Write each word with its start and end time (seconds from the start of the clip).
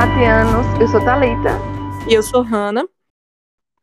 Matianos, 0.00 0.80
eu 0.80 0.88
sou 0.88 1.04
Talita 1.04 1.50
E 2.08 2.14
eu 2.14 2.22
sou 2.22 2.40
Hanna. 2.40 2.88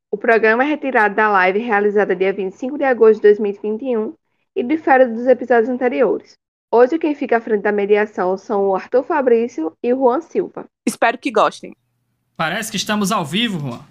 O 0.09 0.17
programa 0.17 0.63
é 0.63 0.67
retirado 0.67 1.13
da 1.13 1.29
live 1.29 1.59
realizada 1.59 2.15
dia 2.15 2.33
25 2.33 2.75
de 2.75 2.85
agosto 2.85 3.17
de 3.17 3.27
2021 3.27 4.15
e 4.55 4.63
difere 4.63 5.05
dos 5.05 5.27
episódios 5.27 5.69
anteriores. 5.69 6.33
Hoje 6.71 6.97
quem 6.97 7.13
fica 7.13 7.37
à 7.37 7.39
frente 7.39 7.61
da 7.61 7.71
mediação 7.71 8.35
são 8.35 8.65
o 8.65 8.75
Arthur 8.75 9.03
Fabrício 9.03 9.77
e 9.83 9.93
o 9.93 9.97
Juan 9.97 10.21
Silva. 10.21 10.65
Espero 10.87 11.19
que 11.19 11.29
gostem. 11.29 11.75
Parece 12.35 12.71
que 12.71 12.77
estamos 12.77 13.11
ao 13.11 13.23
vivo, 13.23 13.59
Juan. 13.59 13.81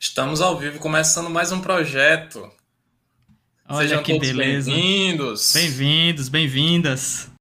Estamos 0.00 0.40
ao 0.40 0.58
vivo, 0.58 0.80
começando 0.80 1.30
mais 1.30 1.52
um 1.52 1.60
projeto. 1.60 2.50
Olha 3.68 3.86
Sejam 3.86 4.02
que 4.02 4.14
todos 4.14 4.28
beleza. 4.28 4.72
bem-vindos. 4.72 5.52
Bem-vindos, 5.52 6.28
bem-vindas. 6.28 7.32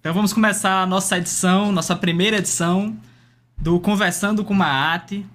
Então 0.00 0.14
vamos 0.14 0.32
começar 0.32 0.82
a 0.82 0.86
nossa 0.86 1.18
edição, 1.18 1.72
nossa 1.72 1.96
primeira 1.96 2.36
edição 2.36 2.96
do 3.60 3.80
Conversando 3.80 4.44
com 4.44 4.54
Maate. 4.54 5.26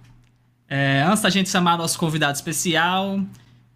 É, 0.69 1.03
antes 1.05 1.21
da 1.21 1.29
gente 1.29 1.49
chamar 1.49 1.77
nosso 1.77 1.99
convidado 1.99 2.33
especial, 2.35 3.19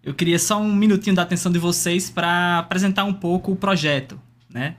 eu 0.02 0.14
queria 0.14 0.38
só 0.38 0.58
um 0.58 0.74
minutinho 0.74 1.14
da 1.14 1.22
atenção 1.22 1.52
de 1.52 1.58
vocês 1.58 2.08
para 2.08 2.60
apresentar 2.60 3.04
um 3.04 3.12
pouco 3.12 3.52
o 3.52 3.56
projeto, 3.56 4.18
né? 4.48 4.76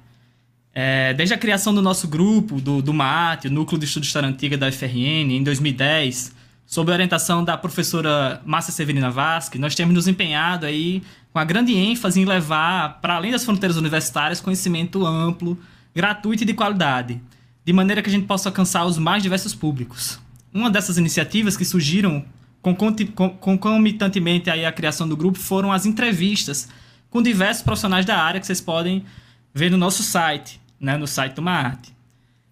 É, 0.73 1.13
desde 1.13 1.35
a 1.35 1.37
criação 1.37 1.75
do 1.75 1.81
nosso 1.81 2.07
grupo, 2.07 2.59
do, 2.59 2.81
do 2.81 2.91
MAT, 2.91 3.45
o 3.45 3.51
Núcleo 3.51 3.77
de 3.77 3.85
Estudo 3.85 4.01
de 4.01 4.07
História 4.07 4.27
Antiga 4.27 4.57
da 4.57 4.67
UFRN, 4.67 5.31
em 5.31 5.43
2010, 5.43 6.33
sob 6.65 6.91
a 6.91 6.95
orientação 6.95 7.43
da 7.43 7.55
professora 7.55 8.41
Márcia 8.43 8.73
Severina 8.73 9.11
Vasque, 9.11 9.59
nós 9.59 9.75
temos 9.75 9.93
nos 9.93 10.07
empenhado 10.07 10.65
aí 10.65 11.03
com 11.31 11.37
a 11.37 11.45
grande 11.45 11.75
ênfase 11.75 12.19
em 12.19 12.25
levar, 12.25 12.99
para 12.99 13.15
além 13.15 13.31
das 13.31 13.45
fronteiras 13.45 13.77
universitárias, 13.77 14.41
conhecimento 14.41 15.05
amplo, 15.05 15.55
gratuito 15.99 16.44
e 16.44 16.45
de 16.45 16.53
qualidade, 16.53 17.21
de 17.66 17.73
maneira 17.73 18.02
que 18.02 18.08
a 18.08 18.11
gente 18.11 18.25
possa 18.25 18.47
alcançar 18.47 18.86
os 18.86 18.97
mais 18.97 19.22
diversos 19.22 19.53
públicos. 19.53 20.17
Uma 20.53 20.72
dessas 20.72 20.97
iniciativas 20.97 21.58
que 21.58 21.66
surgiram 21.66 22.23
concomitantemente 23.41 24.50
aí 24.50 24.66
à 24.66 24.72
criação 24.72 25.09
do 25.09 25.17
grupo 25.17 25.38
foram 25.38 25.73
as 25.73 25.86
entrevistas 25.86 26.69
com 27.09 27.22
diversos 27.22 27.64
profissionais 27.64 28.06
da 28.06 28.17
área 28.17 28.39
que 28.39 28.47
vocês 28.47 28.61
podem 28.61 29.03
ver 29.53 29.69
no 29.69 29.78
nosso 29.78 30.02
site, 30.02 30.61
né, 30.80 30.95
no 30.95 31.06
site 31.06 31.33
do 31.33 31.41
Maarte. 31.41 31.94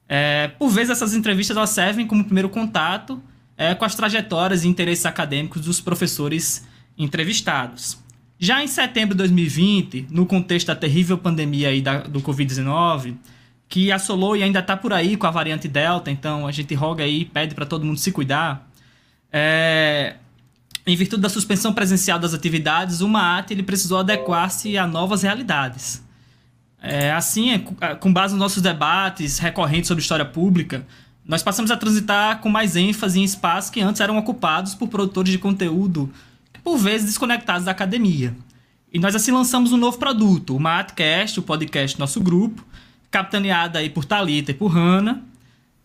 É, 0.09 0.49
por 0.49 0.67
vezes 0.67 0.89
essas 0.89 1.13
entrevistas 1.13 1.55
elas 1.55 1.69
servem 1.69 2.05
como 2.05 2.25
primeiro 2.25 2.49
contato 2.49 3.21
é, 3.55 3.73
com 3.73 3.85
as 3.85 3.95
trajetórias 3.95 4.65
e 4.65 4.67
interesses 4.67 5.05
acadêmicos 5.05 5.61
dos 5.61 5.79
professores 5.79 6.67
entrevistados. 6.97 7.97
Já 8.37 8.61
em 8.61 8.67
setembro 8.67 9.15
de 9.15 9.19
2020, 9.19 10.07
no 10.11 10.25
contexto 10.25 10.67
da 10.67 10.75
terrível 10.75 11.17
pandemia 11.17 11.69
aí 11.69 11.81
da, 11.81 12.01
do 12.01 12.19
Covid-19, 12.19 13.15
que 13.69 13.91
assolou 13.91 14.35
e 14.35 14.43
ainda 14.43 14.59
está 14.59 14.77
por 14.77 14.93
aí 14.93 15.17
com 15.17 15.27
a 15.27 15.31
variante 15.31 15.67
Delta, 15.67 16.09
então 16.09 16.47
a 16.47 16.51
gente 16.51 16.73
roga 16.73 17.03
aí, 17.03 17.25
pede 17.25 17.53
para 17.53 17.65
todo 17.65 17.85
mundo 17.85 17.99
se 17.99 18.11
cuidar. 18.11 18.69
É, 19.31 20.15
em 20.85 20.95
virtude 20.95 21.21
da 21.21 21.29
suspensão 21.29 21.73
presencial 21.73 22.17
das 22.17 22.33
atividades, 22.33 23.01
o 23.01 23.09
MAAT 23.09 23.51
ele 23.51 23.63
precisou 23.63 23.99
adequar-se 23.99 24.77
a 24.77 24.87
novas 24.87 25.21
realidades. 25.21 26.01
É, 26.81 27.11
assim, 27.11 27.51
é, 27.51 27.59
com- 27.59 27.75
com 27.99 28.13
base 28.13 28.33
nos 28.33 28.39
nossos 28.39 28.61
debates 28.61 29.39
recorrentes 29.39 29.87
sobre 29.87 30.01
história 30.01 30.23
pública, 30.25 30.85
nós 31.25 31.43
passamos 31.43 31.71
a 31.71 31.75
transitar 31.75 32.39
com 32.39 32.47
mais 32.47 32.77
ênfase 32.77 33.19
em 33.19 33.23
espaços 33.23 33.69
que 33.69 33.81
antes 33.81 33.99
eram 33.99 34.17
ocupados 34.17 34.73
por 34.73 34.87
produtores 34.87 35.31
de 35.31 35.37
conteúdo, 35.37 36.09
por 36.63 36.77
vezes 36.77 37.07
desconectados 37.07 37.65
da 37.65 37.71
academia. 37.71 38.33
E 38.93 38.97
nós 38.97 39.13
assim 39.13 39.31
lançamos 39.31 39.73
um 39.73 39.77
novo 39.77 39.97
produto, 39.97 40.55
o 40.55 40.59
Matcast, 40.59 41.37
o 41.37 41.43
podcast 41.43 41.97
do 41.97 41.99
nosso 41.99 42.21
grupo, 42.21 42.65
capitaneado 43.09 43.77
aí 43.77 43.89
por 43.89 44.05
Talita 44.05 44.51
e 44.51 44.53
por 44.53 44.67
Hanna, 44.67 45.23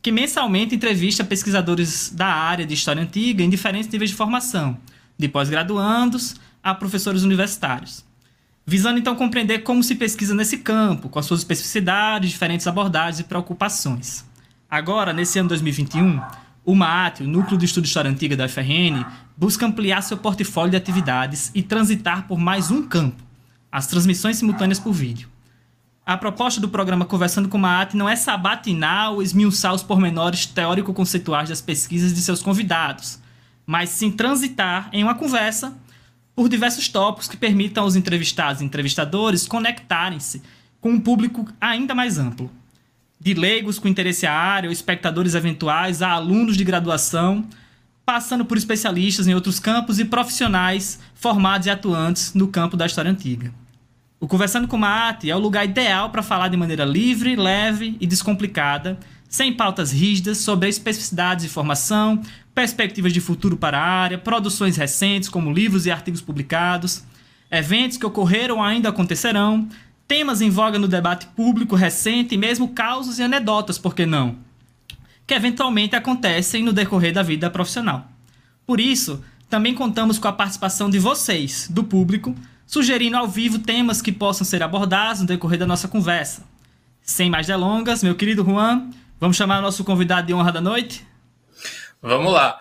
que 0.01 0.11
mensalmente 0.11 0.75
entrevista 0.75 1.23
pesquisadores 1.23 2.11
da 2.11 2.27
área 2.27 2.67
de 2.67 2.75
história 2.75 3.03
antiga 3.03 3.43
em 3.43 3.49
diferentes 3.49 3.89
níveis 3.89 4.11
de 4.11 4.17
formação, 4.17 4.77
de 5.17 5.29
pós-graduandos 5.29 6.35
a 6.63 6.75
professores 6.75 7.23
universitários. 7.23 8.05
Visando 8.67 8.99
então 8.99 9.17
compreender 9.17 9.61
como 9.61 9.83
se 9.83 9.95
pesquisa 9.95 10.35
nesse 10.35 10.59
campo, 10.59 11.09
com 11.09 11.19
as 11.19 11.27
suas 11.27 11.41
especificidades, 11.41 12.31
diferentes 12.31 12.67
abordagens 12.67 13.21
e 13.21 13.25
preocupações. 13.25 14.25
Agora, 14.71 15.13
nesse 15.13 15.39
ano 15.39 15.49
2021, 15.49 16.21
o 16.65 16.75
MAAT, 16.75 17.23
o 17.23 17.29
Núcleo 17.29 17.59
de 17.59 17.65
Estudo 17.65 17.85
de 17.85 17.89
História 17.89 18.11
Antiga 18.11 18.37
da 18.37 18.47
UFRN, 18.47 19.05
busca 19.37 19.67
ampliar 19.67 20.01
seu 20.03 20.17
portfólio 20.17 20.71
de 20.71 20.77
atividades 20.77 21.51
e 21.55 21.63
transitar 21.63 22.27
por 22.29 22.39
mais 22.39 22.71
um 22.71 22.83
campo, 22.87 23.23
as 23.71 23.87
transmissões 23.87 24.37
simultâneas 24.37 24.79
por 24.79 24.93
vídeo. 24.93 25.32
A 26.05 26.17
proposta 26.17 26.61
do 26.61 26.69
programa 26.69 27.05
Conversando 27.05 27.49
com 27.49 27.59
Maat 27.59 27.95
não 27.95 28.09
é 28.09 28.17
sabatinar 28.17 29.13
ou 29.13 29.23
esmiuçar 29.23 29.73
os 29.73 29.85
pormenores 29.85 30.47
teórico-conceituais 30.47 31.49
das 31.49 31.61
pesquisas 31.61 32.13
de 32.13 32.21
seus 32.21 32.43
convidados, 32.43 33.21
mas 33.65 33.91
sim 33.91 34.11
transitar 34.11 34.91
em 34.93 35.05
uma 35.05 35.15
conversa 35.15 35.73
por 36.35 36.49
diversos 36.49 36.89
tópicos 36.89 37.29
que 37.29 37.37
permitam 37.37 37.85
aos 37.85 37.95
entrevistados 37.95 38.61
e 38.61 38.65
entrevistadores 38.65 39.47
conectarem-se 39.47 40.43
com 40.81 40.91
um 40.91 41.01
público 41.01 41.47
ainda 41.61 41.95
mais 41.95 42.19
amplo. 42.19 42.51
De 43.21 43.33
leigos 43.33 43.79
com 43.79 43.87
interesse 43.87 44.27
à 44.27 44.35
área 44.35 44.69
ou 44.69 44.73
espectadores 44.73 45.37
eventuais 45.37 46.03
a 46.03 46.11
alunos 46.11 46.57
de 46.57 46.65
graduação, 46.65 47.47
passando 48.05 48.45
por 48.45 48.59
especialistas 48.59 49.29
em 49.29 49.35
outros 49.35 49.61
campos 49.61 50.01
e 50.01 50.05
profissionais 50.05 50.99
formados 51.15 51.69
e 51.69 51.71
atuantes 51.71 52.35
no 52.35 52.49
campo 52.49 52.77
da 52.77 52.87
história 52.87 53.13
antiga. 53.13 53.55
O 54.23 54.29
Conversando 54.29 54.69
com 54.69 54.79
Maate 54.79 55.29
é 55.29 55.35
o 55.35 55.41
lugar 55.41 55.65
ideal 55.65 56.11
para 56.11 56.23
falar 56.23 56.47
de 56.47 56.57
maneira 56.57 56.85
livre, 56.85 57.35
leve 57.35 57.97
e 58.01 58.07
descomplicada, 58.07 58.97
sem 59.29 59.53
pautas 59.53 59.91
rígidas 59.91 60.39
sobre 60.39 60.69
especificidades 60.69 61.45
de 61.45 61.51
formação, 61.51 62.23
perspectivas 62.55 63.13
de 63.13 63.21
futuro 63.21 63.57
para 63.57 63.81
a 63.81 63.85
área, 63.85 64.17
produções 64.17 64.77
recentes 64.77 65.29
como 65.29 65.53
livros 65.53 65.87
e 65.87 65.91
artigos 65.91 66.21
publicados, 66.21 67.03
eventos 67.51 67.97
que 67.97 68.07
ocorreram 68.07 68.59
ou 68.59 68.63
ainda 68.63 68.91
acontecerão, 68.91 69.69
temas 70.07 70.41
em 70.41 70.51
voga 70.51 70.79
no 70.79 70.87
debate 70.87 71.27
público 71.35 71.75
recente 71.75 72.37
e 72.37 72.39
mesmo 72.39 72.69
causos 72.69 73.19
e 73.19 73.25
anedotas, 73.25 73.77
por 73.77 73.93
que 73.93 74.07
não? 74.07 74.37
Que 75.27 75.35
eventualmente 75.35 75.97
acontecem 75.97 76.63
no 76.63 76.73
decorrer 76.73 77.13
da 77.13 77.25
vida 77.25 77.51
profissional. 77.51 78.07
Por 78.65 78.79
isso, 78.79 79.21
também 79.51 79.75
contamos 79.75 80.17
com 80.17 80.29
a 80.29 80.33
participação 80.33 80.89
de 80.89 81.01
vocês, 81.01 81.67
do 81.69 81.83
público, 81.83 82.37
sugerindo 82.67 83.17
ao 83.17 83.29
vivo 83.29 83.59
temas 83.59 84.03
que 84.03 84.13
possam 84.13 84.45
ser 84.45 84.63
abordados 84.63 85.21
no 85.21 85.27
decorrer 85.27 85.59
da 85.59 85.67
nossa 85.67 85.89
conversa. 85.89 86.45
Sem 87.03 87.29
mais 87.31 87.47
delongas, 87.47 88.03
meu 88.03 88.15
querido 88.15 88.45
Juan, 88.45 88.91
vamos 89.19 89.37
chamar 89.37 89.59
o 89.59 89.63
nosso 89.63 89.85
convidado 89.85 90.27
de 90.27 90.35
honra 90.35 90.53
da 90.53 90.61
noite? 90.61 91.07
Vamos 92.01 92.33
lá. 92.33 92.59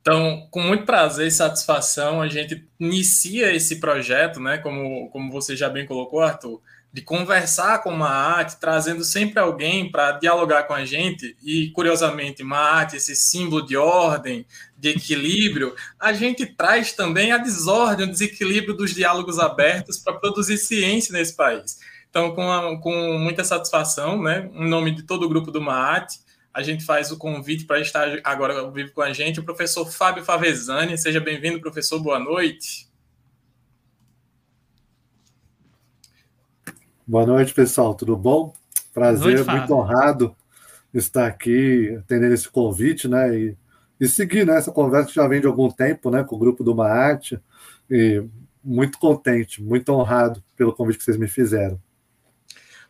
Então, 0.00 0.46
com 0.50 0.60
muito 0.60 0.84
prazer 0.84 1.28
e 1.28 1.30
satisfação, 1.30 2.20
a 2.20 2.28
gente 2.28 2.68
inicia 2.78 3.54
esse 3.54 3.80
projeto, 3.80 4.38
né? 4.38 4.58
Como, 4.58 5.08
como 5.08 5.32
você 5.32 5.56
já 5.56 5.68
bem 5.70 5.86
colocou, 5.86 6.20
Arthur, 6.20 6.60
de 6.92 7.00
conversar 7.00 7.82
com 7.82 7.90
Maat, 7.90 8.56
trazendo 8.60 9.02
sempre 9.02 9.40
alguém 9.40 9.90
para 9.90 10.12
dialogar 10.12 10.64
com 10.64 10.74
a 10.74 10.84
gente. 10.84 11.36
E, 11.42 11.70
curiosamente, 11.70 12.44
Maat, 12.44 12.94
esse 12.94 13.16
símbolo 13.16 13.64
de 13.64 13.76
ordem, 13.76 14.46
de 14.84 14.90
equilíbrio, 14.90 15.74
a 15.98 16.12
gente 16.12 16.44
traz 16.44 16.92
também 16.92 17.32
a 17.32 17.38
desordem, 17.38 18.06
o 18.06 18.10
desequilíbrio 18.10 18.74
dos 18.74 18.94
diálogos 18.94 19.38
abertos 19.38 19.96
para 19.98 20.12
produzir 20.12 20.58
ciência 20.58 21.12
nesse 21.12 21.34
país. 21.34 21.78
Então, 22.10 22.34
com, 22.34 22.52
a, 22.52 22.78
com 22.78 23.18
muita 23.18 23.42
satisfação, 23.42 24.22
né? 24.22 24.50
Em 24.52 24.68
nome 24.68 24.94
de 24.94 25.02
todo 25.02 25.24
o 25.24 25.28
grupo 25.28 25.50
do 25.50 25.60
Maat, 25.60 26.20
a 26.52 26.62
gente 26.62 26.84
faz 26.84 27.10
o 27.10 27.16
convite 27.16 27.64
para 27.64 27.80
estar 27.80 28.20
agora 28.22 28.60
ao 28.60 28.70
vivo 28.70 28.92
com 28.92 29.00
a 29.00 29.12
gente, 29.12 29.40
o 29.40 29.42
professor 29.42 29.90
Fábio 29.90 30.22
Favesani. 30.22 30.98
Seja 30.98 31.18
bem-vindo, 31.18 31.60
professor, 31.60 31.98
boa 31.98 32.18
noite. 32.18 32.86
Boa 37.06 37.26
noite, 37.26 37.54
pessoal, 37.54 37.94
tudo 37.94 38.16
bom? 38.16 38.54
Prazer, 38.92 39.36
noite, 39.36 39.50
muito 39.50 39.74
honrado 39.74 40.36
estar 40.92 41.26
aqui, 41.26 41.96
atendendo 41.98 42.34
esse 42.34 42.48
convite, 42.48 43.08
né? 43.08 43.36
E, 43.36 43.56
e 44.00 44.08
seguir 44.08 44.46
né, 44.46 44.56
essa 44.56 44.72
conversa 44.72 45.08
que 45.08 45.14
já 45.14 45.26
vem 45.26 45.40
de 45.40 45.46
algum 45.46 45.70
tempo, 45.70 46.10
né, 46.10 46.24
com 46.24 46.36
o 46.36 46.38
grupo 46.38 46.64
do 46.64 46.74
Maate. 46.74 47.40
E 47.90 48.24
muito 48.64 48.98
contente, 48.98 49.62
muito 49.62 49.92
honrado 49.92 50.42
pelo 50.56 50.72
convite 50.72 50.98
que 50.98 51.04
vocês 51.04 51.18
me 51.18 51.28
fizeram. 51.28 51.78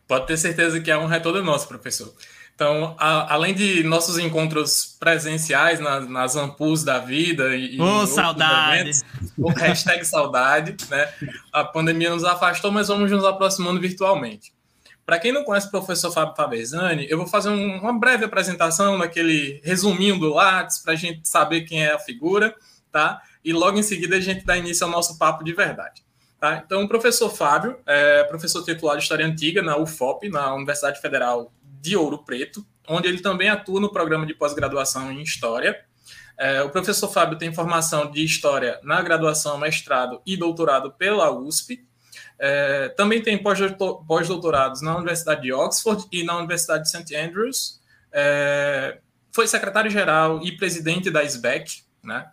Pode 0.07 0.27
ter 0.27 0.37
certeza 0.37 0.79
que 0.79 0.89
a 0.89 0.99
honra 0.99 1.17
é 1.17 1.19
toda 1.19 1.41
nossa, 1.41 1.67
professor. 1.67 2.13
Então, 2.53 2.95
a, 2.97 3.33
além 3.33 3.53
de 3.53 3.83
nossos 3.83 4.17
encontros 4.17 4.95
presenciais 4.97 5.79
nas, 5.81 6.07
nas 6.07 6.35
ampus 6.37 6.85
da 6.85 6.99
vida 6.99 7.53
e, 7.53 7.75
e 7.75 8.07
saudade! 8.07 8.81
eventos, 8.81 9.03
o 9.37 9.49
hashtag 9.49 10.05
saudade, 10.05 10.77
né? 10.89 11.09
A 11.51 11.65
pandemia 11.65 12.11
nos 12.11 12.23
afastou, 12.23 12.71
mas 12.71 12.87
vamos 12.87 13.11
nos 13.11 13.25
aproximando 13.25 13.81
virtualmente. 13.81 14.54
Para 15.05 15.19
quem 15.19 15.31
não 15.31 15.43
conhece 15.43 15.67
o 15.67 15.71
professor 15.71 16.11
Fábio 16.11 16.35
Faversani, 16.35 17.05
eu 17.09 17.17
vou 17.17 17.27
fazer 17.27 17.49
um, 17.49 17.77
uma 17.77 17.97
breve 17.97 18.25
apresentação 18.25 18.97
naquele 18.97 19.61
resuminho 19.63 20.19
do 20.19 20.33
Lattes 20.33 20.79
para 20.79 20.93
a 20.93 20.95
gente 20.95 21.27
saber 21.27 21.61
quem 21.61 21.83
é 21.85 21.91
a 21.91 21.99
figura, 21.99 22.55
tá? 22.91 23.21
E 23.43 23.53
logo 23.53 23.77
em 23.77 23.83
seguida 23.83 24.15
a 24.15 24.19
gente 24.19 24.43
dá 24.43 24.57
início 24.57 24.83
ao 24.83 24.91
nosso 24.91 25.19
papo 25.19 25.43
de 25.43 25.53
verdade. 25.53 26.03
Tá? 26.39 26.61
Então, 26.65 26.83
o 26.83 26.87
professor 26.87 27.29
Fábio 27.29 27.79
é 27.85 28.23
professor 28.25 28.63
titular 28.63 28.97
de 28.97 29.03
História 29.03 29.25
Antiga 29.25 29.61
na 29.61 29.77
UFOP, 29.77 30.27
na 30.29 30.53
Universidade 30.53 30.99
Federal 30.99 31.53
de 31.63 31.95
Ouro 31.95 32.23
Preto, 32.23 32.65
onde 32.87 33.07
ele 33.07 33.19
também 33.19 33.49
atua 33.49 33.79
no 33.79 33.91
programa 33.91 34.25
de 34.25 34.33
pós-graduação 34.33 35.11
em 35.11 35.21
História. 35.21 35.79
É, 36.37 36.61
o 36.63 36.69
professor 36.69 37.07
Fábio 37.07 37.37
tem 37.37 37.53
formação 37.53 38.11
de 38.11 38.23
História 38.23 38.79
na 38.83 39.01
graduação, 39.01 39.57
mestrado 39.57 40.21
e 40.25 40.35
doutorado 40.35 40.91
pela 40.91 41.31
USP. 41.31 41.85
É, 42.39 42.89
também 42.89 43.21
tem 43.21 43.41
pós-doutorados 43.41 44.81
na 44.81 44.95
Universidade 44.95 45.41
de 45.41 45.53
Oxford 45.53 46.05
e 46.11 46.23
na 46.23 46.37
Universidade 46.37 46.83
de 46.83 46.89
St. 46.89 47.15
Andrews. 47.15 47.79
É, 48.11 48.99
foi 49.31 49.47
secretário-geral 49.47 50.41
e 50.43 50.55
presidente 50.55 51.09
da 51.09 51.23
SBEC, 51.23 51.83
né? 52.03 52.27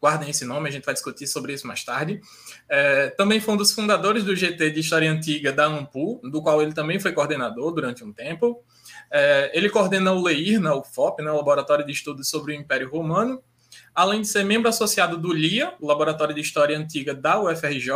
Guardem 0.00 0.30
esse 0.30 0.44
nome, 0.44 0.68
a 0.68 0.72
gente 0.72 0.84
vai 0.84 0.94
discutir 0.94 1.28
sobre 1.28 1.52
isso 1.52 1.66
mais 1.66 1.84
tarde. 1.84 2.20
É, 2.68 3.10
também 3.10 3.40
foi 3.40 3.54
um 3.54 3.56
dos 3.56 3.72
fundadores 3.72 4.24
do 4.24 4.34
GT 4.34 4.70
de 4.70 4.80
História 4.80 5.10
Antiga 5.10 5.52
da 5.52 5.66
ANPU, 5.66 6.20
do 6.24 6.42
qual 6.42 6.60
ele 6.60 6.72
também 6.72 6.98
foi 6.98 7.12
coordenador 7.12 7.72
durante 7.72 8.02
um 8.02 8.12
tempo. 8.12 8.64
É, 9.10 9.50
ele 9.54 9.70
coordena 9.70 10.12
o 10.12 10.20
LEIR, 10.20 10.60
na 10.60 10.74
UFOP, 10.74 11.22
né, 11.22 11.30
o 11.30 11.36
Laboratório 11.36 11.86
de 11.86 11.92
Estudos 11.92 12.28
sobre 12.28 12.52
o 12.52 12.56
Império 12.56 12.90
Romano, 12.90 13.40
além 13.94 14.22
de 14.22 14.28
ser 14.28 14.44
membro 14.44 14.68
associado 14.68 15.16
do 15.16 15.32
LIA, 15.32 15.74
o 15.80 15.86
Laboratório 15.86 16.34
de 16.34 16.40
História 16.40 16.76
Antiga 16.76 17.14
da 17.14 17.40
UFRJ, 17.40 17.90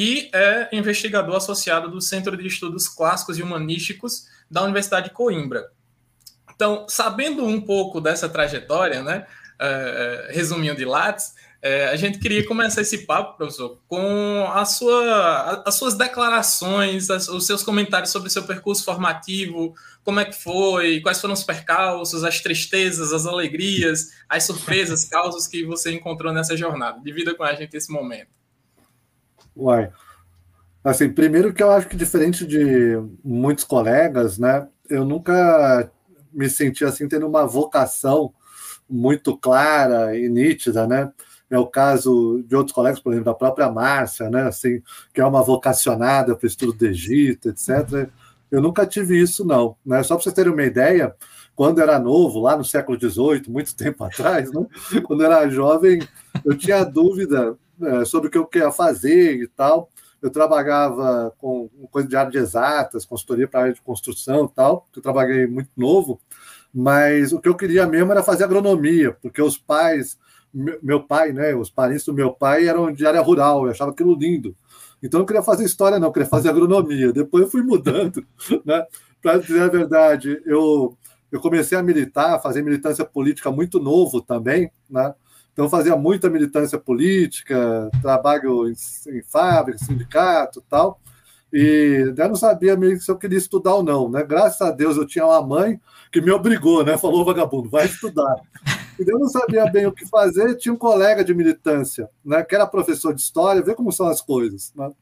e 0.00 0.30
é 0.32 0.68
investigador 0.70 1.34
associado 1.34 1.90
do 1.90 2.00
Centro 2.00 2.36
de 2.36 2.46
Estudos 2.46 2.86
Clássicos 2.86 3.36
e 3.36 3.42
Humanísticos 3.42 4.28
da 4.48 4.62
Universidade 4.62 5.08
de 5.08 5.12
Coimbra. 5.12 5.72
Então, 6.54 6.86
sabendo 6.88 7.44
um 7.44 7.60
pouco 7.60 8.00
dessa 8.00 8.28
trajetória, 8.28 9.02
né, 9.02 9.26
uh, 9.60 10.32
resuminho 10.32 10.76
de 10.76 10.84
Lattes, 10.84 11.34
uh, 11.64 11.90
a 11.90 11.96
gente 11.96 12.20
queria 12.20 12.46
começar 12.46 12.80
esse 12.80 13.06
papo, 13.06 13.36
professor, 13.36 13.80
com 13.88 14.48
a 14.54 14.64
sua, 14.64 15.64
as 15.66 15.74
suas 15.74 15.94
declarações, 15.94 17.10
as, 17.10 17.28
os 17.28 17.44
seus 17.44 17.64
comentários 17.64 18.12
sobre 18.12 18.28
o 18.28 18.30
seu 18.30 18.44
percurso 18.44 18.84
formativo, 18.84 19.74
como 20.04 20.20
é 20.20 20.24
que 20.24 20.40
foi, 20.40 21.00
quais 21.00 21.20
foram 21.20 21.34
os 21.34 21.42
percalços, 21.42 22.22
as 22.22 22.40
tristezas, 22.40 23.12
as 23.12 23.26
alegrias, 23.26 24.12
as 24.28 24.44
surpresas, 24.44 25.06
causas 25.10 25.48
que 25.48 25.64
você 25.64 25.90
encontrou 25.90 26.32
nessa 26.32 26.56
jornada. 26.56 27.00
Divida 27.00 27.34
com 27.34 27.42
a 27.42 27.52
gente 27.56 27.76
esse 27.76 27.90
momento. 27.90 28.37
Uai. 29.58 29.90
Assim, 30.84 31.10
primeiro 31.10 31.52
que 31.52 31.62
eu 31.62 31.70
acho 31.72 31.88
que 31.88 31.96
diferente 31.96 32.46
de 32.46 32.96
muitos 33.24 33.64
colegas, 33.64 34.38
né, 34.38 34.68
eu 34.88 35.04
nunca 35.04 35.90
me 36.32 36.48
senti 36.48 36.84
assim 36.84 37.08
tendo 37.08 37.26
uma 37.26 37.44
vocação 37.44 38.32
muito 38.88 39.36
clara 39.36 40.16
e 40.16 40.28
nítida, 40.28 40.86
né? 40.86 41.12
É 41.50 41.58
o 41.58 41.66
caso 41.66 42.42
de 42.46 42.54
outros 42.54 42.74
colegas, 42.74 43.00
por 43.00 43.12
exemplo, 43.12 43.32
da 43.32 43.38
própria 43.38 43.70
Márcia, 43.70 44.30
né? 44.30 44.42
Assim, 44.42 44.80
que 45.12 45.20
é 45.20 45.24
uma 45.24 45.42
vocacionada 45.42 46.36
para 46.36 46.44
o 46.44 46.48
estudo 46.48 46.72
do 46.74 46.86
Egito, 46.86 47.48
etc. 47.48 48.08
Eu 48.50 48.62
nunca 48.62 48.86
tive 48.86 49.20
isso, 49.20 49.44
não. 49.44 49.76
Né? 49.84 50.02
Só 50.02 50.14
para 50.14 50.24
vocês 50.24 50.34
terem 50.34 50.52
uma 50.52 50.62
ideia, 50.62 51.14
quando 51.56 51.80
era 51.80 51.98
novo, 51.98 52.40
lá 52.40 52.56
no 52.56 52.64
século 52.64 52.98
XVIII, 52.98 53.44
muito 53.48 53.74
tempo 53.74 54.04
atrás, 54.04 54.52
né? 54.52 54.66
quando 55.04 55.24
era 55.24 55.48
jovem, 55.48 56.00
eu 56.44 56.56
tinha 56.56 56.84
dúvida 56.84 57.56
é, 57.82 58.04
sobre 58.04 58.28
o 58.28 58.30
que 58.30 58.38
eu 58.38 58.46
queria 58.46 58.70
fazer 58.70 59.42
e 59.42 59.48
tal. 59.48 59.90
Eu 60.20 60.30
trabalhava 60.30 61.32
com 61.38 61.68
coisa 61.90 62.08
de 62.08 62.16
área 62.16 62.30
de 62.30 62.38
exatas, 62.38 63.04
consultoria 63.04 63.46
para 63.46 63.60
área 63.60 63.72
de 63.72 63.80
construção 63.80 64.46
e 64.46 64.54
tal, 64.54 64.88
que 64.92 64.98
eu 64.98 65.02
trabalhei 65.02 65.46
muito 65.46 65.70
novo, 65.76 66.20
mas 66.74 67.32
o 67.32 67.40
que 67.40 67.48
eu 67.48 67.54
queria 67.54 67.86
mesmo 67.86 68.10
era 68.10 68.22
fazer 68.22 68.44
agronomia, 68.44 69.12
porque 69.22 69.40
os 69.40 69.56
pais, 69.56 70.18
meu 70.82 71.02
pai, 71.04 71.32
né, 71.32 71.54
os 71.54 71.70
parentes 71.70 72.04
do 72.04 72.12
meu 72.12 72.32
pai 72.32 72.66
eram 72.66 72.92
de 72.92 73.06
área 73.06 73.20
rural, 73.20 73.64
eu 73.64 73.70
achava 73.70 73.92
aquilo 73.92 74.16
lindo. 74.18 74.56
Então 75.02 75.18
eu 75.18 75.20
não 75.20 75.26
queria 75.26 75.42
fazer 75.42 75.64
história, 75.64 75.98
não, 75.98 76.08
eu 76.08 76.12
queria 76.12 76.28
fazer 76.28 76.48
agronomia. 76.48 77.12
Depois 77.12 77.44
eu 77.44 77.50
fui 77.50 77.62
mudando, 77.62 78.24
né? 78.64 78.84
Para 79.22 79.38
dizer 79.38 79.62
a 79.62 79.68
verdade, 79.68 80.40
eu, 80.44 80.96
eu 81.30 81.40
comecei 81.40 81.76
a 81.76 81.82
militar, 81.82 82.34
a 82.34 82.38
fazer 82.38 82.62
militância 82.62 83.04
política 83.04 83.50
muito 83.50 83.80
novo 83.80 84.20
também, 84.20 84.70
né? 84.88 85.14
Então 85.58 85.68
fazia 85.68 85.96
muita 85.96 86.30
militância 86.30 86.78
política, 86.78 87.90
trabalho 88.00 88.68
em, 88.68 88.74
em 89.08 89.22
fábrica, 89.24 89.84
sindicato 89.84 90.62
tal. 90.70 91.00
E 91.52 92.14
eu 92.16 92.28
não 92.28 92.36
sabia 92.36 92.78
se 93.00 93.10
eu 93.10 93.18
queria 93.18 93.38
estudar 93.38 93.74
ou 93.74 93.82
não, 93.82 94.08
né? 94.08 94.22
Graças 94.22 94.62
a 94.62 94.70
Deus 94.70 94.96
eu 94.96 95.04
tinha 95.04 95.26
uma 95.26 95.42
mãe 95.42 95.80
que 96.12 96.20
me 96.20 96.30
obrigou, 96.30 96.84
né? 96.84 96.96
Falou, 96.96 97.24
vagabundo, 97.24 97.68
vai 97.68 97.86
estudar. 97.86 98.36
E 99.00 99.10
eu 99.10 99.18
não 99.18 99.26
sabia 99.26 99.66
bem 99.66 99.84
o 99.84 99.90
que 99.90 100.06
fazer, 100.06 100.54
tinha 100.54 100.72
um 100.72 100.78
colega 100.78 101.24
de 101.24 101.34
militância, 101.34 102.08
né? 102.24 102.44
Que 102.44 102.54
era 102.54 102.64
professor 102.64 103.12
de 103.12 103.20
história, 103.20 103.60
vê 103.60 103.74
como 103.74 103.90
são 103.90 104.06
as 104.06 104.22
coisas, 104.22 104.72
né? 104.76 104.92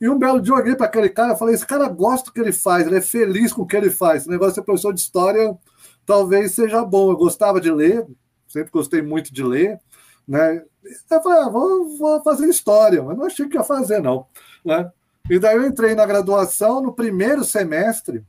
E 0.00 0.08
um 0.08 0.18
belo 0.18 0.40
dia 0.40 0.52
eu 0.52 0.58
olhei 0.58 0.74
para 0.74 0.86
aquele 0.86 1.10
cara 1.10 1.34
e 1.34 1.38
falei: 1.38 1.54
esse 1.54 1.64
cara 1.64 1.86
gosta 1.86 2.24
do 2.24 2.32
que 2.32 2.40
ele 2.40 2.52
faz, 2.52 2.88
ele 2.88 2.96
é 2.96 3.00
feliz 3.00 3.52
com 3.52 3.62
o 3.62 3.66
que 3.66 3.76
ele 3.76 3.88
faz. 3.88 4.22
Esse 4.22 4.30
negócio 4.30 4.54
de 4.54 4.56
ser 4.56 4.62
professor 4.62 4.92
de 4.92 4.98
história 4.98 5.56
talvez 6.04 6.56
seja 6.56 6.84
bom. 6.84 7.12
Eu 7.12 7.16
gostava 7.16 7.60
de 7.60 7.70
ler, 7.70 8.04
sempre 8.48 8.72
gostei 8.72 9.00
muito 9.00 9.32
de 9.32 9.44
ler, 9.44 9.78
né? 10.26 10.64
Eu 11.10 11.22
falei: 11.22 11.42
ah, 11.42 11.48
vou, 11.48 11.96
vou 11.98 12.22
fazer 12.22 12.48
história, 12.48 13.02
mas 13.02 13.16
não 13.16 13.26
achei 13.26 13.48
que 13.48 13.56
ia 13.56 13.64
fazer, 13.64 14.00
não, 14.00 14.26
né? 14.64 14.90
E 15.30 15.38
daí 15.38 15.56
eu 15.56 15.66
entrei 15.66 15.94
na 15.94 16.04
graduação, 16.04 16.82
no 16.82 16.92
primeiro 16.92 17.44
semestre 17.44 18.24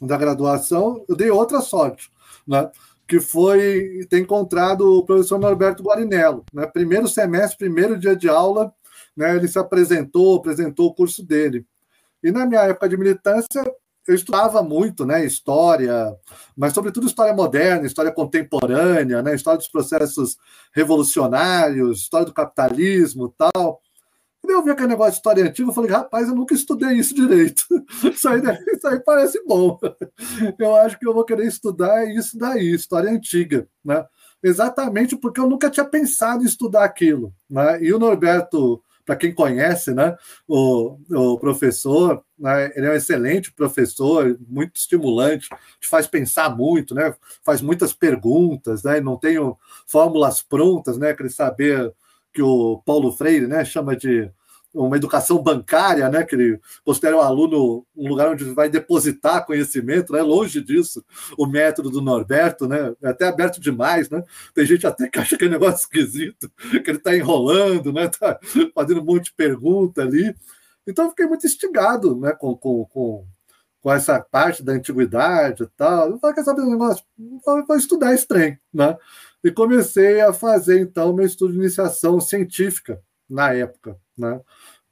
da 0.00 0.16
graduação, 0.16 1.04
eu 1.08 1.16
dei 1.16 1.30
outra 1.30 1.60
sorte, 1.60 2.10
né? 2.46 2.70
que 3.06 3.20
foi 3.20 4.06
ter 4.10 4.18
encontrado 4.18 4.98
o 4.98 5.04
professor 5.04 5.38
Norberto 5.38 5.82
Guarinello. 5.82 6.44
Né? 6.52 6.66
Primeiro 6.66 7.08
semestre, 7.08 7.56
primeiro 7.56 7.98
dia 7.98 8.14
de 8.14 8.28
aula, 8.28 8.72
né? 9.16 9.34
ele 9.34 9.48
se 9.48 9.58
apresentou, 9.58 10.36
apresentou 10.36 10.88
o 10.88 10.94
curso 10.94 11.24
dele. 11.24 11.64
E 12.22 12.30
na 12.30 12.44
minha 12.44 12.60
época 12.62 12.88
de 12.88 12.96
militância, 12.96 13.64
eu 14.08 14.14
estudava 14.14 14.62
muito, 14.62 15.04
né, 15.04 15.22
história, 15.24 16.16
mas 16.56 16.72
sobretudo 16.72 17.06
história 17.06 17.34
moderna, 17.34 17.86
história 17.86 18.10
contemporânea, 18.10 19.22
né, 19.22 19.34
história 19.34 19.58
dos 19.58 19.68
processos 19.68 20.38
revolucionários, 20.72 22.00
história 22.00 22.24
do 22.24 22.32
capitalismo, 22.32 23.34
tal. 23.36 23.82
Quando 24.40 24.54
eu 24.54 24.62
vi 24.62 24.70
aquele 24.70 24.88
negócio 24.88 25.12
de 25.12 25.16
história 25.18 25.44
antiga, 25.44 25.68
eu 25.68 25.74
falei, 25.74 25.90
rapaz, 25.90 26.26
eu 26.26 26.34
nunca 26.34 26.54
estudei 26.54 26.96
isso 26.96 27.14
direito. 27.14 27.62
Isso 28.10 28.28
aí, 28.28 28.40
isso 28.72 28.86
aí 28.86 29.00
parece 29.00 29.42
bom. 29.44 29.78
Eu 30.58 30.74
acho 30.76 30.98
que 30.98 31.06
eu 31.06 31.12
vou 31.12 31.24
querer 31.24 31.46
estudar 31.46 32.06
isso 32.06 32.38
daí, 32.38 32.72
história 32.74 33.10
antiga, 33.10 33.66
né? 33.84 34.04
Exatamente 34.42 35.16
porque 35.16 35.40
eu 35.40 35.48
nunca 35.48 35.68
tinha 35.68 35.84
pensado 35.84 36.42
em 36.42 36.46
estudar 36.46 36.84
aquilo, 36.84 37.32
né? 37.50 37.82
E 37.82 37.92
o 37.92 37.98
Norberto, 37.98 38.82
para 39.08 39.16
quem 39.16 39.32
conhece, 39.32 39.94
né, 39.94 40.14
o, 40.46 40.98
o 41.10 41.38
professor, 41.38 42.22
né, 42.38 42.70
ele 42.76 42.86
é 42.86 42.90
um 42.90 42.94
excelente 42.94 43.50
professor, 43.50 44.38
muito 44.46 44.76
estimulante, 44.76 45.48
te 45.80 45.88
faz 45.88 46.06
pensar 46.06 46.54
muito, 46.54 46.94
né? 46.94 47.14
Faz 47.42 47.62
muitas 47.62 47.94
perguntas, 47.94 48.82
né? 48.82 49.00
Não 49.00 49.16
tenho 49.16 49.56
fórmulas 49.86 50.42
prontas, 50.42 50.98
né? 50.98 51.08
Aquele 51.08 51.30
saber 51.30 51.90
que 52.34 52.42
o 52.42 52.82
Paulo 52.84 53.10
Freire 53.10 53.46
né, 53.46 53.64
chama 53.64 53.96
de 53.96 54.30
uma 54.74 54.96
educação 54.96 55.42
bancária, 55.42 56.08
né, 56.08 56.24
que 56.24 56.34
ele 56.34 56.60
considera 56.84 57.16
o 57.16 57.20
aluno 57.20 57.86
um 57.96 58.08
lugar 58.08 58.28
onde 58.28 58.44
vai 58.52 58.68
depositar 58.68 59.46
conhecimento, 59.46 60.12
né, 60.12 60.20
longe 60.20 60.60
disso, 60.60 61.04
o 61.36 61.46
método 61.46 61.90
do 61.90 62.02
Norberto, 62.02 62.68
né, 62.68 62.94
é 63.02 63.08
até 63.08 63.26
aberto 63.26 63.60
demais, 63.60 64.10
né, 64.10 64.22
tem 64.54 64.66
gente 64.66 64.86
até 64.86 65.08
que 65.08 65.18
acha 65.18 65.36
que 65.36 65.44
é 65.44 65.48
um 65.48 65.52
negócio 65.52 65.80
esquisito, 65.80 66.50
que 66.58 66.90
ele 66.90 66.98
está 66.98 67.16
enrolando, 67.16 67.92
né, 67.92 68.08
tá 68.08 68.38
fazendo 68.74 69.00
um 69.00 69.04
monte 69.04 69.26
de 69.26 69.32
pergunta 69.32 70.02
ali, 70.02 70.34
então 70.86 71.06
eu 71.06 71.10
fiquei 71.10 71.26
muito 71.26 71.46
instigado, 71.46 72.18
né, 72.18 72.32
com, 72.32 72.54
com, 72.54 72.84
com, 72.86 73.26
com 73.80 73.92
essa 73.92 74.20
parte 74.20 74.62
da 74.62 74.72
antiguidade 74.72 75.62
e 75.62 75.68
tal, 75.76 76.10
eu 76.10 76.18
falei, 76.18 76.36
quer 76.36 76.44
saber 76.44 76.62
um 76.62 76.70
negócio, 76.70 77.02
vou 77.44 77.76
estudar 77.76 78.12
esse 78.12 78.26
trem, 78.26 78.58
né, 78.72 78.96
e 79.42 79.50
comecei 79.50 80.20
a 80.20 80.32
fazer 80.32 80.80
então 80.80 81.14
meu 81.14 81.24
estudo 81.24 81.52
de 81.52 81.58
iniciação 81.58 82.20
científica 82.20 83.00
na 83.28 83.52
época, 83.54 83.96
né? 84.18 84.40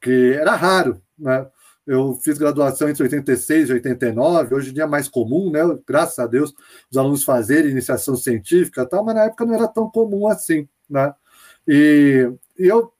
Que 0.00 0.34
era 0.34 0.54
raro, 0.54 1.00
né? 1.18 1.46
Eu 1.86 2.14
fiz 2.16 2.36
graduação 2.36 2.88
entre 2.88 3.04
86 3.04 3.70
e 3.70 3.72
89, 3.74 4.54
hoje 4.54 4.70
em 4.70 4.74
dia 4.74 4.82
é 4.84 4.86
mais 4.86 5.08
comum, 5.08 5.50
né? 5.50 5.60
Graças 5.86 6.18
a 6.18 6.26
Deus, 6.26 6.52
os 6.90 6.96
alunos 6.96 7.22
fazerem 7.24 7.70
iniciação 7.70 8.16
científica 8.16 8.82
e 8.82 8.86
tal, 8.86 9.04
mas 9.04 9.14
na 9.14 9.24
época 9.24 9.44
não 9.44 9.54
era 9.54 9.68
tão 9.68 9.88
comum 9.90 10.26
assim, 10.26 10.68
né? 10.90 11.14
E, 11.66 12.30
e 12.58 12.66
eu 12.66 12.92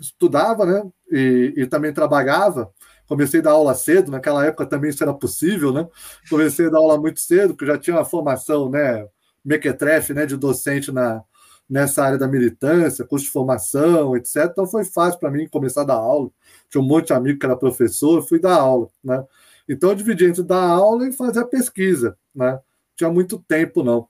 estudava, 0.00 0.66
né? 0.66 0.82
E, 1.10 1.54
e, 1.56 1.66
também 1.66 1.92
trabalhava. 1.92 2.70
Comecei 3.08 3.40
a 3.40 3.42
dar 3.44 3.52
aula 3.52 3.74
cedo, 3.74 4.10
naquela 4.10 4.44
época 4.44 4.66
também 4.66 4.90
isso 4.90 5.02
era 5.02 5.14
possível, 5.14 5.72
né? 5.72 5.86
Comecei 6.28 6.66
a 6.66 6.70
dar 6.70 6.78
aula 6.78 6.98
muito 7.00 7.20
cedo, 7.20 7.54
porque 7.54 7.66
já 7.66 7.78
tinha 7.78 7.96
uma 7.96 8.04
formação, 8.04 8.68
né? 8.70 9.06
mequetrefe 9.46 10.12
né, 10.12 10.26
de 10.26 10.36
docente 10.36 10.90
na, 10.90 11.22
nessa 11.68 12.04
área 12.04 12.18
da 12.18 12.28
militância, 12.28 13.04
curso 13.04 13.26
de 13.26 13.30
formação, 13.32 14.16
etc. 14.16 14.48
Então 14.50 14.66
foi 14.66 14.84
fácil 14.84 15.18
para 15.18 15.30
mim 15.30 15.48
começar 15.48 15.82
a 15.82 15.84
dar 15.84 15.94
aula. 15.94 16.30
Tinha 16.70 16.82
um 16.82 16.86
monte 16.86 17.08
de 17.08 17.12
amigo 17.12 17.38
que 17.38 17.46
era 17.46 17.56
professor, 17.56 18.26
fui 18.26 18.40
dar 18.40 18.54
aula. 18.54 18.88
Né? 19.02 19.24
Então 19.68 19.90
eu 19.90 19.96
dividi 19.96 20.26
entre 20.26 20.42
dar 20.42 20.62
aula 20.62 21.08
e 21.08 21.12
fazer 21.12 21.40
a 21.40 21.46
pesquisa. 21.46 22.16
Né? 22.34 22.58
Tinha 22.96 23.10
muito 23.10 23.38
tempo, 23.48 23.82
não. 23.82 24.08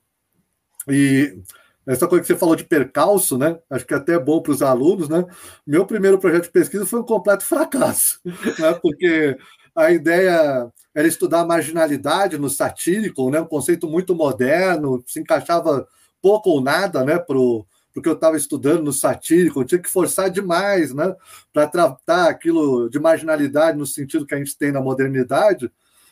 E 0.87 1.39
essa 1.85 2.07
coisa 2.07 2.21
que 2.21 2.27
você 2.27 2.37
falou 2.37 2.55
de 2.55 2.65
percalço, 2.65 3.37
né? 3.37 3.57
Acho 3.69 3.85
que 3.85 3.93
é 3.93 3.97
até 3.97 4.13
é 4.13 4.19
bom 4.19 4.41
para 4.41 4.51
os 4.51 4.61
alunos, 4.61 5.07
né? 5.07 5.25
Meu 5.65 5.85
primeiro 5.85 6.19
projeto 6.19 6.43
de 6.43 6.51
pesquisa 6.51 6.85
foi 6.85 6.99
um 6.99 7.05
completo 7.05 7.43
fracasso, 7.43 8.19
né? 8.59 8.73
Porque 8.81 9.37
a 9.73 9.91
ideia 9.91 10.71
era 10.93 11.07
estudar 11.07 11.41
a 11.41 11.45
marginalidade 11.45 12.37
no 12.37 12.49
satírico, 12.49 13.29
né? 13.29 13.39
um 13.39 13.45
conceito 13.45 13.87
muito 13.87 14.15
moderno, 14.15 15.03
se 15.05 15.19
encaixava 15.19 15.87
pouco 16.21 16.49
ou 16.49 16.61
nada 16.61 17.03
né? 17.03 17.17
para 17.17 17.37
o 17.37 17.65
que 18.01 18.07
eu 18.07 18.13
estava 18.13 18.37
estudando 18.37 18.83
no 18.83 18.93
satírico, 18.93 19.61
eu 19.61 19.65
tinha 19.65 19.81
que 19.81 19.89
forçar 19.89 20.29
demais 20.29 20.93
né? 20.93 21.15
para 21.51 21.67
tratar 21.67 22.29
aquilo 22.29 22.89
de 22.89 22.99
marginalidade 22.99 23.77
no 23.77 23.87
sentido 23.87 24.25
que 24.25 24.35
a 24.35 24.37
gente 24.37 24.55
tem 24.57 24.71
na 24.71 24.81
modernidade. 24.81 25.71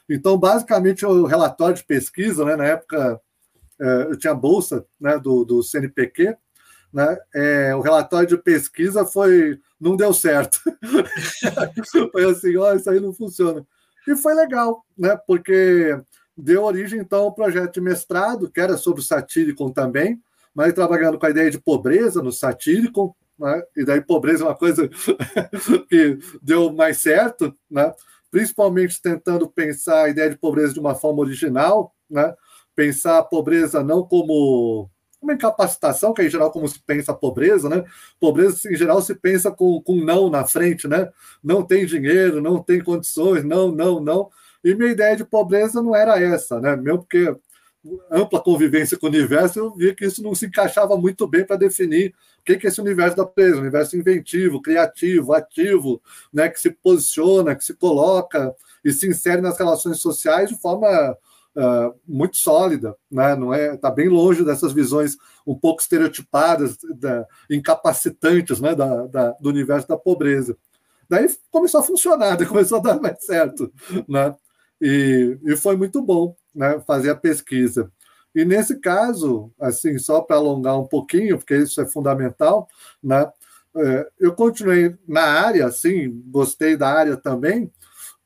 Então, 0.10 0.38
basicamente, 0.38 1.06
o 1.06 1.26
relatório 1.26 1.76
de 1.76 1.84
pesquisa, 1.84 2.44
né? 2.44 2.56
na 2.56 2.66
época 2.66 3.22
é, 3.80 4.08
eu 4.10 4.18
tinha 4.18 4.34
bolsa 4.34 4.86
né? 5.00 5.20
do, 5.20 5.46
do 5.46 5.62
CNPq, 5.62 6.36
né? 6.96 7.18
É, 7.36 7.76
o 7.76 7.82
relatório 7.82 8.26
de 8.26 8.38
pesquisa 8.38 9.06
foi 9.06 9.60
não 9.80 9.98
deu 9.98 10.14
certo. 10.14 10.62
foi 12.14 12.24
assim, 12.24 12.56
ó, 12.56 12.72
oh, 12.72 12.76
isso 12.76 12.90
aí 12.90 13.02
não 13.02 13.14
funciona. 13.14 13.68
E 14.08 14.16
foi 14.16 14.34
legal, 14.34 14.86
né? 14.98 15.20
Porque 15.28 16.00
deu 16.38 16.64
origem 16.64 17.00
então 17.00 17.24
ao 17.24 17.34
projeto 17.34 17.74
de 17.74 17.82
mestrado, 17.82 18.50
que 18.50 18.60
era 18.60 18.78
sobre 18.78 19.02
o 19.02 19.04
satírico 19.04 19.70
também, 19.72 20.22
mas 20.54 20.74
trabalhando 20.74 21.20
com 21.20 21.26
a 21.26 21.30
ideia 21.30 21.50
de 21.50 21.60
pobreza 21.60 22.22
no 22.22 22.32
satírico, 22.32 23.16
né? 23.38 23.62
E 23.76 23.84
daí 23.84 24.02
pobreza 24.02 24.44
é 24.44 24.48
uma 24.48 24.56
coisa 24.56 24.90
que 25.90 26.18
deu 26.42 26.72
mais 26.74 27.02
certo, 27.02 27.54
né? 27.70 27.94
Principalmente 28.32 29.02
tentando 29.02 29.50
pensar 29.50 30.04
a 30.04 30.10
ideia 30.10 30.30
de 30.30 30.38
pobreza 30.38 30.74
de 30.74 30.80
uma 30.80 30.96
forma 30.96 31.22
original, 31.22 31.94
né? 32.10 32.34
Pensar 32.76 33.20
a 33.20 33.24
pobreza 33.24 33.84
não 33.84 34.04
como 34.04 34.90
uma 35.22 35.34
incapacitação, 35.34 36.14
que 36.14 36.22
é 36.22 36.26
em 36.26 36.30
geral 36.30 36.52
como 36.52 36.68
se 36.68 36.80
pensa 36.80 37.12
a 37.12 37.16
pobreza, 37.16 37.68
né? 37.68 37.84
Pobreza, 38.20 38.72
em 38.72 38.76
geral, 38.76 39.02
se 39.02 39.16
pensa 39.16 39.52
com, 39.52 39.82
com 39.82 39.96
não 39.96 40.30
na 40.30 40.46
frente, 40.46 40.88
né? 40.88 41.10
Não 41.44 41.64
tem 41.64 41.86
dinheiro, 41.86 42.42
não 42.42 42.62
tem 42.62 42.82
condições, 42.82 43.44
não, 43.44 43.72
não, 43.72 44.00
não. 44.00 44.30
E 44.66 44.74
minha 44.74 44.92
ideia 44.92 45.16
de 45.16 45.24
pobreza 45.24 45.80
não 45.80 45.96
era 45.96 46.20
essa, 46.20 46.60
né? 46.60 46.76
Mesmo 46.76 47.00
porque 47.04 47.34
ampla 48.10 48.42
convivência 48.42 48.98
com 48.98 49.06
o 49.06 49.10
universo, 49.10 49.60
eu 49.60 49.76
vi 49.76 49.94
que 49.94 50.06
isso 50.06 50.24
não 50.24 50.34
se 50.34 50.48
encaixava 50.48 50.98
muito 50.98 51.28
bem 51.28 51.46
para 51.46 51.56
definir 51.56 52.16
o 52.40 52.44
que 52.44 52.54
é 52.54 52.70
esse 52.70 52.82
universo 52.82 53.16
da 53.16 53.28
presa, 53.28 53.60
universo 53.60 53.96
inventivo, 53.96 54.60
criativo, 54.60 55.34
ativo, 55.34 56.02
né, 56.34 56.50
que 56.50 56.60
se 56.60 56.72
posiciona, 56.72 57.56
que 57.56 57.64
se 57.64 57.76
coloca 57.76 58.56
e 58.84 58.92
se 58.92 59.08
insere 59.08 59.40
nas 59.40 59.60
relações 59.60 60.00
sociais 60.00 60.50
de 60.50 60.60
forma 60.60 61.16
uh, 61.56 61.96
muito 62.08 62.38
sólida, 62.38 62.96
né? 63.10 63.36
não 63.36 63.54
é? 63.54 63.76
Está 63.76 63.92
bem 63.92 64.10
longe 64.10 64.44
dessas 64.44 64.74
visões 64.74 65.16
um 65.46 65.54
pouco 65.54 65.82
estereotipadas, 65.82 66.76
da, 67.00 67.26
incapacitantes, 67.50 68.60
né? 68.60 68.74
Da, 68.74 69.08
da, 69.08 69.32
do 69.40 69.50
universo 69.50 69.88
da 69.88 69.98
pobreza. 69.98 70.58
Daí 71.10 71.28
começou 71.52 71.80
a 71.80 71.84
funcionar, 71.84 72.36
daí 72.38 72.48
começou 72.48 72.80
a 72.80 72.82
dar 72.82 73.00
mais 73.00 73.24
certo, 73.24 73.72
né? 74.08 74.36
E, 74.88 75.40
e 75.44 75.58
foi 75.58 75.76
muito 75.76 76.00
bom, 76.00 76.36
né? 76.54 76.80
Fazer 76.86 77.10
a 77.10 77.16
pesquisa. 77.16 77.92
E 78.36 78.46
nesse 78.46 78.80
caso, 78.80 79.52
assim, 79.60 79.98
só 79.98 80.22
para 80.22 80.36
alongar 80.36 80.80
um 80.80 80.86
pouquinho, 80.86 81.40
porque 81.40 81.58
isso 81.58 81.82
é 81.82 81.88
fundamental, 81.88 82.68
né? 83.02 83.28
É, 83.76 84.08
eu 84.20 84.34
continuei 84.36 84.96
na 85.08 85.24
área, 85.24 85.66
assim, 85.66 86.22
gostei 86.28 86.78
da 86.78 86.88
área 86.88 87.18
também, 87.18 87.72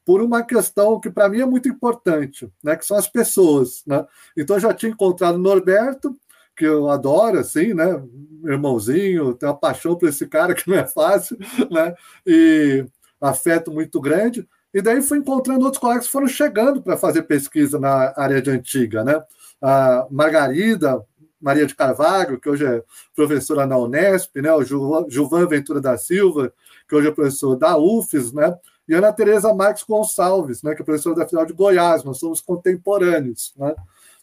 por 0.03 0.21
uma 0.21 0.43
questão 0.43 0.99
que 0.99 1.09
para 1.09 1.29
mim 1.29 1.39
é 1.39 1.45
muito 1.45 1.69
importante, 1.69 2.51
né, 2.63 2.75
que 2.75 2.85
são 2.85 2.97
as 2.97 3.07
pessoas, 3.07 3.83
né? 3.87 4.05
Então 4.35 4.57
eu 4.57 4.59
já 4.59 4.73
tinha 4.73 4.91
encontrado 4.91 5.35
o 5.35 5.39
Norberto, 5.39 6.13
que 6.57 6.65
eu 6.65 6.89
adoro, 6.89 7.39
assim, 7.39 7.73
né, 7.73 8.03
irmãozinho, 8.43 9.33
tenho 9.33 9.51
uma 9.53 9.57
paixão 9.57 9.95
por 9.95 10.09
esse 10.09 10.27
cara 10.27 10.53
que 10.53 10.69
não 10.69 10.75
é 10.75 10.85
fácil, 10.85 11.37
né? 11.71 11.95
E 12.27 12.85
afeto 13.21 13.71
muito 13.71 14.01
grande. 14.01 14.47
E 14.73 14.81
daí 14.81 15.01
fui 15.01 15.17
encontrando 15.17 15.65
outros 15.65 15.81
colegas 15.81 16.05
que 16.05 16.11
foram 16.11 16.27
chegando 16.27 16.81
para 16.81 16.97
fazer 16.97 17.23
pesquisa 17.23 17.79
na 17.79 18.13
área 18.15 18.41
de 18.41 18.49
antiga, 18.51 19.03
né? 19.03 19.21
A 19.61 20.07
Margarida 20.09 21.03
Maria 21.41 21.65
de 21.65 21.73
Carvalho, 21.73 22.39
que 22.39 22.49
hoje 22.49 22.65
é 22.65 22.83
professora 23.15 23.65
na 23.65 23.77
Unesp, 23.77 24.41
né? 24.41 24.53
O 24.53 24.63
Gilvan 24.63 25.47
Ventura 25.47 25.79
da 25.79 25.97
Silva, 25.97 26.53
que 26.87 26.95
hoje 26.95 27.07
é 27.07 27.11
professor 27.11 27.55
da 27.55 27.77
UFES, 27.77 28.33
né? 28.33 28.57
e 28.89 28.95
Ana 28.95 29.13
Tereza 29.13 29.53
Marques 29.53 29.83
Gonçalves, 29.83 30.63
né, 30.63 30.73
que 30.73 30.81
é 30.81 30.85
professora 30.85 31.17
da 31.17 31.23
Federal 31.23 31.45
de 31.45 31.53
Goiás, 31.53 32.03
nós 32.03 32.17
somos 32.17 32.41
contemporâneos. 32.41 33.53
Né? 33.55 33.75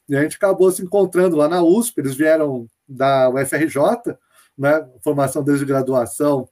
E 0.09 0.17
a 0.17 0.23
gente 0.23 0.37
acabou 0.37 0.73
se 0.73 0.83
encontrando 0.83 1.37
lá 1.37 1.49
na 1.49 1.62
USP, 1.62 2.00
eles 2.00 2.17
vieram 2.17 2.67
da 2.88 3.31
UFRJ, 3.31 3.79
né, 4.59 4.85
formação 5.05 5.45
desde 5.45 5.65
graduação, 5.65 6.49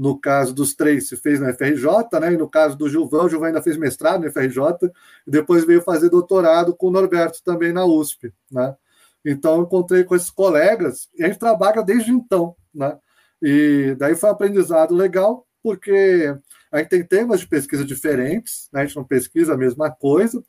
no 0.00 0.18
caso 0.18 0.54
dos 0.54 0.74
três 0.74 1.08
se 1.08 1.16
fez 1.18 1.38
na 1.38 1.52
FRJ, 1.52 2.18
né, 2.18 2.32
e 2.32 2.36
no 2.38 2.48
caso 2.48 2.74
do 2.74 2.88
Gilvão, 2.88 3.26
o 3.26 3.28
Gilvão 3.28 3.48
ainda 3.48 3.60
fez 3.60 3.76
mestrado 3.76 4.22
na 4.22 4.30
FRJ, 4.30 4.90
e 5.26 5.30
depois 5.30 5.62
veio 5.66 5.82
fazer 5.82 6.08
doutorado 6.08 6.74
com 6.74 6.86
o 6.86 6.90
Norberto 6.90 7.42
também 7.44 7.70
na 7.70 7.84
USP. 7.84 8.32
Né? 8.50 8.74
Então, 9.22 9.56
eu 9.56 9.62
encontrei 9.64 10.02
com 10.04 10.16
esses 10.16 10.30
colegas, 10.30 11.06
e 11.14 11.22
a 11.22 11.26
gente 11.26 11.38
trabalha 11.38 11.82
desde 11.82 12.10
então. 12.10 12.56
Né? 12.74 12.96
E 13.42 13.94
daí 13.98 14.16
foi 14.16 14.30
um 14.30 14.32
aprendizado 14.32 14.94
legal, 14.94 15.46
porque 15.62 16.34
a 16.72 16.78
gente 16.78 16.88
tem 16.88 17.04
temas 17.04 17.40
de 17.40 17.46
pesquisa 17.46 17.84
diferentes, 17.84 18.70
né? 18.72 18.80
a 18.80 18.86
gente 18.86 18.96
não 18.96 19.04
pesquisa 19.04 19.52
a 19.52 19.58
mesma 19.58 19.90
coisa, 19.90 20.42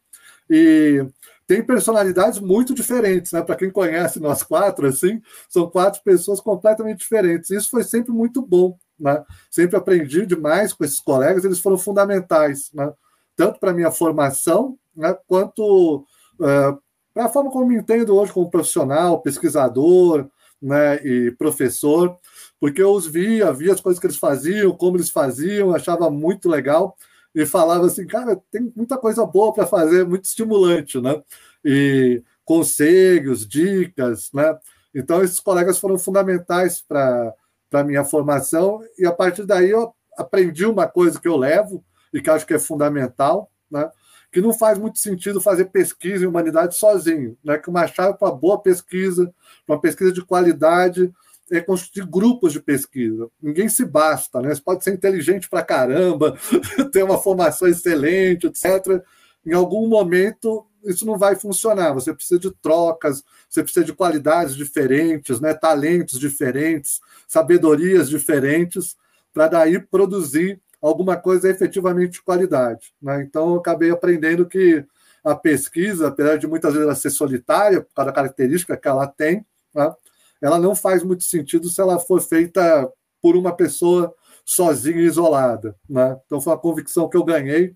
e 0.50 1.05
tem 1.46 1.62
personalidades 1.62 2.39
muito 2.39 2.74
diferentes, 2.74 3.34
né? 3.34 3.41
Para 3.41 3.58
quem 3.58 3.70
conhece 3.70 4.22
nós 4.22 4.43
quatro, 4.43 4.88
assim, 4.88 5.22
são 5.50 5.70
quatro 5.70 6.01
pessoas 6.01 6.39
completamente 6.39 7.00
diferentes. 7.00 7.50
Isso 7.51 7.70
foi 7.70 7.84
sempre 7.84 8.13
muito 8.13 8.41
bom, 8.41 8.77
né? 9.01 9.24
Sempre 9.50 9.75
aprendi 9.75 10.25
demais 10.25 10.74
com 10.74 10.84
esses 10.86 11.00
colegas, 11.00 11.43
eles 11.43 11.60
foram 11.60 11.77
fundamentais, 11.77 12.72
né? 12.74 12.93
Tanto 13.36 13.60
para 13.60 13.74
minha 13.74 13.91
formação, 13.91 14.77
né? 14.96 15.17
Quanto 15.27 16.05
uh, 16.39 16.79
para 17.13 17.25
a 17.25 17.29
forma 17.29 17.51
como 17.51 17.65
me 17.65 17.75
entendo 17.75 18.15
hoje 18.15 18.31
como 18.31 18.51
profissional, 18.51 19.22
pesquisador, 19.22 20.27
né? 20.62 20.96
E 21.03 21.31
professor 21.31 22.17
porque 22.62 22.79
eu 22.79 22.93
os 22.93 23.08
via, 23.08 23.51
via 23.51 23.74
as 23.74 23.81
coisas 23.81 24.00
que 24.00 24.05
eles 24.05 24.17
faziam, 24.17 24.72
como 24.77 24.96
eles 24.96 25.10
faziam, 25.10 25.74
achava 25.74 26.12
muito 26.12 26.48
legal 26.48 26.96
e 27.34 27.43
falava 27.43 27.88
assim, 27.88 28.05
cara, 28.05 28.39
tem 28.51 28.72
muita 28.75 29.00
coisa 29.00 29.25
boa 29.25 29.51
para 29.51 29.65
fazer, 29.65 30.05
muito 30.05 30.25
estimulante, 30.25 31.01
né? 31.01 31.20
E 31.65 32.22
conselhos, 32.46 33.48
dicas, 33.48 34.31
né? 34.31 34.55
Então, 34.93 35.24
esses 35.24 35.39
colegas 35.39 35.79
foram 35.79 35.98
fundamentais 35.98 36.84
para 36.88 37.34
a 37.79 37.83
minha 37.83 38.03
formação, 38.03 38.81
e 38.97 39.05
a 39.05 39.11
partir 39.11 39.45
daí 39.45 39.69
eu 39.69 39.93
aprendi 40.17 40.65
uma 40.65 40.87
coisa 40.87 41.19
que 41.19 41.27
eu 41.27 41.37
levo 41.37 41.83
e 42.13 42.21
que 42.21 42.29
acho 42.29 42.45
que 42.45 42.53
é 42.53 42.59
fundamental, 42.59 43.49
né? 43.69 43.89
que 44.31 44.41
não 44.41 44.53
faz 44.53 44.77
muito 44.77 44.99
sentido 44.99 45.41
fazer 45.41 45.65
pesquisa 45.65 46.23
em 46.23 46.27
humanidade 46.27 46.75
sozinho, 46.75 47.37
né? 47.43 47.57
que 47.57 47.69
uma 47.69 47.87
chave 47.87 48.17
para 48.17 48.31
boa 48.31 48.61
pesquisa, 48.61 49.33
uma 49.67 49.79
pesquisa 49.79 50.11
de 50.11 50.23
qualidade, 50.23 51.11
é 51.51 51.59
construir 51.59 52.05
grupos 52.07 52.53
de 52.53 52.61
pesquisa. 52.61 53.29
Ninguém 53.41 53.67
se 53.67 53.83
basta, 53.83 54.41
né? 54.41 54.55
Você 54.55 54.61
pode 54.61 54.85
ser 54.85 54.93
inteligente 54.93 55.49
para 55.49 55.61
caramba, 55.61 56.37
ter 56.93 57.03
uma 57.03 57.17
formação 57.17 57.67
excelente, 57.67 58.47
etc. 58.47 59.03
Em 59.45 59.51
algum 59.53 59.89
momento 59.89 60.65
isso 60.83 61.05
não 61.05 61.17
vai 61.17 61.35
funcionar. 61.35 61.93
Você 61.93 62.13
precisa 62.13 62.39
de 62.39 62.51
trocas, 62.51 63.23
você 63.50 63.63
precisa 63.63 63.85
de 63.85 63.93
qualidades 63.93 64.55
diferentes, 64.55 65.39
né? 65.39 65.53
talentos 65.53 66.19
diferentes, 66.19 67.00
sabedorias 67.27 68.09
diferentes, 68.09 68.95
para 69.33 69.47
daí 69.47 69.79
produzir 69.79 70.61
alguma 70.81 71.15
coisa 71.15 71.50
efetivamente 71.50 72.13
de 72.13 72.21
qualidade. 72.21 72.93
Né? 73.01 73.21
Então, 73.21 73.53
eu 73.53 73.59
acabei 73.59 73.91
aprendendo 73.91 74.45
que 74.45 74.83
a 75.23 75.35
pesquisa, 75.35 76.07
apesar 76.07 76.38
de 76.38 76.47
muitas 76.47 76.73
vezes 76.73 76.85
ela 76.85 76.95
ser 76.95 77.11
solitária, 77.11 77.81
por 77.81 77.93
causa 77.93 78.09
da 78.09 78.15
característica 78.15 78.75
que 78.75 78.88
ela 78.88 79.05
tem, 79.05 79.45
né? 79.73 79.93
ela 80.41 80.59
não 80.59 80.75
faz 80.75 81.03
muito 81.03 81.23
sentido 81.23 81.69
se 81.69 81.79
ela 81.79 82.00
for 82.00 82.19
feita 82.21 82.91
por 83.21 83.35
uma 83.35 83.55
pessoa 83.55 84.13
sozinha 84.43 84.97
e 85.01 85.05
isolada. 85.05 85.75
Né? 85.88 86.19
Então 86.25 86.41
foi 86.41 86.53
uma 86.53 86.59
convicção 86.59 87.07
que 87.07 87.15
eu 87.15 87.23
ganhei 87.23 87.75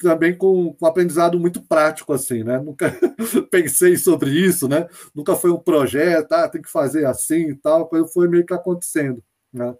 também 0.00 0.36
com, 0.36 0.74
com 0.74 0.84
um 0.84 0.88
aprendizado 0.88 1.38
muito 1.38 1.62
prático 1.62 2.12
assim, 2.12 2.42
né? 2.42 2.58
Nunca 2.58 2.94
pensei 3.50 3.96
sobre 3.96 4.30
isso, 4.30 4.68
né? 4.68 4.88
Nunca 5.14 5.36
foi 5.36 5.50
um 5.50 5.58
projeto, 5.58 6.32
ah, 6.32 6.48
tem 6.48 6.62
que 6.62 6.70
fazer 6.70 7.06
assim 7.06 7.50
e 7.50 7.54
tal, 7.54 7.88
coisa 7.88 8.06
foi 8.08 8.28
meio 8.28 8.44
que 8.44 8.54
acontecendo, 8.54 9.22
né? 9.52 9.74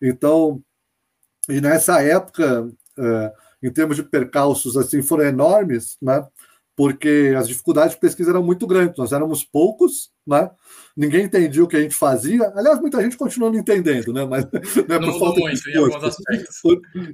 Então, 0.00 0.62
e 1.48 1.60
nessa 1.60 2.02
época, 2.02 2.70
é, 2.98 3.32
em 3.62 3.70
termos 3.72 3.96
de 3.96 4.02
percalços 4.02 4.76
assim, 4.76 5.02
foram 5.02 5.24
enormes, 5.24 5.96
né? 6.00 6.26
Porque 6.76 7.34
as 7.38 7.46
dificuldades 7.46 7.94
de 7.94 8.00
pesquisa 8.00 8.30
eram 8.30 8.42
muito 8.42 8.66
grandes, 8.66 8.98
nós 8.98 9.12
éramos 9.12 9.44
poucos, 9.44 10.10
né? 10.26 10.50
ninguém 10.96 11.24
entendia 11.24 11.62
o 11.62 11.68
que 11.68 11.76
a 11.76 11.80
gente 11.80 11.94
fazia. 11.94 12.52
Aliás, 12.54 12.80
muita 12.80 13.02
gente 13.02 13.16
continua 13.16 13.50
não 13.50 13.58
entendendo, 13.58 14.12
né? 14.12 14.24
Mas 14.24 14.44
né, 14.88 14.98
não 14.98 15.18
mudou 15.18 15.38
muito 15.38 15.70
em 15.70 15.76
alguns 15.76 16.04
aspectos. 16.04 16.60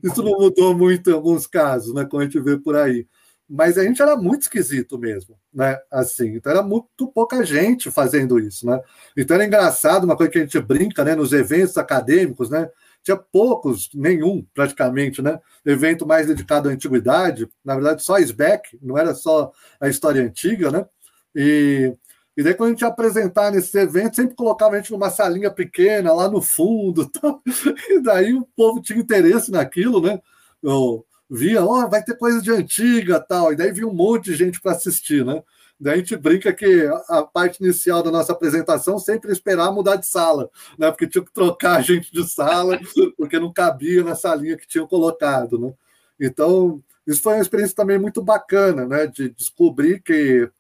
Isso 0.03 0.23
não 0.23 0.33
mudou 0.33 0.77
muito 0.77 1.11
em 1.11 1.15
alguns 1.15 1.47
casos, 1.47 1.95
né? 1.95 2.05
Como 2.05 2.21
a 2.21 2.25
gente 2.25 2.41
vê 2.41 2.59
por 2.59 2.77
aí. 2.77 3.07
Mas 3.49 3.77
a 3.77 3.83
gente 3.83 4.01
era 4.01 4.17
muito 4.17 4.43
esquisito 4.43 4.97
mesmo, 4.97 5.37
né? 5.53 5.77
Assim, 5.91 6.37
então 6.37 6.53
era 6.53 6.63
muito 6.63 7.09
pouca 7.09 7.45
gente 7.45 7.91
fazendo 7.91 8.39
isso, 8.39 8.65
né? 8.65 8.81
Então 9.17 9.35
era 9.35 9.45
engraçado, 9.45 10.05
uma 10.05 10.17
coisa 10.17 10.31
que 10.31 10.39
a 10.39 10.43
gente 10.43 10.61
brinca, 10.61 11.05
né? 11.05 11.17
Nos 11.17 11.33
eventos 11.33 11.77
acadêmicos, 11.77 12.49
né? 12.49 12.69
Tinha 13.03 13.17
poucos, 13.17 13.91
nenhum 13.95 14.45
praticamente, 14.55 15.23
né? 15.23 15.41
Evento 15.65 16.07
mais 16.07 16.27
dedicado 16.27 16.69
à 16.69 16.73
antiguidade, 16.73 17.49
na 17.65 17.75
verdade 17.75 18.03
só 18.03 18.19
SBEC, 18.19 18.79
não 18.83 18.99
era 18.99 19.15
só 19.15 19.53
a 19.81 19.89
história 19.89 20.23
antiga, 20.23 20.71
né? 20.71 20.87
E, 21.35 21.95
e 22.37 22.43
daí 22.43 22.55
quando 22.55 22.69
a 22.69 22.73
gente 22.73 22.83
ia 22.83 22.89
apresentar 22.89 23.51
nesse 23.51 23.79
evento, 23.79 24.17
sempre 24.17 24.35
colocava 24.35 24.75
a 24.75 24.79
gente 24.79 24.93
numa 24.93 25.11
salinha 25.11 25.51
pequena, 25.51 26.13
lá 26.13 26.29
no 26.29 26.43
fundo, 26.43 27.09
tal. 27.11 27.43
e 27.89 28.01
daí 28.01 28.35
o 28.35 28.47
povo 28.57 28.83
tinha 28.83 28.99
interesse 28.99 29.51
naquilo, 29.51 30.01
né? 30.01 30.21
Eu 30.63 31.05
via, 31.31 31.65
ó, 31.65 31.85
oh, 31.85 31.89
vai 31.89 32.03
ter 32.03 32.17
coisa 32.17 32.43
de 32.43 32.51
antiga, 32.51 33.21
tal, 33.21 33.53
e 33.53 33.57
daí 33.57 33.73
vinha 33.73 33.87
um 33.87 33.95
monte 33.95 34.25
de 34.27 34.35
gente 34.35 34.61
para 34.61 34.73
assistir, 34.73 35.25
né? 35.25 35.43
A 35.85 35.97
gente 35.97 36.15
brinca 36.17 36.53
que 36.53 36.87
a 37.09 37.23
parte 37.23 37.63
inicial 37.63 38.03
da 38.03 38.11
nossa 38.11 38.33
apresentação 38.33 38.99
sempre 38.99 39.33
esperar 39.33 39.73
mudar 39.73 39.97
de 39.97 40.07
sala, 40.07 40.51
né? 40.79 40.91
Porque 40.91 41.07
tinha 41.07 41.25
que 41.25 41.33
trocar 41.33 41.79
a 41.79 41.81
gente 41.81 42.13
de 42.13 42.29
sala, 42.29 42.79
porque 43.17 43.39
não 43.39 43.53
cabia 43.53 44.05
na 44.05 44.15
salinha 44.15 44.59
que 44.59 44.67
tinham 44.67 44.87
colocado, 44.87 45.59
né? 45.59 45.73
Então, 46.21 46.83
isso 47.07 47.23
foi 47.23 47.35
uma 47.35 47.43
experiência 47.43 47.75
também 47.75 47.99
muito 47.99 48.23
bacana, 48.23 48.85
né? 48.87 49.07
De 49.07 49.31
descobrir 49.31 50.03
que 50.03 50.51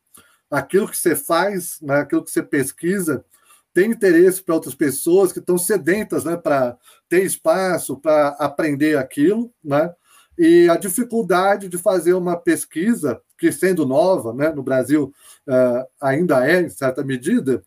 aquilo 0.50 0.88
que 0.88 0.96
você 0.96 1.14
faz, 1.14 1.78
né? 1.82 2.00
aquilo 2.00 2.24
que 2.24 2.30
você 2.30 2.42
pesquisa, 2.42 3.24
tem 3.72 3.90
interesse 3.90 4.42
para 4.42 4.54
outras 4.54 4.74
pessoas 4.74 5.32
que 5.32 5.38
estão 5.38 5.58
sedentas, 5.58 6.24
né? 6.24 6.36
Para 6.36 6.78
ter 7.08 7.24
espaço 7.24 7.96
para 7.96 8.28
aprender 8.38 8.96
aquilo, 8.96 9.52
né? 9.62 9.94
E 10.38 10.68
a 10.70 10.76
dificuldade 10.76 11.68
de 11.68 11.76
fazer 11.76 12.14
uma 12.14 12.36
pesquisa 12.36 13.20
que 13.40 13.50
sendo 13.50 13.86
nova, 13.86 14.34
né, 14.34 14.50
no 14.50 14.62
Brasil 14.62 15.12
uh, 15.48 15.86
ainda 15.98 16.46
é, 16.46 16.60
em 16.60 16.68
certa 16.68 17.02
medida, 17.02 17.64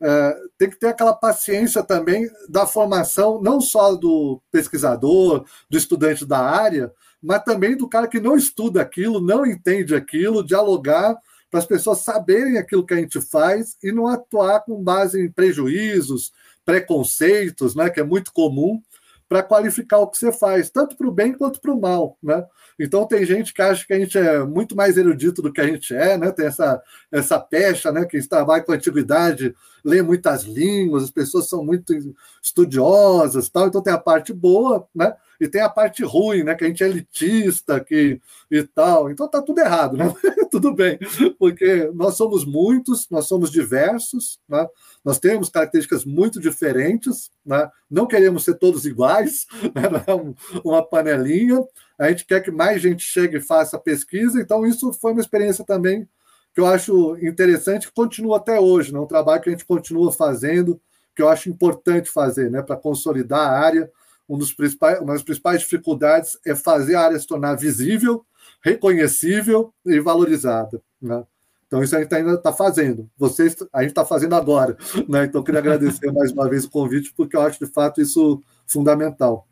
uh, 0.00 0.48
tem 0.58 0.68
que 0.68 0.78
ter 0.78 0.88
aquela 0.88 1.14
paciência 1.14 1.82
também 1.82 2.28
da 2.46 2.66
formação, 2.66 3.40
não 3.40 3.58
só 3.58 3.94
do 3.94 4.38
pesquisador, 4.52 5.46
do 5.68 5.78
estudante 5.78 6.26
da 6.26 6.38
área, 6.38 6.92
mas 7.22 7.42
também 7.42 7.74
do 7.74 7.88
cara 7.88 8.06
que 8.06 8.20
não 8.20 8.36
estuda 8.36 8.82
aquilo, 8.82 9.18
não 9.18 9.46
entende 9.46 9.94
aquilo, 9.94 10.44
dialogar 10.44 11.16
para 11.50 11.60
as 11.60 11.66
pessoas 11.66 12.00
saberem 12.00 12.58
aquilo 12.58 12.84
que 12.84 12.92
a 12.92 12.98
gente 12.98 13.18
faz 13.18 13.78
e 13.82 13.90
não 13.90 14.06
atuar 14.06 14.60
com 14.60 14.82
base 14.82 15.18
em 15.18 15.32
prejuízos, 15.32 16.32
preconceitos, 16.66 17.74
né, 17.74 17.88
que 17.88 18.00
é 18.00 18.04
muito 18.04 18.30
comum, 18.30 18.82
para 19.28 19.42
qualificar 19.42 19.98
o 19.98 20.06
que 20.08 20.18
você 20.18 20.32
faz, 20.32 20.70
tanto 20.70 20.96
para 20.96 21.08
o 21.08 21.12
bem 21.12 21.32
quanto 21.32 21.60
para 21.60 21.72
o 21.72 21.80
mal, 21.80 22.18
né? 22.22 22.44
Então 22.78 23.06
tem 23.06 23.24
gente 23.24 23.54
que 23.54 23.62
acha 23.62 23.86
que 23.86 23.92
a 23.92 23.98
gente 23.98 24.18
é 24.18 24.44
muito 24.44 24.76
mais 24.76 24.96
erudito 24.96 25.40
do 25.40 25.52
que 25.52 25.60
a 25.60 25.66
gente 25.66 25.94
é, 25.94 26.18
né? 26.18 26.30
Tem 26.30 26.46
essa, 26.46 26.82
essa 27.10 27.40
pecha, 27.40 27.90
né? 27.90 28.04
Que 28.04 28.20
trabalha 28.28 28.62
com 28.62 28.72
a 28.72 28.74
antiguidade, 28.74 29.54
lê 29.84 30.02
muitas 30.02 30.42
línguas, 30.42 31.04
as 31.04 31.10
pessoas 31.10 31.48
são 31.48 31.64
muito 31.64 31.94
estudiosas, 32.42 33.48
tal. 33.48 33.68
Então 33.68 33.82
tem 33.82 33.92
a 33.92 33.98
parte 33.98 34.32
boa, 34.32 34.86
né? 34.94 35.14
E 35.40 35.48
tem 35.48 35.60
a 35.60 35.68
parte 35.68 36.02
ruim, 36.04 36.42
né? 36.42 36.54
Que 36.54 36.64
a 36.64 36.68
gente 36.68 36.82
é 36.82 36.88
elitista, 36.88 37.80
que 37.80 38.20
e 38.50 38.62
tal. 38.62 39.10
Então 39.10 39.28
tá 39.28 39.42
tudo 39.42 39.60
errado, 39.60 39.96
né? 39.96 40.12
tudo 40.50 40.72
bem, 40.72 40.98
porque 41.38 41.90
nós 41.94 42.16
somos 42.16 42.44
muitos, 42.44 43.08
nós 43.10 43.26
somos 43.26 43.50
diversos, 43.50 44.38
né? 44.48 44.66
Nós 45.04 45.18
temos 45.18 45.48
características 45.48 46.04
muito 46.04 46.40
diferentes, 46.40 47.30
né? 47.44 47.68
Não 47.90 48.06
queremos 48.06 48.44
ser 48.44 48.54
todos 48.54 48.86
iguais, 48.86 49.46
né? 49.74 50.04
É 50.06 50.58
uma 50.64 50.82
panelinha 50.82 51.64
a 51.98 52.08
gente 52.08 52.26
quer 52.26 52.40
que 52.40 52.50
mais 52.50 52.82
gente 52.82 53.04
chegue 53.04 53.36
e 53.36 53.40
faça 53.40 53.78
pesquisa, 53.78 54.40
então 54.40 54.66
isso 54.66 54.92
foi 54.92 55.12
uma 55.12 55.20
experiência 55.20 55.64
também 55.64 56.08
que 56.52 56.60
eu 56.60 56.66
acho 56.66 57.16
interessante, 57.18 57.88
que 57.88 57.94
continua 57.94 58.36
até 58.36 58.60
hoje, 58.60 58.92
né? 58.92 59.00
um 59.00 59.06
trabalho 59.06 59.42
que 59.42 59.48
a 59.48 59.52
gente 59.52 59.64
continua 59.64 60.12
fazendo, 60.12 60.80
que 61.14 61.20
eu 61.20 61.28
acho 61.28 61.48
importante 61.48 62.08
fazer, 62.08 62.48
né? 62.50 62.62
para 62.62 62.76
consolidar 62.76 63.40
a 63.40 63.58
área. 63.58 63.90
Um 64.28 64.38
dos 64.38 64.52
principais, 64.52 65.00
uma 65.00 65.12
das 65.12 65.22
principais 65.22 65.60
dificuldades 65.60 66.38
é 66.46 66.54
fazer 66.54 66.94
a 66.94 67.02
área 67.02 67.18
se 67.18 67.26
tornar 67.26 67.54
visível, 67.56 68.24
reconhecível 68.62 69.72
e 69.84 70.00
valorizada. 70.00 70.80
Né? 71.00 71.22
Então, 71.66 71.82
isso 71.82 71.96
a 71.96 72.00
gente 72.00 72.14
ainda 72.14 72.34
está 72.34 72.52
fazendo. 72.52 73.10
Vocês, 73.18 73.56
a 73.72 73.80
gente 73.82 73.90
está 73.90 74.04
fazendo 74.04 74.34
agora. 74.34 74.76
Né? 75.08 75.24
Então, 75.24 75.40
eu 75.40 75.44
queria 75.44 75.60
agradecer 75.60 76.10
mais 76.12 76.32
uma 76.32 76.48
vez 76.48 76.64
o 76.64 76.70
convite, 76.70 77.12
porque 77.16 77.36
eu 77.36 77.42
acho 77.42 77.58
de 77.58 77.70
fato 77.70 78.00
isso 78.00 78.42
fundamental. 78.66 79.46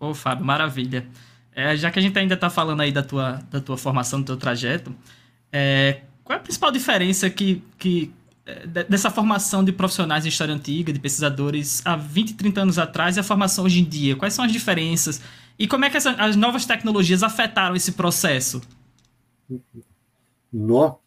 Ô, 0.00 0.14
Fábio, 0.14 0.44
maravilha. 0.44 1.06
É, 1.52 1.76
já 1.76 1.90
que 1.90 1.98
a 1.98 2.02
gente 2.02 2.16
ainda 2.18 2.34
está 2.34 2.48
falando 2.48 2.80
aí 2.80 2.92
da 2.92 3.02
tua, 3.02 3.40
da 3.50 3.60
tua 3.60 3.76
formação, 3.76 4.20
do 4.20 4.26
teu 4.26 4.36
trajeto, 4.36 4.94
é, 5.52 6.02
qual 6.22 6.36
é 6.36 6.40
a 6.40 6.42
principal 6.42 6.70
diferença 6.70 7.28
que, 7.28 7.64
que 7.76 8.12
dessa 8.88 9.10
formação 9.10 9.62
de 9.62 9.72
profissionais 9.72 10.24
em 10.24 10.28
história 10.28 10.54
antiga, 10.54 10.92
de 10.92 10.98
pesquisadores 10.98 11.82
há 11.84 11.96
20, 11.96 12.34
30 12.34 12.60
anos 12.62 12.78
atrás 12.78 13.16
e 13.16 13.20
a 13.20 13.22
formação 13.22 13.64
hoje 13.64 13.80
em 13.80 13.84
dia? 13.84 14.16
Quais 14.16 14.34
são 14.34 14.44
as 14.44 14.52
diferenças? 14.52 15.20
E 15.58 15.66
como 15.66 15.84
é 15.84 15.90
que 15.90 15.96
essa, 15.96 16.12
as 16.12 16.36
novas 16.36 16.64
tecnologias 16.64 17.22
afetaram 17.22 17.76
esse 17.76 17.92
processo? 17.92 18.60
No, 20.52 20.98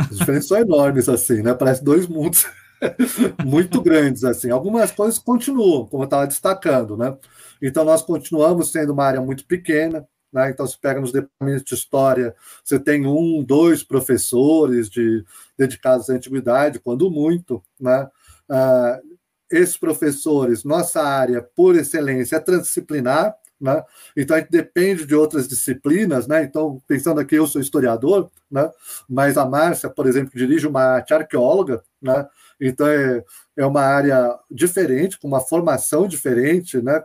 as 0.00 0.18
diferenças 0.18 0.48
são 0.48 0.58
enormes, 0.58 1.08
assim, 1.08 1.42
né? 1.42 1.54
Parece 1.54 1.84
dois 1.84 2.06
mundos 2.06 2.46
muito 3.44 3.80
grandes, 3.82 4.24
assim. 4.24 4.50
Algumas 4.50 4.90
coisas 4.90 5.18
continuam, 5.18 5.86
como 5.86 6.02
eu 6.02 6.06
estava 6.06 6.26
destacando, 6.26 6.96
né? 6.96 7.16
Então, 7.60 7.84
nós 7.84 8.02
continuamos 8.02 8.70
sendo 8.70 8.92
uma 8.92 9.04
área 9.04 9.20
muito 9.20 9.44
pequena. 9.44 10.06
Né? 10.32 10.50
Então, 10.50 10.66
se 10.66 10.78
pega 10.78 11.00
nos 11.00 11.12
departamentos 11.12 11.64
de 11.64 11.74
história, 11.74 12.34
você 12.64 12.78
tem 12.78 13.06
um, 13.06 13.42
dois 13.42 13.82
professores 13.82 14.88
de, 14.88 15.24
dedicados 15.56 16.10
à 16.10 16.14
antiguidade, 16.14 16.80
quando 16.80 17.10
muito. 17.10 17.62
Né? 17.80 18.08
Ah, 18.48 19.00
esses 19.50 19.76
professores, 19.76 20.64
nossa 20.64 21.02
área, 21.02 21.42
por 21.42 21.76
excelência, 21.76 22.36
é 22.36 22.40
transdisciplinar. 22.40 23.34
Né? 23.58 23.82
Então 24.14 24.36
a 24.36 24.40
gente 24.40 24.50
depende 24.50 25.06
de 25.06 25.14
outras 25.14 25.48
disciplinas, 25.48 26.26
né? 26.26 26.44
Então, 26.44 26.78
pensando 26.86 27.20
aqui, 27.20 27.36
eu 27.36 27.46
sou 27.46 27.58
historiador, 27.58 28.30
né? 28.50 28.70
Mas 29.08 29.38
a 29.38 29.46
Márcia, 29.46 29.88
por 29.88 30.06
exemplo, 30.06 30.32
dirige 30.34 30.66
uma 30.66 30.82
arte 30.82 31.14
arqueóloga, 31.14 31.82
né? 32.00 32.28
Então 32.60 32.86
é, 32.86 33.24
é 33.56 33.64
uma 33.64 33.80
área 33.80 34.38
diferente, 34.50 35.18
com 35.18 35.26
uma 35.26 35.40
formação 35.40 36.06
diferente, 36.06 36.82
né? 36.82 37.02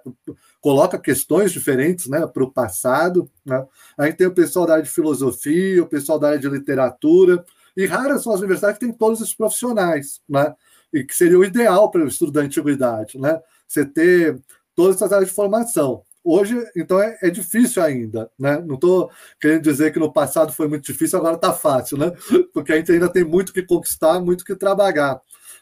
Coloca 0.62 1.00
questões 1.00 1.52
diferentes 1.52 2.08
né? 2.08 2.26
para 2.28 2.44
o 2.44 2.52
passado. 2.52 3.30
Né? 3.44 3.66
A 3.98 4.06
gente 4.06 4.18
tem 4.18 4.28
o 4.28 4.34
pessoal 4.34 4.68
da 4.68 4.74
área 4.74 4.86
de 4.86 4.92
filosofia, 4.92 5.84
o 5.84 5.88
pessoal 5.88 6.20
da 6.20 6.28
área 6.28 6.40
de 6.40 6.48
literatura, 6.48 7.44
e 7.76 7.86
raras 7.86 8.24
são 8.24 8.32
as 8.32 8.40
universidades 8.40 8.78
que 8.78 8.86
têm 8.86 8.94
todos 8.94 9.20
esses 9.20 9.34
profissionais, 9.34 10.22
né? 10.30 10.54
e 10.94 11.04
que 11.04 11.16
seria 11.16 11.40
o 11.40 11.44
ideal 11.44 11.90
para 11.90 12.04
o 12.04 12.08
estudo 12.08 12.32
da 12.32 12.42
antiguidade, 12.42 13.18
né? 13.18 13.42
você 13.68 13.84
ter 13.84 14.40
todas 14.76 14.98
essas 14.98 15.12
áreas 15.12 15.30
de 15.30 15.36
formação. 15.36 16.04
Hoje, 16.24 16.56
então, 16.78 17.02
é, 17.02 17.18
é, 17.24 17.32
difícil 17.32 17.82
ainda, 17.82 18.30
né? 18.38 18.62
Não 18.64 18.76
estou 18.76 19.10
querendo 19.40 19.64
dizer 19.64 19.92
que 19.92 19.98
no 19.98 20.14
passado 20.14 20.54
foi 20.54 20.68
muito 20.68 20.84
difícil, 20.84 21.18
agora 21.18 21.36
está 21.36 21.52
fácil, 21.52 21.98
né? 21.98 22.12
Porque 22.54 22.72
a 22.72 22.76
gente 22.76 22.92
ainda 22.92 23.10
tem 23.10 23.24
muito 23.24 23.52
que 23.52 23.64
conquistar, 23.64 24.20
muito 24.20 24.46
que 24.46 24.56
trabalhar. 24.56 25.20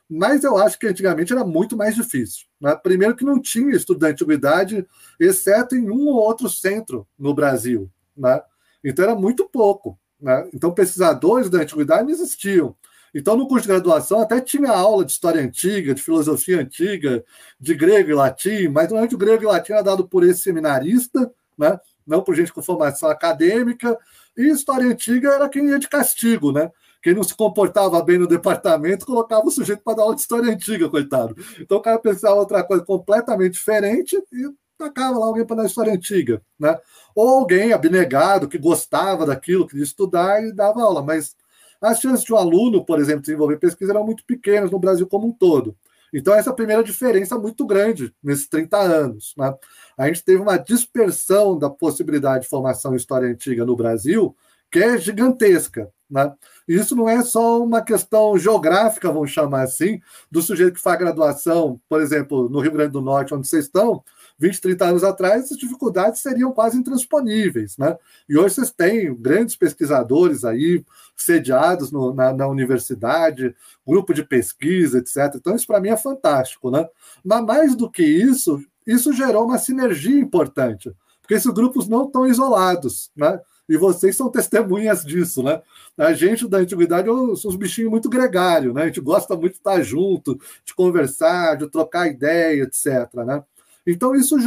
Mas 0.10 0.44
eu 0.44 0.58
acho 0.58 0.80
que 0.80 0.88
antigamente 0.88 1.32
era 1.32 1.44
muito 1.44 1.78
mais 1.78 1.96
difícil. 1.96 2.48
Né? 2.60 2.76
Primeiro 2.76 3.16
que 3.16 3.24
não 3.24 3.40
tinha 3.40 3.76
estudo 3.76 4.00
da 4.00 4.08
antiguidade, 4.08 4.88
exceto 5.20 5.76
em 5.76 5.90
um 5.90 6.08
ou 6.08 6.16
outro 6.16 6.50
centro 6.50 7.08
no 7.18 7.34
Brasil. 7.34 7.90
Né? 8.18 8.42
Então 8.84 9.06
era 9.06 9.16
muito 9.16 9.48
pouco. 9.48 10.00
Né? 10.20 10.50
Então 10.54 10.74
pesquisadores 10.74 11.50
da 11.50 11.60
antiguidade 11.60 12.04
não 12.04 12.12
existiam. 12.12 12.76
Então, 13.14 13.36
no 13.36 13.48
curso 13.48 13.64
de 13.64 13.74
graduação, 13.74 14.22
até 14.22 14.40
tinha 14.40 14.70
aula 14.70 15.04
de 15.04 15.12
história 15.12 15.42
antiga, 15.42 15.96
de 15.96 16.02
filosofia 16.02 16.62
antiga, 16.62 17.24
de 17.60 17.74
grego 17.74 18.12
e 18.12 18.14
latim, 18.14 18.68
mas 18.68 18.88
normalmente 18.88 19.16
o 19.16 19.18
grego 19.18 19.44
e 19.44 19.48
latim 19.48 19.74
era 19.74 19.82
dado 19.82 20.08
por 20.08 20.24
esse 20.24 20.42
seminarista, 20.42 21.32
né? 21.58 21.80
não 22.06 22.24
por 22.24 22.36
gente 22.36 22.54
com 22.54 22.62
formação 22.62 23.10
acadêmica, 23.10 23.98
e 24.38 24.50
história 24.50 24.88
antiga 24.88 25.30
era 25.32 25.50
quem 25.50 25.70
ia 25.70 25.80
de 25.80 25.88
castigo, 25.88 26.52
né? 26.52 26.72
Quem 27.02 27.14
não 27.14 27.24
se 27.24 27.36
comportava 27.36 28.02
bem 28.04 28.18
no 28.18 28.28
departamento 28.28 29.06
colocava 29.06 29.46
o 29.46 29.52
sujeito 29.52 29.82
para 29.84 29.98
dar 29.98 30.04
aula 30.04 30.16
de 30.16 30.22
história 30.22 30.52
antiga, 30.52 30.90
coitado. 30.90 31.36
Então 31.60 31.78
o 31.78 31.82
cara 31.82 31.98
pensava 32.00 32.36
outra 32.36 32.64
coisa 32.64 32.84
completamente 32.84 33.54
diferente 33.54 34.16
e 34.32 34.50
tacava 34.78 35.18
lá 35.18 35.26
alguém 35.28 35.46
para 35.46 35.58
dar 35.58 35.66
história 35.66 35.94
antiga, 35.94 36.42
né? 36.60 36.78
Ou 37.16 37.28
alguém 37.30 37.74
abnegado 37.74 38.48
que 38.48 38.58
gostava 38.58 39.26
daquilo, 39.26 39.68
queria 39.68 39.84
estudar 39.84 40.44
e 40.44 40.54
dava 40.54 40.82
aula, 40.82 41.02
mas 41.02 41.36
as 41.82 42.00
chances 42.00 42.26
de 42.26 42.34
um 42.34 42.38
aluno, 42.38 42.86
por 42.86 43.00
exemplo, 43.00 43.22
desenvolver 43.22 43.58
pesquisa 43.58 43.92
eram 43.92 44.06
muito 44.06 44.26
pequenas 44.26 44.72
no 44.72 44.80
Brasil 44.80 45.08
como 45.08 45.28
um 45.28 45.32
todo. 45.32 45.76
Então, 46.14 46.34
essa 46.34 46.50
é 46.50 46.52
a 46.52 46.56
primeira 46.56 46.84
diferença 46.84 47.38
muito 47.38 47.66
grande 47.66 48.14
nesses 48.22 48.48
30 48.48 48.78
anos. 48.78 49.34
Né? 49.38 49.54
A 49.98 50.08
gente 50.08 50.24
teve 50.24 50.42
uma 50.42 50.58
dispersão 50.58 51.58
da 51.58 51.70
possibilidade 51.70 52.44
de 52.44 52.50
formação 52.50 52.94
em 52.94 52.98
história 52.98 53.30
antiga 53.30 53.66
no 53.66 53.76
Brasil 53.76 54.36
que 54.72 54.80
é 54.80 54.98
gigantesca. 54.98 55.92
Né? 56.10 56.32
Isso 56.70 56.96
não 56.96 57.10
é 57.10 57.24
só 57.24 57.64
uma 57.64 57.82
questão 57.82 58.38
geográfica, 58.38 59.12
vamos 59.12 59.32
chamar 59.32 59.64
assim, 59.64 60.00
do 60.30 60.40
sujeito 60.40 60.76
que 60.76 60.82
faz 60.82 61.00
graduação, 61.00 61.82
por 61.90 62.00
exemplo, 62.00 62.48
no 62.48 62.60
Rio 62.60 62.72
Grande 62.72 62.92
do 62.92 63.02
Norte, 63.02 63.34
onde 63.34 63.48
vocês 63.48 63.66
estão, 63.66 64.04
20, 64.38 64.62
30 64.62 64.86
anos 64.86 65.04
atrás, 65.04 65.52
as 65.52 65.58
dificuldades 65.58 66.22
seriam 66.22 66.52
quase 66.52 66.78
intransponíveis. 66.78 67.76
Né? 67.76 67.98
E 68.30 68.38
hoje 68.38 68.54
vocês 68.54 68.70
têm 68.70 69.16
grandes 69.16 69.56
pesquisadores 69.56 70.46
aí, 70.46 70.86
sediados 71.18 71.92
no, 71.92 72.14
na, 72.14 72.32
na, 72.32 72.48
universidade, 72.48 73.56
grupo 73.86 74.14
de 74.14 74.24
pesquisa, 74.24 75.00
etc. 75.00 75.36
Então, 75.38 75.56
isso 75.56 75.66
para 75.66 75.82
mim 75.82 75.90
é 75.90 75.98
fantástico. 75.98 76.70
Né? 76.70 76.88
Mas 77.26 77.44
mais 77.46 77.76
do 77.76 77.90
que 77.90 78.04
isso, 78.04 78.64
isso 78.86 79.12
gerou 79.12 79.46
uma 79.46 79.58
sinergia 79.58 80.20
importante, 80.20 80.94
porque 81.20 81.34
esses 81.34 81.52
grupos 81.52 81.88
não 81.88 82.06
estão 82.06 82.28
isolados, 82.28 83.10
né? 83.18 83.40
E 83.70 83.78
vocês 83.78 84.16
são 84.16 84.32
testemunhas 84.32 85.06
disso, 85.06 85.44
né? 85.44 85.62
A 85.96 86.12
gente 86.12 86.48
da 86.48 86.58
antiguidade 86.58 87.08
somos 87.08 87.46
uns 87.46 87.56
bichinhos 87.56 87.92
muito 87.92 88.10
gregários, 88.10 88.74
né? 88.74 88.82
A 88.82 88.86
gente 88.88 89.00
gosta 89.00 89.36
muito 89.36 89.54
de 89.54 89.60
estar 89.60 89.80
junto, 89.84 90.40
de 90.66 90.74
conversar, 90.74 91.56
de 91.56 91.70
trocar 91.70 92.08
ideia, 92.08 92.64
etc. 92.64 93.14
Né? 93.26 93.44
Então 93.86 94.16
isso 94.16 94.38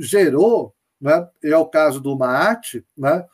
gerou, 0.00 0.74
né? 1.00 1.26
É 1.42 1.56
o 1.56 1.64
caso 1.64 1.98
do 1.98 2.14
Maat, 2.14 2.84
né? 2.96 3.24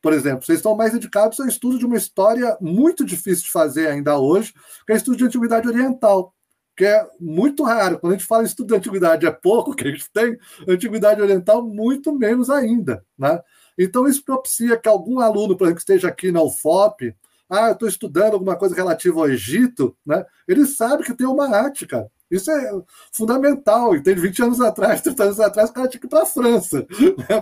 Por 0.00 0.14
exemplo, 0.14 0.46
vocês 0.46 0.58
estão 0.58 0.74
mais 0.74 0.92
dedicados 0.92 1.38
ao 1.38 1.46
estudo 1.46 1.78
de 1.78 1.84
uma 1.84 1.96
história 1.96 2.56
muito 2.58 3.04
difícil 3.04 3.44
de 3.44 3.50
fazer 3.50 3.88
ainda 3.88 4.18
hoje, 4.18 4.54
que 4.86 4.92
é 4.92 4.94
o 4.94 4.96
estudo 4.96 5.18
de 5.18 5.24
antiguidade 5.24 5.68
oriental 5.68 6.32
que 6.78 6.84
é 6.84 7.04
muito 7.18 7.64
raro. 7.64 7.98
Quando 7.98 8.12
a 8.12 8.16
gente 8.16 8.28
fala 8.28 8.44
estudo 8.44 8.68
de 8.68 8.76
antiguidade 8.76 9.26
é 9.26 9.32
pouco 9.32 9.74
que 9.74 9.86
a 9.86 9.90
gente 9.90 10.08
tem, 10.12 10.38
antiguidade 10.66 11.20
oriental 11.20 11.60
muito 11.60 12.16
menos 12.16 12.48
ainda. 12.48 13.04
Né? 13.18 13.40
Então, 13.78 14.06
isso 14.08 14.24
propicia 14.24 14.76
que 14.76 14.88
algum 14.88 15.20
aluno, 15.20 15.56
por 15.56 15.64
exemplo, 15.64 15.76
que 15.76 15.90
esteja 15.90 16.08
aqui 16.08 16.32
na 16.32 16.42
UFOP, 16.42 17.14
ah, 17.48 17.70
estou 17.70 17.88
estudando 17.88 18.34
alguma 18.34 18.56
coisa 18.56 18.74
relativa 18.74 19.20
ao 19.20 19.28
Egito, 19.28 19.96
né? 20.04 20.24
ele 20.46 20.66
sabe 20.66 21.04
que 21.04 21.14
tem 21.14 21.26
uma 21.26 21.48
arte, 21.48 21.86
cara. 21.86 22.10
Isso 22.30 22.50
é 22.50 22.70
fundamental. 23.12 23.96
Entende? 23.96 24.20
20 24.20 24.42
anos 24.42 24.60
atrás, 24.60 25.00
30 25.02 25.22
anos 25.22 25.40
atrás, 25.40 25.70
o 25.70 25.72
cara 25.72 25.88
tinha 25.88 26.00
que 26.00 26.06
ir 26.06 26.10
para 26.10 26.22
a 26.22 26.26
França, 26.26 26.86
né? 27.28 27.40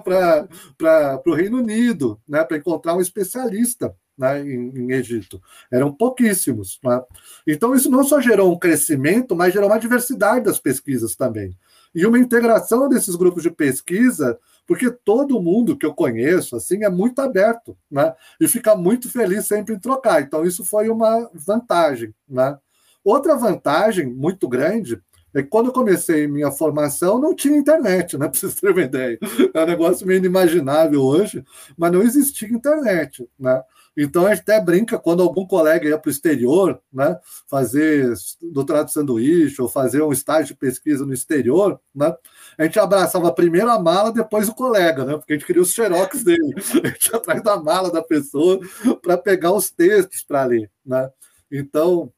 para 0.78 1.22
o 1.26 1.34
Reino 1.34 1.58
Unido, 1.58 2.20
né? 2.28 2.44
para 2.44 2.56
encontrar 2.56 2.94
um 2.94 3.00
especialista 3.00 3.94
né? 4.16 4.40
em, 4.40 4.70
em 4.78 4.92
Egito. 4.92 5.40
Eram 5.72 5.92
pouquíssimos. 5.92 6.78
Né? 6.84 7.02
Então, 7.46 7.74
isso 7.74 7.90
não 7.90 8.04
só 8.04 8.20
gerou 8.20 8.52
um 8.52 8.58
crescimento, 8.58 9.34
mas 9.34 9.52
gerou 9.52 9.68
uma 9.68 9.80
diversidade 9.80 10.44
das 10.44 10.60
pesquisas 10.60 11.16
também. 11.16 11.56
E 11.94 12.06
uma 12.06 12.18
integração 12.18 12.88
desses 12.88 13.16
grupos 13.16 13.42
de 13.42 13.50
pesquisa 13.50 14.38
porque 14.66 14.90
todo 14.90 15.40
mundo 15.40 15.76
que 15.76 15.86
eu 15.86 15.94
conheço 15.94 16.56
assim 16.56 16.84
é 16.84 16.88
muito 16.88 17.20
aberto, 17.20 17.76
né? 17.90 18.14
E 18.40 18.48
fica 18.48 18.74
muito 18.74 19.10
feliz 19.10 19.46
sempre 19.46 19.74
em 19.74 19.78
trocar. 19.78 20.22
Então 20.22 20.44
isso 20.44 20.64
foi 20.64 20.88
uma 20.88 21.30
vantagem, 21.32 22.14
né? 22.28 22.58
Outra 23.04 23.36
vantagem 23.36 24.06
muito 24.06 24.48
grande 24.48 25.00
é 25.32 25.42
que 25.42 25.48
quando 25.48 25.66
eu 25.66 25.72
comecei 25.72 26.26
minha 26.26 26.50
formação 26.50 27.20
não 27.20 27.34
tinha 27.34 27.56
internet, 27.56 28.18
né? 28.18 28.26
Para 28.28 28.38
vocês 28.38 28.54
terem 28.54 28.74
uma 28.74 28.82
ideia. 28.82 29.18
É 29.54 29.62
um 29.62 29.66
negócio 29.66 30.06
meio 30.06 30.18
inimaginável 30.18 31.02
hoje, 31.02 31.44
mas 31.76 31.92
não 31.92 32.02
existia 32.02 32.48
internet, 32.48 33.28
né? 33.38 33.62
Então 33.96 34.26
a 34.26 34.34
gente 34.34 34.42
até 34.42 34.60
brinca 34.60 34.98
quando 34.98 35.22
algum 35.22 35.46
colega 35.46 35.88
ia 35.88 35.98
para 35.98 36.08
o 36.08 36.12
exterior, 36.12 36.80
né, 36.92 37.18
fazer 37.48 38.12
doutorado 38.52 38.86
de 38.86 38.92
sanduíche 38.92 39.60
ou 39.62 39.68
fazer 39.68 40.02
um 40.02 40.12
estágio 40.12 40.48
de 40.48 40.54
pesquisa 40.54 41.06
no 41.06 41.14
exterior, 41.14 41.80
né, 41.94 42.14
a 42.58 42.64
gente 42.64 42.78
abraçava 42.78 43.32
primeiro 43.32 43.70
a 43.70 43.78
mala, 43.78 44.12
depois 44.12 44.48
o 44.48 44.54
colega, 44.54 45.04
né, 45.04 45.16
porque 45.16 45.32
a 45.32 45.36
gente 45.36 45.46
queria 45.46 45.62
os 45.62 45.72
xerox 45.72 46.22
dele, 46.22 46.54
a 46.84 46.88
gente 46.88 47.06
ia 47.08 47.16
atrás 47.16 47.42
da 47.42 47.56
mala 47.56 47.90
da 47.90 48.02
pessoa 48.02 48.60
para 49.02 49.16
pegar 49.16 49.52
os 49.52 49.70
textos 49.70 50.22
para 50.22 50.44
ler, 50.44 50.70
né. 50.84 51.10
Então 51.50 52.12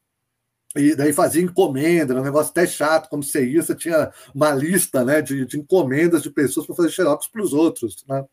e 0.76 0.94
daí 0.94 1.12
fazia 1.12 1.42
encomenda, 1.42 2.12
era 2.12 2.20
um 2.20 2.24
negócio 2.24 2.50
até 2.50 2.66
chato, 2.66 3.08
como 3.08 3.22
você 3.22 3.44
ia, 3.44 3.62
você 3.62 3.74
tinha 3.74 4.12
uma 4.34 4.50
lista 4.52 5.04
né, 5.04 5.20
de, 5.22 5.44
de 5.46 5.58
encomendas 5.58 6.22
de 6.22 6.30
pessoas 6.30 6.66
para 6.66 6.76
fazer 6.76 6.90
xerox 6.90 7.26
para 7.26 7.42
os 7.42 7.52
outros. 7.52 8.04
Né? 8.06 8.24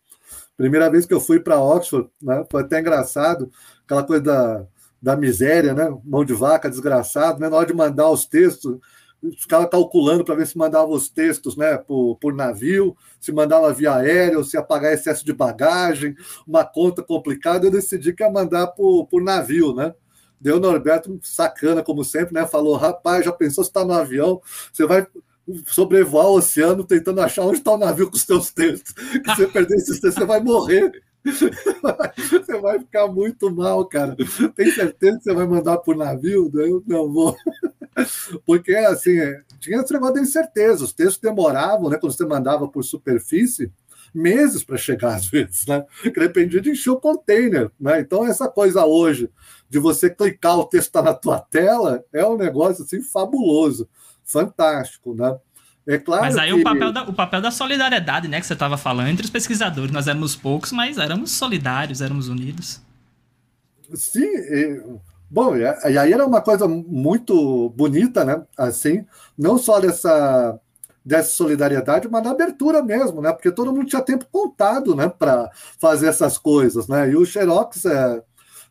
Primeira 0.56 0.89
vez 0.91 1.06
que 1.06 1.13
eu 1.13 1.20
fui 1.20 1.39
para 1.39 1.60
Oxford, 1.60 2.10
né, 2.22 2.46
foi 2.52 2.62
até 2.62 2.82
engraçado, 2.82 3.50
aquela 3.84 4.04
coisa 4.04 4.22
da, 4.22 4.68
da 5.02 5.15
miséria, 5.15 5.74
né? 5.74 5.88
Mão 6.04 6.26
de 6.26 6.34
vaca, 6.34 6.68
desgraçado, 6.68 7.39
né? 7.39 7.48
Na 7.48 7.58
hora 7.58 7.68
de 7.68 7.74
mandar 7.76 8.10
os 8.10 8.26
textos, 8.26 8.80
ficava 9.38 9.68
calculando 9.68 10.24
para 10.24 10.36
ver 10.36 10.48
se 10.48 10.58
mandava 10.58 10.90
os 10.90 11.10
textos 11.10 11.56
né, 11.56 11.78
por, 11.78 12.18
por 12.18 12.34
navio, 12.34 12.96
se 13.20 13.32
mandava 13.32 13.74
via 13.74 13.96
aéreo, 13.96 14.44
se 14.44 14.58
ia 14.58 14.64
pagar 14.64 14.94
excesso 14.94 15.26
de 15.26 15.34
bagagem, 15.34 16.16
uma 16.48 16.64
conta 16.64 17.04
complicada. 17.04 17.68
Eu 17.68 17.72
decidi 17.72 18.14
que 18.14 18.24
ia 18.24 18.32
mandar 18.32 18.68
por, 18.68 19.08
por 19.08 19.22
navio, 19.22 19.74
né? 19.74 19.94
Deu 20.40 20.60
Norberto, 20.60 21.20
sacana, 21.24 21.82
como 21.82 22.04
sempre, 22.04 22.34
né? 22.34 22.46
Falou: 22.46 22.76
rapaz, 22.76 23.26
já 23.26 23.32
pensou 23.32 23.64
se 23.64 23.70
está 23.70 23.84
no 23.84 23.94
avião? 23.94 24.42
Você 24.72 24.86
vai 24.86 25.08
sobrevoar 25.68 26.28
o 26.28 26.38
oceano 26.38 26.84
tentando 26.84 27.22
achar 27.22 27.44
onde 27.44 27.60
está 27.60 27.72
o 27.72 27.78
navio 27.78 28.10
com 28.10 28.16
os 28.16 28.26
teus 28.26 28.52
textos. 28.52 28.94
Que 28.94 29.36
você 29.36 29.48
perder 29.48 29.76
esses 29.76 30.00
textos, 30.00 30.16
você 30.16 30.26
vai 30.26 30.42
morrer. 30.42 30.92
Você 31.26 32.60
vai 32.60 32.78
ficar 32.78 33.08
muito 33.08 33.50
mal, 33.50 33.84
cara. 33.86 34.16
Tem 34.56 34.72
certeza 34.72 35.18
que 35.18 35.24
você 35.24 35.34
vai 35.34 35.48
mandar 35.48 35.80
por 35.80 35.96
navio? 35.96 36.52
Eu 36.54 36.84
não 36.86 37.12
vou. 37.12 37.36
Porque, 38.45 38.75
assim, 38.75 39.15
tinha 39.60 39.81
esse 39.81 39.93
negócio 39.93 40.15
de 40.15 40.21
incerteza. 40.21 40.84
Os 40.84 40.93
textos 40.93 41.19
demoravam, 41.19 41.89
né? 41.89 41.97
Quando 41.97 42.13
você 42.13 42.25
mandava 42.25 42.67
por 42.67 42.84
superfície, 42.84 43.71
meses 44.13 44.63
para 44.63 44.77
chegar, 44.77 45.15
às 45.15 45.27
vezes, 45.27 45.65
né? 45.65 45.86
Que 46.01 46.12
dependia 46.12 46.62
de 46.62 46.71
encher 46.71 46.91
o 46.91 46.99
container, 46.99 47.71
né? 47.79 47.99
Então, 47.99 48.25
essa 48.25 48.47
coisa 48.47 48.86
hoje 48.86 49.29
de 49.69 49.79
você 49.79 50.10
clicar, 50.10 50.58
o 50.58 50.65
texto 50.65 50.88
está 50.88 51.01
na 51.01 51.13
tua 51.13 51.39
tela, 51.39 52.03
é 52.13 52.25
um 52.25 52.38
negócio, 52.38 52.84
assim, 52.84 53.01
fabuloso 53.01 53.89
fantástico, 54.23 55.13
né? 55.13 55.38
É 55.88 55.99
claro 55.99 56.23
mas 56.23 56.36
aí 56.36 56.51
que... 56.51 56.60
o, 56.60 56.63
papel 56.63 56.91
da, 56.91 57.03
o 57.03 57.13
papel 57.13 57.41
da 57.41 57.51
solidariedade, 57.51 58.27
né, 58.27 58.39
que 58.39 58.47
você 58.47 58.53
estava 58.53 58.75
falando, 58.75 59.10
entre 59.10 59.23
os 59.23 59.29
pesquisadores, 59.29 59.91
nós 59.91 60.08
éramos 60.08 60.36
poucos, 60.36 60.71
mas 60.71 60.97
éramos 60.97 61.31
solidários, 61.31 62.01
éramos 62.01 62.27
unidos. 62.27 62.81
Sim, 63.93 64.31
bom, 65.36 65.58
e 65.58 65.98
aí 65.98 66.13
era 66.13 66.26
uma 66.26 66.39
coisa 66.41 66.65
muito 66.65 67.69
bonita, 67.71 68.24
né, 68.24 68.41
assim, 68.58 69.06
não 69.38 69.58
só 69.58 69.82
dessa, 69.82 70.58
dessa 71.04 71.32
solidariedade, 71.32 72.08
mas 72.10 72.24
da 72.24 72.32
abertura 72.32 72.82
mesmo, 72.82 73.21
né, 73.21 73.34
porque 73.34 73.52
todo 73.52 73.74
mundo 73.74 73.86
tinha 73.86 74.02
tempo 74.02 74.26
contado, 74.32 74.95
né, 74.95 75.10
para 75.10 75.52
fazer 75.78 76.08
essas 76.08 76.38
coisas, 76.38 76.88
né, 76.88 77.10
e 77.10 77.17
o 77.17 77.26
Xerox 77.26 77.84
é 77.84 78.24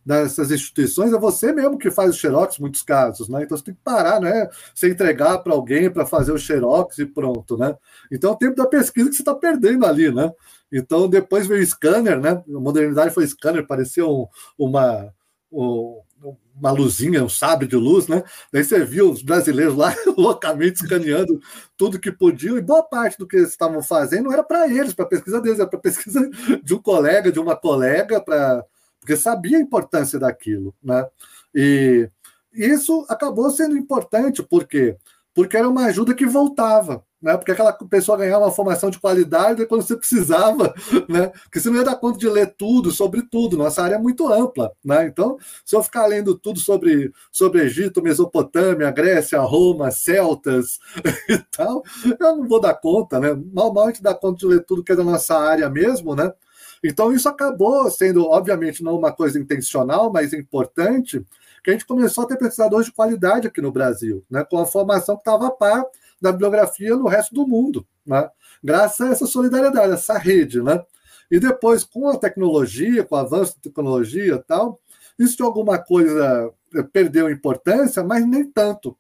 dessas 0.07 0.50
instituições 0.50 1.12
é 1.12 1.18
você 1.18 1.53
mesmo 1.53 1.79
que 1.79 1.90
faz 1.90 2.11
o 2.11 2.18
xerox, 2.18 2.59
em 2.59 2.61
muitos 2.61 2.83
casos, 2.83 3.27
né? 3.27 3.42
Então 3.42 3.57
você 3.57 3.64
tem 3.64 3.74
que 3.74 3.81
parar, 3.83 4.20
né? 4.20 4.50
Você 4.74 4.90
entregar 4.90 5.38
para 5.38 5.55
alguém 5.55 5.90
para 5.90 6.05
fazer 6.05 6.31
o 6.31 6.37
xerox 6.37 6.98
e 6.98 7.07
pronto, 7.07 7.57
né? 7.57 7.74
Então 8.12 8.31
é 8.31 8.35
o 8.35 8.37
tempo 8.37 8.55
da 8.55 8.66
pesquisa 8.66 9.09
que 9.09 9.16
você 9.16 9.22
está 9.22 9.35
perdendo 9.35 9.87
ali, 9.87 10.12
né? 10.14 10.31
Então 10.70 11.09
depois 11.09 11.46
veio 11.46 11.62
o 11.62 11.66
scanner, 11.66 12.20
né? 12.20 12.42
A 12.46 12.61
modernidade 12.61 13.14
foi 13.14 13.27
scanner, 13.27 13.66
parecia 13.66 14.07
um, 14.07 14.27
uma, 14.59 15.11
um, 15.50 16.03
uma 16.57 16.71
luzinha, 16.71 17.25
um 17.25 17.29
sabre 17.29 17.67
de 17.67 17.77
luz, 17.77 18.07
né? 18.07 18.23
Daí 18.53 18.64
você 18.64 18.85
viu 18.85 19.11
os 19.11 19.23
brasileiros 19.23 19.77
lá 19.77 19.95
loucamente 20.17 20.83
escaneando 20.83 21.40
tudo 21.77 21.99
que 21.99 22.12
podiam, 22.12 22.57
e 22.57 22.62
boa 22.62 22.83
parte 22.83 23.19
do 23.19 23.27
que 23.27 23.37
eles 23.37 23.51
estavam 23.51 23.83
fazendo 23.83 24.33
era 24.33 24.43
para 24.43 24.69
eles, 24.69 24.95
para 24.95 25.07
pesquisa 25.07 25.40
deles, 25.40 25.59
era 25.59 25.69
para 25.69 25.79
pesquisa 25.81 26.31
de 26.62 26.75
um 26.75 26.81
colega, 26.81 27.33
de 27.33 27.40
uma 27.40 27.57
colega, 27.57 28.21
para 28.21 28.64
porque 29.01 29.17
sabia 29.19 29.59
a 29.59 29.61
importância 29.61 30.19
daquilo, 30.19 30.75
né? 30.83 31.07
E 31.55 32.09
isso 32.55 33.05
acabou 33.09 33.51
sendo 33.51 33.77
importante, 33.77 34.43
por 34.43 34.67
quê? 34.67 34.97
Porque 35.35 35.57
era 35.57 35.68
uma 35.68 35.87
ajuda 35.87 36.14
que 36.14 36.25
voltava, 36.25 37.05
né? 37.20 37.37
Porque 37.37 37.51
aquela 37.51 37.73
pessoa 37.73 38.18
ganhava 38.18 38.44
uma 38.44 38.53
formação 38.53 38.90
de 38.90 39.01
qualidade 39.01 39.66
quando 39.66 39.83
você 39.83 39.97
precisava, 39.97 40.73
né? 41.09 41.29
Porque 41.44 41.59
você 41.59 41.70
não 41.70 41.79
ia 41.79 41.85
dar 41.85 41.97
conta 41.97 42.18
de 42.18 42.29
ler 42.29 42.55
tudo 42.57 42.90
sobre 42.92 43.23
tudo, 43.23 43.57
nossa 43.57 43.83
área 43.83 43.97
é 43.97 43.99
muito 43.99 44.33
ampla, 44.33 44.70
né? 44.85 45.07
Então, 45.07 45.37
se 45.64 45.75
eu 45.75 45.83
ficar 45.83 46.07
lendo 46.07 46.38
tudo 46.38 46.61
sobre, 46.61 47.11
sobre 47.33 47.62
Egito, 47.62 48.03
Mesopotâmia, 48.03 48.90
Grécia, 48.90 49.40
Roma, 49.40 49.90
celtas 49.90 50.79
e 51.29 51.38
tal, 51.51 51.83
eu 52.05 52.37
não 52.37 52.47
vou 52.47 52.61
dar 52.61 52.75
conta, 52.75 53.18
né? 53.18 53.35
Mal, 53.53 53.73
mal 53.73 53.85
a 53.85 53.87
gente 53.88 54.03
dá 54.03 54.14
conta 54.14 54.38
de 54.38 54.47
ler 54.47 54.64
tudo 54.64 54.85
que 54.85 54.92
é 54.92 54.97
da 54.97 55.05
nossa 55.05 55.37
área 55.37 55.68
mesmo, 55.68 56.14
né? 56.14 56.33
Então, 56.85 57.11
isso 57.14 57.29
acabou 57.29 57.90
sendo, 57.90 58.27
obviamente, 58.27 58.85
não 58.85 58.99
uma 58.99 59.11
coisa 59.11 59.38
intencional, 59.38 60.12
mas 60.12 60.35
importante, 60.35 61.25
que 61.64 61.70
a 61.70 61.72
gente 61.72 61.87
começou 61.87 62.24
a 62.24 62.27
ter 62.27 62.37
pesquisadores 62.37 62.87
de 62.87 62.92
qualidade 62.92 63.48
aqui 63.48 63.62
no 63.62 63.72
Brasil, 63.72 64.22
né, 64.31 64.44
com 64.44 64.59
a 64.59 64.66
formação 64.66 65.16
que 65.16 65.22
estava 65.22 65.46
a 65.46 65.50
par 65.50 65.83
da 66.20 66.31
bibliografia 66.31 66.94
no 66.94 67.09
resto 67.09 67.35
do 67.35 67.48
mundo, 67.48 67.87
né, 68.07 68.29
graças 68.62 69.00
a 69.00 69.11
essa 69.11 69.27
solidariedade, 69.27 69.94
essa 69.94 70.18
rede. 70.18 70.62
Né. 70.62 70.85
E 71.31 71.40
depois, 71.40 71.83
com 71.83 72.07
a 72.09 72.18
tecnologia, 72.18 73.03
com 73.03 73.14
o 73.14 73.18
avanço 73.18 73.57
da 73.57 73.62
tecnologia 73.62 74.35
e 74.35 74.42
tal, 74.42 74.79
isso 75.18 75.38
de 75.38 75.42
alguma 75.42 75.79
coisa 75.79 76.53
eh, 76.74 76.83
perdeu 76.83 77.31
importância, 77.31 78.05
mas 78.05 78.27
nem 78.27 78.44
tanto. 78.44 78.96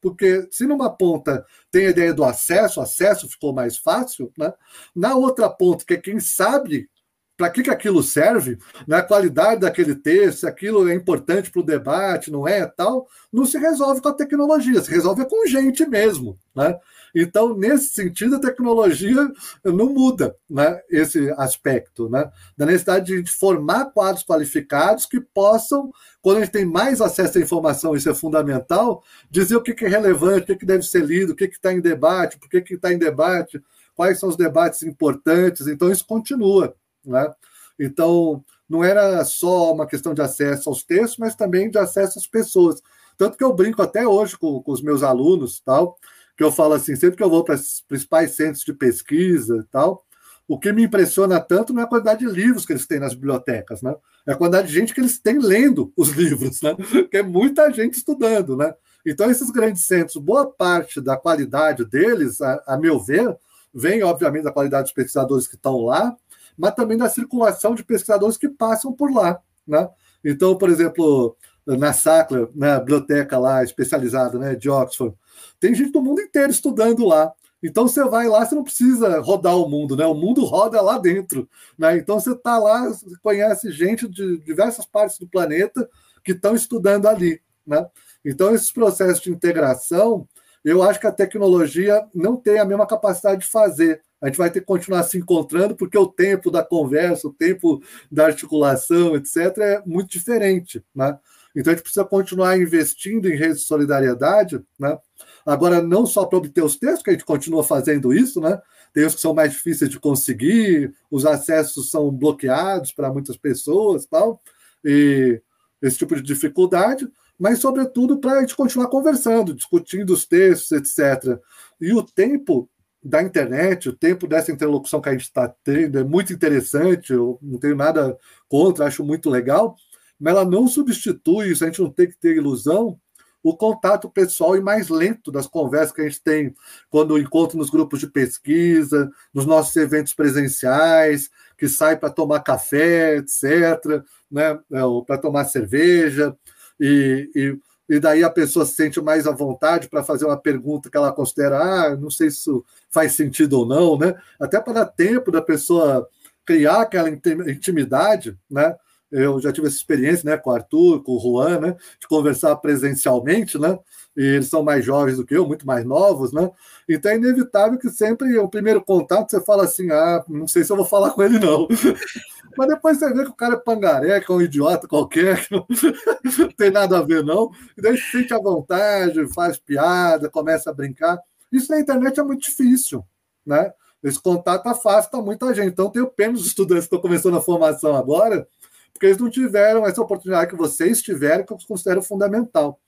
Porque 0.00 0.46
se 0.50 0.66
numa 0.66 0.90
ponta 0.90 1.44
tem 1.70 1.86
a 1.86 1.90
ideia 1.90 2.14
do 2.14 2.22
acesso, 2.22 2.78
o 2.78 2.82
acesso 2.82 3.28
ficou 3.28 3.52
mais 3.52 3.76
fácil, 3.76 4.30
né? 4.38 4.52
na 4.94 5.16
outra 5.16 5.48
ponta, 5.50 5.84
que 5.84 5.94
é 5.94 5.96
quem 5.96 6.20
sabe 6.20 6.88
para 7.36 7.50
que, 7.50 7.62
que 7.62 7.70
aquilo 7.70 8.02
serve, 8.02 8.58
né? 8.86 8.98
a 8.98 9.02
qualidade 9.02 9.62
daquele 9.62 9.94
texto, 9.94 10.40
se 10.40 10.46
aquilo 10.46 10.88
é 10.88 10.94
importante 10.94 11.50
para 11.50 11.60
o 11.60 11.64
debate, 11.64 12.30
não 12.30 12.46
é 12.46 12.64
tal, 12.64 13.08
não 13.32 13.44
se 13.44 13.58
resolve 13.58 14.00
com 14.00 14.08
a 14.08 14.14
tecnologia, 14.14 14.80
se 14.80 14.90
resolve 14.90 15.24
com 15.26 15.46
gente 15.46 15.84
mesmo. 15.84 16.38
Né? 16.54 16.78
Então, 17.12 17.56
nesse 17.56 17.88
sentido, 17.88 18.36
a 18.36 18.40
tecnologia 18.40 19.28
não 19.64 19.92
muda 19.92 20.36
né? 20.48 20.80
esse 20.88 21.28
aspecto, 21.36 22.08
né? 22.08 22.30
da 22.56 22.66
necessidade 22.66 23.22
de 23.22 23.30
formar 23.30 23.86
quadros 23.86 24.24
qualificados 24.24 25.04
que 25.04 25.20
possam, 25.20 25.90
quando 26.22 26.38
a 26.38 26.40
gente 26.40 26.52
tem 26.52 26.64
mais 26.64 27.00
acesso 27.00 27.38
à 27.38 27.40
informação, 27.40 27.96
isso 27.96 28.08
é 28.08 28.14
fundamental, 28.14 29.02
dizer 29.28 29.56
o 29.56 29.62
que, 29.62 29.74
que 29.74 29.84
é 29.84 29.88
relevante, 29.88 30.42
o 30.42 30.46
que, 30.46 30.56
que 30.56 30.66
deve 30.66 30.84
ser 30.84 31.04
lido, 31.04 31.32
o 31.32 31.36
que 31.36 31.44
está 31.44 31.72
em 31.72 31.80
debate, 31.80 32.38
por 32.38 32.48
que 32.48 32.74
está 32.74 32.92
em 32.92 32.98
debate, 32.98 33.60
quais 33.96 34.20
são 34.20 34.28
os 34.28 34.36
debates 34.36 34.84
importantes. 34.84 35.66
Então, 35.66 35.90
isso 35.90 36.06
continua. 36.06 36.74
Né? 37.04 37.32
Então, 37.78 38.44
não 38.68 38.82
era 38.82 39.24
só 39.24 39.72
uma 39.72 39.86
questão 39.86 40.14
de 40.14 40.22
acesso 40.22 40.68
aos 40.68 40.82
textos, 40.82 41.18
mas 41.18 41.34
também 41.34 41.70
de 41.70 41.78
acesso 41.78 42.18
às 42.18 42.26
pessoas. 42.26 42.80
Tanto 43.16 43.36
que 43.36 43.44
eu 43.44 43.52
brinco 43.52 43.82
até 43.82 44.06
hoje 44.06 44.36
com, 44.36 44.62
com 44.62 44.72
os 44.72 44.82
meus 44.82 45.02
alunos, 45.02 45.60
tal, 45.60 45.96
que 46.36 46.42
eu 46.42 46.50
falo 46.50 46.74
assim, 46.74 46.96
sempre 46.96 47.16
que 47.16 47.22
eu 47.22 47.30
vou 47.30 47.44
para 47.44 47.54
os 47.54 47.84
principais 47.86 48.32
centros 48.32 48.64
de 48.64 48.72
pesquisa 48.72 49.56
e 49.56 49.64
tal, 49.70 50.04
o 50.46 50.58
que 50.58 50.72
me 50.72 50.82
impressiona 50.82 51.40
tanto 51.40 51.72
não 51.72 51.82
é 51.82 51.84
a 51.84 51.88
quantidade 51.88 52.20
de 52.20 52.30
livros 52.30 52.66
que 52.66 52.72
eles 52.72 52.86
têm 52.86 52.98
nas 52.98 53.14
bibliotecas, 53.14 53.80
né? 53.80 53.94
É 54.26 54.32
a 54.32 54.36
quantidade 54.36 54.68
de 54.68 54.74
gente 54.74 54.92
que 54.92 55.00
eles 55.00 55.18
têm 55.18 55.38
lendo 55.38 55.92
os 55.96 56.08
livros, 56.16 56.60
né? 56.60 56.76
Que 57.10 57.18
é 57.18 57.22
muita 57.22 57.70
gente 57.70 57.94
estudando, 57.94 58.56
né? 58.56 58.74
Então, 59.06 59.30
esses 59.30 59.50
grandes 59.50 59.86
centros, 59.86 60.16
boa 60.16 60.50
parte 60.50 61.00
da 61.00 61.16
qualidade 61.16 61.84
deles, 61.84 62.40
a, 62.40 62.62
a 62.66 62.78
meu 62.78 62.98
ver, 62.98 63.36
vem, 63.72 64.02
obviamente, 64.02 64.44
da 64.44 64.52
qualidade 64.52 64.84
dos 64.84 64.92
pesquisadores 64.92 65.46
que 65.46 65.56
estão 65.56 65.78
lá, 65.78 66.14
mas 66.56 66.74
também 66.74 66.96
da 66.96 67.08
circulação 67.08 67.74
de 67.74 67.84
pesquisadores 67.84 68.36
que 68.36 68.48
passam 68.48 68.92
por 68.92 69.12
lá, 69.12 69.40
né? 69.66 69.88
Então, 70.24 70.56
por 70.56 70.70
exemplo, 70.70 71.36
na 71.66 71.92
Sackler, 71.92 72.48
na 72.54 72.78
biblioteca 72.78 73.38
lá 73.38 73.62
especializada 73.62 74.38
né, 74.38 74.54
de 74.54 74.70
Oxford, 74.70 75.14
tem 75.60 75.74
gente 75.74 75.92
do 75.92 76.02
mundo 76.02 76.20
inteiro 76.20 76.50
estudando 76.50 77.04
lá. 77.06 77.32
Então 77.62 77.88
você 77.88 78.04
vai 78.04 78.28
lá, 78.28 78.44
você 78.44 78.54
não 78.54 78.62
precisa 78.62 79.20
rodar 79.20 79.56
o 79.56 79.66
mundo, 79.66 79.96
né? 79.96 80.04
O 80.04 80.14
mundo 80.14 80.44
roda 80.44 80.82
lá 80.82 80.98
dentro, 80.98 81.48
né? 81.78 81.96
Então 81.96 82.20
você 82.20 82.32
está 82.32 82.58
lá, 82.58 82.88
você 82.88 83.16
conhece 83.22 83.70
gente 83.70 84.06
de 84.06 84.38
diversas 84.44 84.84
partes 84.84 85.18
do 85.18 85.26
planeta 85.26 85.88
que 86.22 86.32
estão 86.32 86.54
estudando 86.54 87.06
ali, 87.06 87.40
né? 87.66 87.86
Então 88.22 88.54
esses 88.54 88.70
processos 88.70 89.22
de 89.22 89.30
integração, 89.30 90.28
eu 90.62 90.82
acho 90.82 91.00
que 91.00 91.06
a 91.06 91.12
tecnologia 91.12 92.06
não 92.14 92.36
tem 92.36 92.58
a 92.58 92.66
mesma 92.66 92.86
capacidade 92.86 93.40
de 93.40 93.50
fazer. 93.50 94.02
A 94.24 94.28
gente 94.28 94.38
vai 94.38 94.50
ter 94.50 94.60
que 94.60 94.66
continuar 94.66 95.02
se 95.02 95.18
encontrando 95.18 95.76
porque 95.76 95.98
o 95.98 96.06
tempo 96.06 96.50
da 96.50 96.64
conversa, 96.64 97.28
o 97.28 97.32
tempo 97.32 97.82
da 98.10 98.24
articulação, 98.24 99.14
etc, 99.14 99.36
é 99.58 99.82
muito 99.84 100.08
diferente, 100.08 100.82
né? 100.94 101.18
Então 101.54 101.70
a 101.70 101.76
gente 101.76 101.82
precisa 101.82 102.06
continuar 102.06 102.58
investindo 102.58 103.28
em 103.28 103.36
redes 103.36 103.60
de 103.60 103.66
solidariedade, 103.66 104.64
né? 104.80 104.98
Agora, 105.44 105.82
não 105.82 106.06
só 106.06 106.24
para 106.24 106.38
obter 106.38 106.64
os 106.64 106.74
textos, 106.74 107.02
que 107.02 107.10
a 107.10 107.12
gente 107.12 107.26
continua 107.26 107.62
fazendo 107.62 108.14
isso, 108.14 108.40
né? 108.40 108.58
Tem 108.94 109.04
os 109.04 109.14
que 109.14 109.20
são 109.20 109.34
mais 109.34 109.52
difíceis 109.52 109.90
de 109.90 110.00
conseguir, 110.00 110.94
os 111.10 111.26
acessos 111.26 111.90
são 111.90 112.10
bloqueados 112.10 112.92
para 112.92 113.12
muitas 113.12 113.36
pessoas, 113.36 114.06
tal, 114.06 114.40
e 114.82 115.38
esse 115.82 115.98
tipo 115.98 116.16
de 116.16 116.22
dificuldade, 116.22 117.06
mas, 117.38 117.58
sobretudo, 117.58 118.18
para 118.18 118.38
a 118.38 118.40
gente 118.40 118.56
continuar 118.56 118.86
conversando, 118.86 119.52
discutindo 119.52 120.14
os 120.14 120.24
textos, 120.24 120.72
etc. 120.72 121.38
E 121.78 121.92
o 121.92 122.02
tempo 122.02 122.70
da 123.04 123.22
internet, 123.22 123.88
o 123.88 123.96
tempo 123.96 124.26
dessa 124.26 124.50
interlocução 124.50 125.00
que 125.00 125.10
a 125.10 125.12
gente 125.12 125.22
está 125.22 125.46
tendo 125.62 125.98
é 125.98 126.04
muito 126.04 126.32
interessante, 126.32 127.12
eu 127.12 127.38
não 127.42 127.58
tenho 127.58 127.76
nada 127.76 128.16
contra, 128.48 128.86
acho 128.86 129.04
muito 129.04 129.28
legal, 129.28 129.76
mas 130.18 130.32
ela 130.32 130.44
não 130.44 130.66
substitui 130.66 131.50
isso, 131.50 131.64
a 131.64 131.66
gente 131.66 131.82
não 131.82 131.90
tem 131.90 132.08
que 132.08 132.16
ter 132.16 132.36
ilusão 132.36 132.98
o 133.42 133.54
contato 133.54 134.08
pessoal 134.08 134.56
e 134.56 134.60
mais 134.62 134.88
lento 134.88 135.30
das 135.30 135.46
conversas 135.46 135.92
que 135.92 136.00
a 136.00 136.04
gente 136.08 136.22
tem 136.22 136.54
quando 136.88 137.18
encontra 137.18 137.58
nos 137.58 137.68
grupos 137.68 138.00
de 138.00 138.06
pesquisa, 138.06 139.10
nos 139.34 139.44
nossos 139.44 139.76
eventos 139.76 140.14
presenciais, 140.14 141.28
que 141.58 141.68
sai 141.68 141.94
para 141.98 142.08
tomar 142.08 142.40
café, 142.40 143.16
etc., 143.18 144.02
né? 144.30 144.58
É, 144.72 144.80
para 145.06 145.18
tomar 145.18 145.44
cerveja, 145.44 146.34
e, 146.80 147.30
e, 147.36 147.58
e, 147.88 148.00
daí 148.00 148.24
a 148.24 148.30
pessoa 148.30 148.64
se 148.64 148.74
sente 148.74 149.00
mais 149.00 149.26
à 149.26 149.32
vontade 149.32 149.88
para 149.88 150.02
fazer 150.02 150.24
uma 150.24 150.38
pergunta 150.38 150.90
que 150.90 150.96
ela 150.96 151.12
considera, 151.12 151.58
ah, 151.58 151.96
não 151.96 152.10
sei 152.10 152.30
se 152.30 152.38
isso 152.38 152.64
faz 152.90 153.12
sentido 153.12 153.60
ou 153.60 153.66
não, 153.66 153.98
né? 153.98 154.14
Até 154.40 154.60
para 154.60 154.72
dar 154.72 154.86
tempo 154.86 155.30
da 155.30 155.42
pessoa 155.42 156.08
criar 156.44 156.82
aquela 156.82 157.08
intimidade, 157.10 158.38
né? 158.50 158.74
Eu 159.10 159.40
já 159.40 159.52
tive 159.52 159.68
essa 159.68 159.76
experiência, 159.76 160.28
né, 160.28 160.36
com 160.36 160.50
o 160.50 160.52
Arthur, 160.52 161.00
com 161.04 161.12
o 161.12 161.20
Juan, 161.20 161.60
né, 161.60 161.76
de 162.00 162.08
conversar 162.08 162.56
presencialmente, 162.56 163.56
né, 163.56 163.78
e 164.16 164.22
eles 164.24 164.48
são 164.48 164.64
mais 164.64 164.84
jovens 164.84 165.18
do 165.18 165.24
que 165.24 165.36
eu, 165.36 165.46
muito 165.46 165.64
mais 165.64 165.84
novos, 165.84 166.32
né, 166.32 166.50
então 166.88 167.12
é 167.12 167.14
inevitável 167.14 167.78
que 167.78 167.88
sempre 167.90 168.36
o 168.38 168.48
primeiro 168.48 168.82
contato 168.82 169.30
você 169.30 169.40
fala 169.40 169.64
assim, 169.64 169.88
ah, 169.92 170.24
não 170.28 170.48
sei 170.48 170.64
se 170.64 170.72
eu 170.72 170.76
vou 170.76 170.84
falar 170.84 171.10
com 171.10 171.22
ele 171.22 171.38
não, 171.38 171.68
mas 172.56 172.68
depois 172.68 172.98
você 172.98 173.12
vê 173.12 173.24
que 173.24 173.30
o 173.30 173.34
cara 173.34 173.54
é 173.54 173.58
pangaré, 173.58 174.20
que 174.20 174.30
é 174.30 174.34
um 174.34 174.40
idiota 174.40 174.88
qualquer, 174.88 175.46
que 175.46 175.54
não, 175.54 175.66
tem 176.56 176.70
nada 176.70 176.98
a 176.98 177.02
ver 177.02 177.24
não, 177.24 177.50
e 177.76 177.82
daí 177.82 177.96
se 177.96 178.10
sente 178.10 178.34
à 178.34 178.38
vontade, 178.38 179.32
faz 179.34 179.58
piada, 179.58 180.30
começa 180.30 180.70
a 180.70 180.74
brincar, 180.74 181.18
isso 181.52 181.70
na 181.70 181.80
internet 181.80 182.18
é 182.18 182.22
muito 182.22 182.42
difícil, 182.42 183.04
né, 183.44 183.72
esse 184.02 184.20
contato 184.20 184.66
afasta 184.66 185.20
muita 185.20 185.54
gente, 185.54 185.68
então 185.72 185.90
tenho 185.90 186.06
pena 186.06 186.34
dos 186.34 186.46
estudantes 186.46 186.84
que 186.84 186.94
estão 186.94 187.00
começando 187.00 187.36
a 187.36 187.40
formação 187.40 187.96
agora, 187.96 188.46
porque 188.92 189.06
eles 189.06 189.18
não 189.18 189.30
tiveram 189.30 189.86
essa 189.86 190.00
oportunidade 190.00 190.50
que 190.50 190.56
vocês 190.56 191.02
tiveram, 191.02 191.44
que 191.44 191.52
eu 191.52 191.58
considero 191.66 192.00
fundamental. 192.00 192.78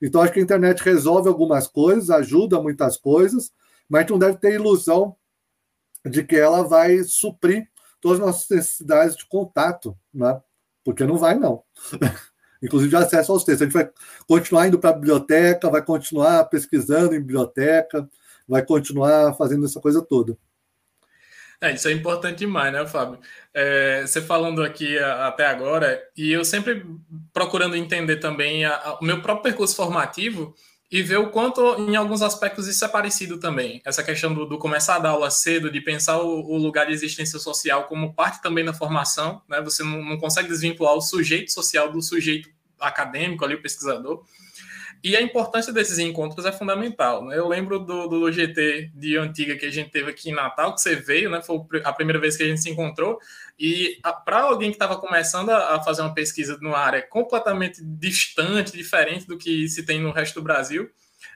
Então, 0.00 0.20
acho 0.20 0.32
que 0.32 0.40
a 0.40 0.42
internet 0.42 0.82
resolve 0.82 1.28
algumas 1.28 1.66
coisas, 1.66 2.10
ajuda 2.10 2.60
muitas 2.60 2.98
coisas, 2.98 3.52
mas 3.88 4.00
a 4.00 4.02
gente 4.02 4.10
não 4.10 4.18
deve 4.18 4.36
ter 4.36 4.54
ilusão 4.54 5.16
de 6.04 6.22
que 6.22 6.36
ela 6.36 6.62
vai 6.62 7.02
suprir 7.04 7.66
todas 8.04 8.20
as 8.20 8.26
nossas 8.26 8.50
necessidades 8.50 9.16
de 9.16 9.24
contato, 9.24 9.96
né? 10.12 10.38
porque 10.84 11.04
não 11.04 11.16
vai, 11.16 11.34
não. 11.34 11.62
Inclusive 12.62 12.90
de 12.90 12.96
acesso 12.96 13.32
aos 13.32 13.44
textos. 13.44 13.62
A 13.62 13.64
gente 13.64 13.72
vai 13.72 13.90
continuar 14.28 14.68
indo 14.68 14.78
para 14.78 14.90
a 14.90 14.92
biblioteca, 14.92 15.70
vai 15.70 15.82
continuar 15.82 16.44
pesquisando 16.44 17.14
em 17.14 17.20
biblioteca, 17.20 18.06
vai 18.46 18.62
continuar 18.62 19.32
fazendo 19.34 19.64
essa 19.64 19.80
coisa 19.80 20.02
toda. 20.02 20.36
É, 21.62 21.72
isso 21.72 21.88
é 21.88 21.92
importante 21.92 22.40
demais, 22.40 22.70
né, 22.74 22.86
Fábio? 22.86 23.18
É, 23.54 24.02
você 24.02 24.20
falando 24.20 24.62
aqui 24.62 24.98
a, 24.98 25.28
até 25.28 25.46
agora, 25.46 25.98
e 26.14 26.30
eu 26.30 26.44
sempre 26.44 26.84
procurando 27.32 27.74
entender 27.74 28.16
também 28.16 28.66
a, 28.66 28.76
a, 28.76 28.98
o 28.98 29.04
meu 29.04 29.22
próprio 29.22 29.44
percurso 29.44 29.74
formativo 29.74 30.54
e 30.90 31.02
ver 31.02 31.16
o 31.16 31.30
quanto, 31.30 31.76
em 31.80 31.96
alguns 31.96 32.22
aspectos, 32.22 32.68
isso 32.68 32.84
é 32.84 32.88
parecido 32.88 33.38
também. 33.38 33.80
Essa 33.84 34.02
questão 34.02 34.32
do, 34.32 34.46
do 34.46 34.58
começar 34.58 34.96
a 34.96 34.98
dar 34.98 35.10
aula 35.10 35.30
cedo, 35.30 35.70
de 35.70 35.80
pensar 35.80 36.18
o, 36.18 36.40
o, 36.40 36.56
lugar 36.56 36.86
de 36.86 36.92
existência 36.92 37.38
social 37.38 37.84
como 37.84 38.14
parte 38.14 38.42
também 38.42 38.64
da 38.64 38.72
formação, 38.72 39.42
né? 39.48 39.60
Você 39.62 39.82
não, 39.82 40.04
não 40.04 40.18
consegue 40.18 40.48
desvincular 40.48 40.94
o 40.94 41.00
sujeito 41.00 41.50
social 41.50 41.90
do 41.90 42.00
sujeito 42.00 42.48
acadêmico 42.78 43.44
ali, 43.44 43.54
o 43.54 43.62
pesquisador. 43.62 44.22
E 45.02 45.14
a 45.14 45.20
importância 45.20 45.70
desses 45.70 45.98
encontros 45.98 46.46
é 46.46 46.52
fundamental. 46.52 47.26
Né? 47.26 47.36
Eu 47.36 47.46
lembro 47.46 47.78
do, 47.78 48.06
do 48.06 48.32
GT 48.32 48.90
de 48.94 49.18
antiga 49.18 49.54
que 49.54 49.66
a 49.66 49.70
gente 49.70 49.90
teve 49.90 50.10
aqui 50.10 50.30
em 50.30 50.34
Natal, 50.34 50.74
que 50.74 50.80
você 50.80 50.96
veio, 50.96 51.28
né? 51.28 51.42
Foi 51.42 51.58
a 51.84 51.92
primeira 51.92 52.18
vez 52.18 52.38
que 52.38 52.42
a 52.42 52.46
gente 52.46 52.62
se 52.62 52.70
encontrou. 52.70 53.18
E 53.58 54.00
para 54.24 54.42
alguém 54.42 54.70
que 54.70 54.76
estava 54.76 54.96
começando 54.96 55.50
a, 55.50 55.76
a, 55.76 55.82
fazer 55.82 56.02
uma 56.02 56.14
pesquisa 56.14 56.58
numa 56.60 56.78
área 56.78 57.02
completamente 57.02 57.82
distante, 57.84 58.72
diferente 58.72 59.26
do 59.26 59.38
que 59.38 59.68
se 59.68 59.84
tem 59.84 60.00
no 60.00 60.10
resto 60.10 60.34
do 60.34 60.42
Brasil, 60.42 60.90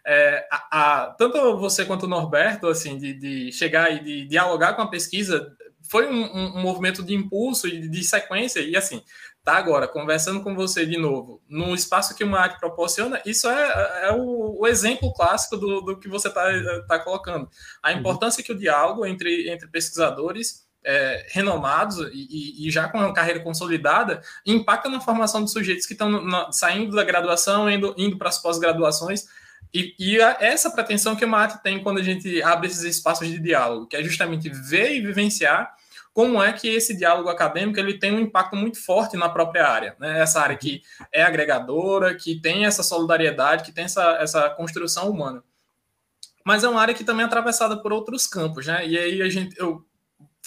é, 0.04 0.46
a, 0.50 0.68
a, 0.70 1.06
tanto 1.12 1.56
você 1.58 1.84
quanto 1.84 2.04
o 2.04 2.08
Norberto, 2.08 2.66
assim, 2.66 2.98
de, 2.98 3.14
de 3.14 3.52
chegar 3.52 3.92
e 3.92 4.02
de 4.02 4.26
dialogar 4.26 4.74
com 4.74 4.82
a 4.82 4.90
pesquisa, 4.90 5.54
foi 5.88 6.06
um, 6.06 6.24
um, 6.24 6.58
um 6.58 6.60
movimento 6.60 7.02
de 7.02 7.14
impulso 7.14 7.66
e 7.68 7.80
de, 7.80 7.88
de 7.88 8.04
sequência. 8.04 8.60
E 8.60 8.76
assim, 8.76 9.02
tá 9.44 9.56
agora 9.56 9.88
conversando 9.88 10.42
com 10.42 10.54
você 10.54 10.84
de 10.84 10.98
novo, 10.98 11.42
num 11.48 11.74
espaço 11.74 12.14
que 12.14 12.22
uma 12.22 12.38
arte 12.38 12.60
proporciona, 12.60 13.22
isso 13.24 13.48
é, 13.48 14.08
é 14.08 14.12
o, 14.12 14.60
o, 14.60 14.66
exemplo 14.66 15.12
clássico 15.14 15.56
do, 15.56 15.80
do 15.80 15.98
que 15.98 16.08
você 16.08 16.28
está 16.28 16.44
tá 16.86 16.98
colocando. 16.98 17.48
A 17.82 17.92
uhum. 17.92 17.98
importância 17.98 18.40
uhum. 18.40 18.46
que 18.46 18.52
o 18.52 18.58
diálogo 18.58 19.06
entre, 19.06 19.48
entre 19.48 19.68
pesquisadores 19.68 20.67
é, 20.84 21.26
renomados 21.30 21.98
e, 22.12 22.66
e, 22.66 22.70
já 22.70 22.88
com 22.88 22.98
uma 22.98 23.12
carreira 23.12 23.40
consolidada 23.40 24.22
impacta 24.46 24.88
na 24.88 25.00
formação 25.00 25.42
dos 25.42 25.52
sujeitos 25.52 25.86
que 25.86 25.92
estão 25.92 26.52
saindo 26.52 26.94
da 26.94 27.04
graduação, 27.04 27.68
indo, 27.70 27.94
indo 27.96 28.16
para 28.16 28.28
as 28.28 28.40
pós-graduações. 28.40 29.26
E, 29.72 29.94
e 29.98 30.20
a, 30.20 30.36
essa 30.40 30.70
pretensão 30.70 31.14
que 31.14 31.24
o 31.24 31.28
MAT 31.28 31.62
tem 31.62 31.82
quando 31.82 31.98
a 31.98 32.02
gente 32.02 32.42
abre 32.42 32.68
esses 32.68 32.82
espaços 32.82 33.28
de 33.28 33.38
diálogo, 33.38 33.86
que 33.86 33.96
é 33.96 34.02
justamente 34.02 34.48
ver 34.48 34.94
e 34.94 35.00
vivenciar 35.00 35.74
como 36.18 36.42
é 36.42 36.52
que 36.52 36.66
esse 36.66 36.96
diálogo 36.96 37.28
acadêmico 37.28 37.78
ele 37.78 37.96
tem 37.96 38.12
um 38.12 38.18
impacto 38.18 38.56
muito 38.56 38.82
forte 38.84 39.16
na 39.16 39.28
própria 39.28 39.68
área, 39.68 39.94
né? 40.00 40.20
Essa 40.20 40.40
área 40.40 40.56
que 40.56 40.82
é 41.12 41.22
agregadora, 41.22 42.12
que 42.14 42.40
tem 42.40 42.66
essa 42.66 42.82
solidariedade, 42.82 43.62
que 43.62 43.70
tem 43.70 43.84
essa, 43.84 44.16
essa 44.20 44.50
construção 44.50 45.08
humana. 45.08 45.44
Mas 46.44 46.64
é 46.64 46.68
uma 46.68 46.80
área 46.80 46.94
que 46.94 47.04
também 47.04 47.22
é 47.22 47.26
atravessada 47.26 47.76
por 47.80 47.92
outros 47.92 48.26
campos, 48.26 48.66
né? 48.66 48.84
E 48.84 48.98
aí 48.98 49.22
a 49.22 49.28
gente, 49.28 49.56
eu 49.60 49.84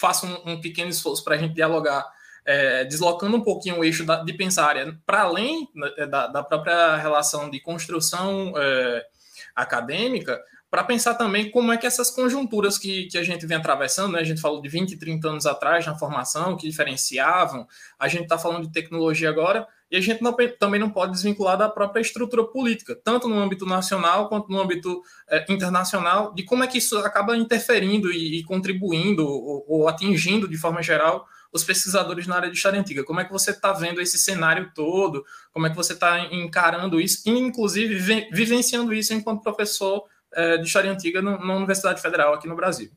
faço 0.02 0.26
um, 0.26 0.54
um 0.54 0.60
pequeno 0.60 0.90
esforço 0.90 1.22
para 1.22 1.36
a 1.36 1.38
gente 1.38 1.54
dialogar, 1.54 2.04
é, 2.44 2.84
deslocando 2.84 3.36
um 3.36 3.40
pouquinho 3.40 3.78
o 3.78 3.84
eixo 3.84 4.04
da, 4.04 4.24
de 4.24 4.32
pensar 4.32 4.74
para 5.06 5.22
além 5.22 5.68
da, 6.10 6.26
da, 6.26 6.42
própria 6.42 6.96
relação 6.96 7.48
de 7.48 7.60
construção 7.60 8.52
é, 8.56 9.06
acadêmica, 9.54 10.42
para 10.68 10.82
pensar 10.82 11.14
também 11.14 11.50
como 11.50 11.70
é 11.70 11.76
que 11.76 11.86
essas 11.86 12.10
conjunturas 12.10 12.78
que, 12.78 13.04
que 13.06 13.16
a 13.16 13.22
gente 13.22 13.46
vem 13.46 13.58
atravessando, 13.58 14.14
né? 14.14 14.20
a 14.20 14.24
gente 14.24 14.40
falou 14.40 14.60
de 14.60 14.68
20, 14.68 14.96
30 14.96 15.28
anos 15.28 15.46
atrás 15.46 15.86
na 15.86 15.96
formação, 15.96 16.56
que 16.56 16.68
diferenciavam, 16.68 17.68
a 17.96 18.08
gente 18.08 18.24
está 18.24 18.36
falando 18.36 18.66
de 18.66 18.72
tecnologia 18.72 19.28
agora, 19.28 19.68
e 19.92 19.96
a 19.96 20.00
gente 20.00 20.22
não, 20.22 20.34
também 20.58 20.80
não 20.80 20.88
pode 20.88 21.12
desvincular 21.12 21.58
da 21.58 21.68
própria 21.68 22.00
estrutura 22.00 22.42
política, 22.44 22.96
tanto 23.04 23.28
no 23.28 23.38
âmbito 23.38 23.66
nacional 23.66 24.26
quanto 24.26 24.50
no 24.50 24.58
âmbito 24.58 25.02
é, 25.28 25.44
internacional, 25.52 26.32
de 26.32 26.44
como 26.44 26.64
é 26.64 26.66
que 26.66 26.78
isso 26.78 26.96
acaba 26.96 27.36
interferindo 27.36 28.10
e, 28.10 28.40
e 28.40 28.42
contribuindo 28.42 29.28
ou, 29.28 29.66
ou, 29.68 29.88
atingindo 29.88 30.48
de 30.48 30.56
forma 30.56 30.82
geral 30.82 31.26
os 31.52 31.62
pesquisadores 31.62 32.26
na 32.26 32.36
área 32.36 32.50
de 32.50 32.56
história 32.56 32.80
antiga. 32.80 33.04
Como 33.04 33.20
é 33.20 33.24
que 33.26 33.30
você 33.30 33.50
está 33.50 33.74
vendo 33.74 34.00
esse 34.00 34.16
cenário 34.16 34.72
todo? 34.74 35.22
Como 35.52 35.66
é 35.66 35.70
que 35.70 35.76
você 35.76 35.92
está 35.92 36.20
encarando 36.32 36.98
isso? 36.98 37.22
E, 37.26 37.30
inclusive, 37.30 37.94
vi, 37.96 38.28
vivenciando 38.32 38.94
isso 38.94 39.12
enquanto 39.12 39.42
professor 39.42 40.04
é, 40.32 40.56
de 40.56 40.66
história 40.66 40.90
antiga 40.90 41.20
no, 41.20 41.38
na 41.38 41.54
Universidade 41.54 42.00
Federal 42.00 42.32
aqui 42.32 42.48
no 42.48 42.56
Brasil? 42.56 42.90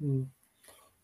Hum. 0.00 0.26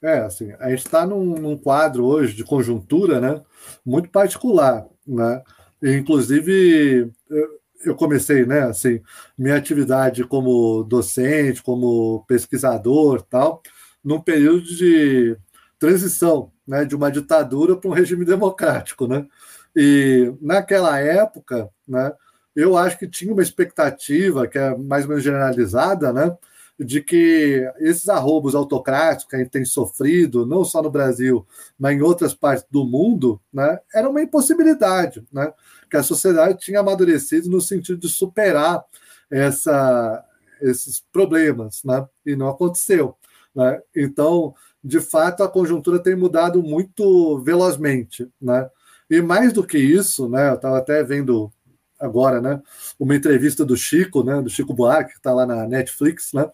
É, 0.03 0.21
assim, 0.21 0.53
a 0.59 0.71
gente 0.71 0.87
está 0.87 1.07
num, 1.07 1.35
num, 1.35 1.59
quadro 1.59 2.07
hoje 2.07 2.35
de 2.35 2.45
conjuntura, 2.45 3.21
né, 3.21 3.43
muito 3.85 4.11
particular, 4.11 4.87
né, 5.07 5.43
inclusive 5.83 7.13
eu, 7.31 7.61
eu 7.85 7.95
comecei, 7.95 8.45
né, 8.47 8.63
assim, 8.63 9.01
minha 9.39 9.57
atividade 9.57 10.25
como 10.25 10.83
docente, 10.85 11.63
como 11.63 12.25
pesquisador, 12.27 13.23
tal, 13.23 13.63
num 14.03 14.21
período 14.21 14.65
de 14.65 15.37
transição, 15.79 16.51
né, 16.67 16.85
de 16.85 16.97
uma 16.97 17.11
ditadura 17.11 17.77
para 17.77 17.91
um 17.91 17.95
regime 17.95 18.25
democrático, 18.25 19.07
né, 19.07 19.27
e 19.75 20.33
naquela 20.41 20.99
época, 20.99 21.69
né, 21.87 22.13
eu 22.55 22.77
acho 22.77 22.99
que 22.99 23.07
tinha 23.07 23.33
uma 23.33 23.43
expectativa 23.43 24.47
que 24.47 24.59
é 24.59 24.77
mais 24.77 25.05
ou 25.05 25.11
menos 25.11 25.23
generalizada, 25.23 26.13
né, 26.13 26.37
de 26.79 27.01
que 27.01 27.67
esses 27.79 28.09
arrobos 28.09 28.55
autocráticos 28.55 29.31
que 29.31 29.37
a 29.37 29.39
gente 29.39 29.51
tem 29.51 29.65
sofrido, 29.65 30.45
não 30.45 30.65
só 30.65 30.83
no 30.83 30.91
Brasil, 30.91 31.47
mas 31.79 31.97
em 31.97 32.03
outras 32.03 32.35
partes 32.35 32.67
do 32.71 32.85
mundo, 32.85 33.41
né, 33.53 33.79
era 33.95 34.09
uma 34.09 34.21
impossibilidade, 34.21 35.27
né, 35.33 35.53
que 35.91 35.97
a 35.97 36.03
sociedade 36.03 36.59
tinha 36.59 36.81
amadurecido 36.81 37.49
no 37.49 37.61
sentido 37.61 37.99
de 37.99 38.09
superar 38.09 38.85
essa, 39.31 40.25
esses 40.61 41.01
problemas, 41.13 41.83
né, 41.83 42.07
e 42.25 42.37
não 42.37 42.49
aconteceu. 42.49 43.17
Né? 43.55 43.81
Então, 43.95 44.55
de 44.85 45.01
fato, 45.01 45.43
a 45.43 45.49
conjuntura 45.49 45.99
tem 45.99 46.15
mudado 46.15 46.63
muito 46.63 47.39
velozmente. 47.41 48.31
Né? 48.41 48.69
E 49.09 49.23
mais 49.23 49.53
do 49.53 49.67
que 49.67 49.79
isso, 49.79 50.29
né, 50.29 50.51
eu 50.51 50.57
estava 50.57 50.79
até 50.79 51.03
vendo 51.03 51.51
agora, 51.99 52.41
né? 52.41 52.61
Uma 52.99 53.15
entrevista 53.15 53.65
do 53.65 53.77
Chico, 53.77 54.23
né? 54.23 54.41
Do 54.41 54.51
Chico 54.51 54.75
Buarque, 54.75 55.13
que 55.13 55.19
está 55.19 55.33
lá 55.33 55.47
na 55.47 55.67
Netflix, 55.67 56.33
né? 56.33 56.49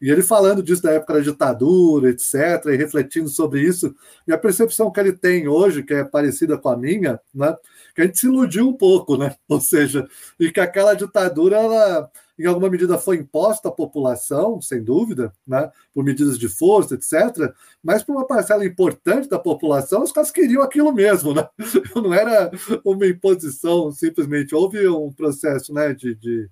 E 0.00 0.10
ele 0.10 0.22
falando 0.22 0.62
disso 0.62 0.82
da 0.82 0.92
época 0.92 1.14
da 1.14 1.20
ditadura, 1.20 2.10
etc., 2.10 2.66
e 2.66 2.76
refletindo 2.76 3.28
sobre 3.28 3.62
isso, 3.62 3.94
e 4.28 4.32
a 4.32 4.38
percepção 4.38 4.90
que 4.90 5.00
ele 5.00 5.12
tem 5.12 5.48
hoje, 5.48 5.82
que 5.82 5.94
é 5.94 6.04
parecida 6.04 6.58
com 6.58 6.68
a 6.68 6.76
minha, 6.76 7.18
né? 7.34 7.56
Que 7.96 8.02
a 8.02 8.04
gente 8.04 8.18
se 8.18 8.26
iludiu 8.26 8.68
um 8.68 8.74
pouco, 8.74 9.16
né? 9.16 9.34
Ou 9.48 9.60
seja, 9.60 10.06
e 10.38 10.52
que 10.52 10.60
aquela 10.60 10.94
ditadura, 10.94 11.56
ela 11.56 12.10
em 12.38 12.44
alguma 12.44 12.68
medida 12.68 12.98
foi 12.98 13.16
imposta 13.16 13.68
à 13.68 13.72
população, 13.72 14.60
sem 14.60 14.84
dúvida, 14.84 15.32
né, 15.46 15.70
por 15.94 16.04
medidas 16.04 16.38
de 16.38 16.48
força, 16.50 16.94
etc., 16.94 17.50
mas 17.82 18.02
para 18.02 18.14
uma 18.14 18.26
parcela 18.26 18.66
importante 18.66 19.26
da 19.26 19.38
população, 19.38 20.02
os 20.02 20.12
caras 20.12 20.30
queriam 20.30 20.62
aquilo 20.62 20.92
mesmo, 20.92 21.32
né? 21.32 21.48
não 21.96 22.12
era 22.12 22.50
uma 22.84 23.06
imposição, 23.06 23.90
simplesmente. 23.90 24.54
Houve 24.54 24.86
um 24.86 25.10
processo 25.10 25.72
né, 25.72 25.94
de, 25.94 26.14
de, 26.14 26.50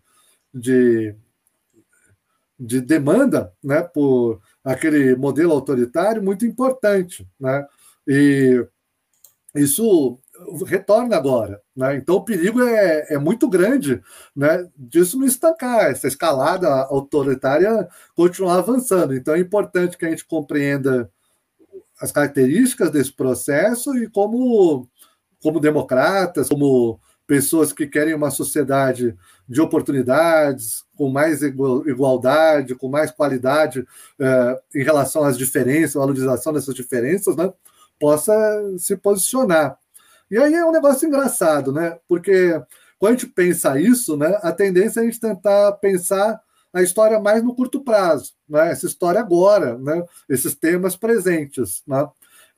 de, 0.55 1.15
de 2.59 2.81
demanda 2.81 3.53
né, 3.63 3.83
por 3.83 4.41
aquele 4.65 5.15
modelo 5.15 5.53
autoritário 5.53 6.23
muito 6.23 6.47
importante. 6.47 7.29
Né? 7.39 7.67
E 8.09 8.67
isso 9.55 10.19
retorna 10.67 11.17
agora. 11.17 11.61
Né? 11.77 11.97
Então 11.97 12.17
o 12.17 12.25
perigo 12.25 12.63
é, 12.63 13.15
é 13.15 13.19
muito 13.19 13.49
grande 13.49 14.01
né, 14.35 14.69
disso 14.77 15.19
não 15.19 15.27
estancar, 15.27 15.91
essa 15.91 16.09
escalada 16.09 16.69
autoritária 16.69 17.89
continuar 18.15 18.59
avançando. 18.59 19.15
Então 19.15 19.35
é 19.35 19.39
importante 19.39 19.97
que 19.97 20.05
a 20.05 20.11
gente 20.11 20.25
compreenda 20.25 21.11
as 22.01 22.11
características 22.11 22.91
desse 22.91 23.13
processo 23.13 23.97
e 23.97 24.09
como, 24.09 24.89
como 25.43 25.61
democratas, 25.61 26.49
como 26.49 27.01
pessoas 27.27 27.73
que 27.73 27.87
querem 27.87 28.15
uma 28.15 28.31
sociedade 28.31 29.17
de 29.49 29.61
oportunidades, 29.61 30.85
com 30.97 31.09
mais 31.09 31.43
igualdade, 31.43 32.75
com 32.75 32.89
mais 32.89 33.11
qualidade 33.11 33.87
eh, 34.19 34.61
em 34.75 34.83
relação 34.83 35.25
às 35.25 35.39
diferenças, 35.39 35.95
valorização 35.95 36.53
dessas 36.53 36.75
diferenças, 36.75 37.35
né, 37.37 37.51
possa 37.99 38.35
se 38.79 38.97
posicionar. 38.97 39.79
E 40.35 40.37
aí 40.37 40.53
é 40.53 40.67
um 40.67 40.73
negócio 40.73 41.07
engraçado, 41.07 41.71
né? 41.73 41.97
Porque 42.09 42.61
quando 42.99 43.13
a 43.13 43.17
gente 43.17 43.29
pensa 43.33 43.79
isso, 43.79 44.17
né, 44.17 44.37
a 44.43 44.51
tendência 44.51 44.99
é 44.99 45.05
a 45.05 45.07
gente 45.07 45.21
tentar 45.21 45.71
pensar 45.75 46.41
a 46.73 46.83
história 46.83 47.21
mais 47.21 47.41
no 47.41 47.55
curto 47.55 47.85
prazo, 47.85 48.33
né? 48.49 48.73
Essa 48.73 48.85
história 48.87 49.21
agora, 49.21 49.79
né? 49.79 50.03
Esses 50.29 50.57
temas 50.57 50.97
presentes, 50.97 51.85
né? 51.87 52.05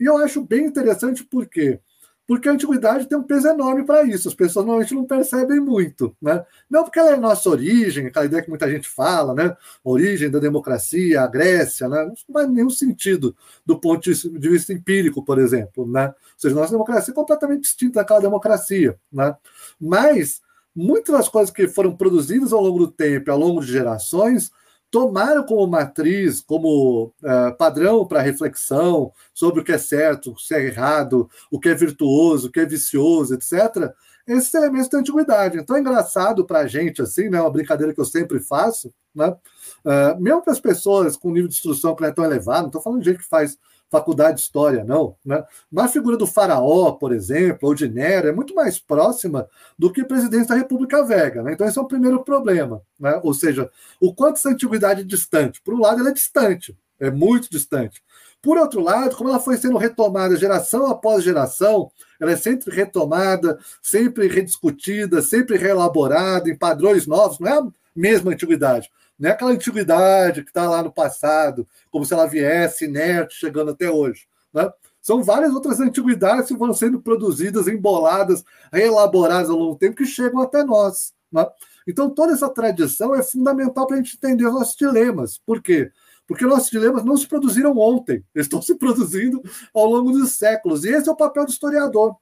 E 0.00 0.06
eu 0.06 0.16
acho 0.16 0.42
bem 0.42 0.64
interessante 0.64 1.22
porque 1.22 1.78
porque 2.26 2.48
a 2.48 2.52
antiguidade 2.52 3.06
tem 3.06 3.16
um 3.16 3.22
peso 3.22 3.46
enorme 3.46 3.84
para 3.84 4.02
isso. 4.02 4.28
As 4.28 4.34
pessoas 4.34 4.66
normalmente 4.66 4.94
não 4.94 5.04
percebem 5.04 5.60
muito, 5.60 6.14
né? 6.20 6.44
Não 6.68 6.82
porque 6.82 6.98
ela 6.98 7.12
é 7.12 7.16
nossa 7.16 7.48
origem, 7.48 8.06
aquela 8.06 8.26
ideia 8.26 8.42
que 8.42 8.48
muita 8.48 8.68
gente 8.70 8.88
fala, 8.88 9.32
né? 9.32 9.56
Origem 9.84 10.28
da 10.30 10.40
democracia, 10.40 11.22
a 11.22 11.26
Grécia, 11.26 11.88
né? 11.88 12.04
Não 12.04 12.34
faz 12.34 12.50
nenhum 12.50 12.70
sentido 12.70 13.36
do 13.64 13.78
ponto 13.78 14.12
de 14.12 14.48
vista 14.48 14.72
empírico, 14.72 15.24
por 15.24 15.38
exemplo, 15.38 15.86
né? 15.86 16.08
Ou 16.08 16.14
seja, 16.36 16.54
nossa 16.54 16.72
democracia 16.72 17.12
é 17.12 17.14
completamente 17.14 17.62
distinta 17.62 18.00
daquela 18.00 18.20
democracia, 18.20 18.98
né? 19.12 19.36
Mas 19.80 20.40
muitas 20.74 21.14
das 21.16 21.28
coisas 21.28 21.54
que 21.54 21.68
foram 21.68 21.96
produzidas 21.96 22.52
ao 22.52 22.60
longo 22.60 22.80
do 22.80 22.88
tempo, 22.88 23.30
ao 23.30 23.38
longo 23.38 23.60
de 23.60 23.70
gerações, 23.70 24.50
tomaram 24.90 25.44
como 25.44 25.66
matriz, 25.66 26.40
como 26.40 27.12
uh, 27.22 27.56
padrão 27.58 28.06
para 28.06 28.22
reflexão 28.22 29.12
sobre 29.34 29.60
o 29.60 29.64
que 29.64 29.72
é 29.72 29.78
certo, 29.78 30.30
o 30.30 30.34
que 30.34 30.54
é 30.54 30.66
errado, 30.66 31.28
o 31.50 31.58
que 31.58 31.68
é 31.68 31.74
virtuoso, 31.74 32.48
o 32.48 32.52
que 32.52 32.60
é 32.60 32.66
vicioso, 32.66 33.34
etc., 33.34 33.92
esses 34.26 34.52
elementos 34.54 34.88
da 34.88 34.98
antiguidade. 34.98 35.58
Então 35.58 35.76
é 35.76 35.80
engraçado 35.80 36.44
para 36.44 36.60
a 36.60 36.66
gente, 36.66 37.00
assim, 37.00 37.28
né, 37.28 37.40
uma 37.40 37.50
brincadeira 37.50 37.94
que 37.94 38.00
eu 38.00 38.04
sempre 38.04 38.40
faço, 38.40 38.92
né, 39.14 39.28
uh, 39.28 40.20
mesmo 40.20 40.42
para 40.42 40.52
as 40.52 40.60
pessoas 40.60 41.16
com 41.16 41.30
nível 41.30 41.48
de 41.48 41.54
instrução 41.54 41.94
que 41.94 42.02
não 42.02 42.08
é 42.08 42.12
tão 42.12 42.24
elevado, 42.24 42.62
não 42.62 42.66
estou 42.68 42.82
falando 42.82 43.00
de 43.00 43.10
gente 43.10 43.18
que 43.18 43.28
faz 43.28 43.56
faculdade 43.90 44.36
de 44.36 44.42
história, 44.42 44.84
não. 44.84 45.16
Né? 45.24 45.44
Mas 45.70 45.86
a 45.86 45.88
figura 45.88 46.16
do 46.16 46.26
faraó, 46.26 46.92
por 46.92 47.12
exemplo, 47.12 47.68
ou 47.68 47.74
de 47.74 47.88
Nero, 47.88 48.28
é 48.28 48.32
muito 48.32 48.54
mais 48.54 48.78
próxima 48.78 49.48
do 49.78 49.92
que 49.92 50.04
presidente 50.04 50.48
da 50.48 50.54
República 50.54 51.04
Velha. 51.04 51.42
Né? 51.42 51.52
Então, 51.52 51.66
esse 51.66 51.78
é 51.78 51.82
o 51.82 51.86
primeiro 51.86 52.22
problema. 52.24 52.82
Né? 52.98 53.18
Ou 53.22 53.32
seja, 53.32 53.70
o 54.00 54.14
quanto 54.14 54.36
essa 54.36 54.50
antiguidade 54.50 55.02
é 55.02 55.04
distante. 55.04 55.60
Por 55.62 55.74
um 55.74 55.80
lado, 55.80 56.00
ela 56.00 56.10
é 56.10 56.14
distante, 56.14 56.76
é 56.98 57.10
muito 57.10 57.50
distante. 57.50 58.02
Por 58.42 58.58
outro 58.58 58.80
lado, 58.80 59.16
como 59.16 59.28
ela 59.28 59.40
foi 59.40 59.56
sendo 59.56 59.76
retomada 59.76 60.36
geração 60.36 60.86
após 60.86 61.24
geração, 61.24 61.90
ela 62.20 62.32
é 62.32 62.36
sempre 62.36 62.72
retomada, 62.72 63.58
sempre 63.82 64.28
rediscutida, 64.28 65.20
sempre 65.20 65.56
reelaborada 65.56 66.48
em 66.48 66.56
padrões 66.56 67.06
novos, 67.06 67.40
não 67.40 67.48
é 67.48 67.58
a 67.58 67.66
mesma 67.94 68.30
antiguidade. 68.30 68.88
Não 69.18 69.30
é 69.30 69.32
aquela 69.32 69.52
antiguidade 69.52 70.42
que 70.42 70.50
está 70.50 70.68
lá 70.68 70.82
no 70.82 70.92
passado, 70.92 71.66
como 71.90 72.04
se 72.04 72.12
ela 72.12 72.26
viesse 72.26 72.84
inerte, 72.84 73.34
chegando 73.34 73.70
até 73.70 73.90
hoje. 73.90 74.26
Né? 74.52 74.70
São 75.00 75.22
várias 75.22 75.54
outras 75.54 75.80
antiguidades 75.80 76.48
que 76.48 76.56
vão 76.56 76.74
sendo 76.74 77.00
produzidas, 77.00 77.68
emboladas, 77.68 78.44
reelaboradas 78.72 79.48
ao 79.48 79.56
longo 79.56 79.72
do 79.74 79.78
tempo, 79.78 79.96
que 79.96 80.06
chegam 80.06 80.40
até 80.40 80.62
nós. 80.64 81.14
Né? 81.32 81.46
Então, 81.86 82.10
toda 82.10 82.32
essa 82.32 82.48
tradição 82.48 83.14
é 83.14 83.22
fundamental 83.22 83.86
para 83.86 83.96
a 83.96 83.98
gente 83.98 84.16
entender 84.16 84.46
os 84.46 84.52
nossos 84.52 84.76
dilemas. 84.76 85.38
Por 85.38 85.62
quê? 85.62 85.90
Porque 86.26 86.44
nossos 86.44 86.70
dilemas 86.70 87.04
não 87.04 87.16
se 87.16 87.26
produziram 87.26 87.76
ontem, 87.78 88.24
eles 88.34 88.46
estão 88.46 88.60
se 88.60 88.74
produzindo 88.74 89.40
ao 89.72 89.86
longo 89.86 90.12
dos 90.12 90.32
séculos. 90.32 90.84
E 90.84 90.90
esse 90.90 91.08
é 91.08 91.12
o 91.12 91.16
papel 91.16 91.44
do 91.44 91.52
historiador 91.52 92.16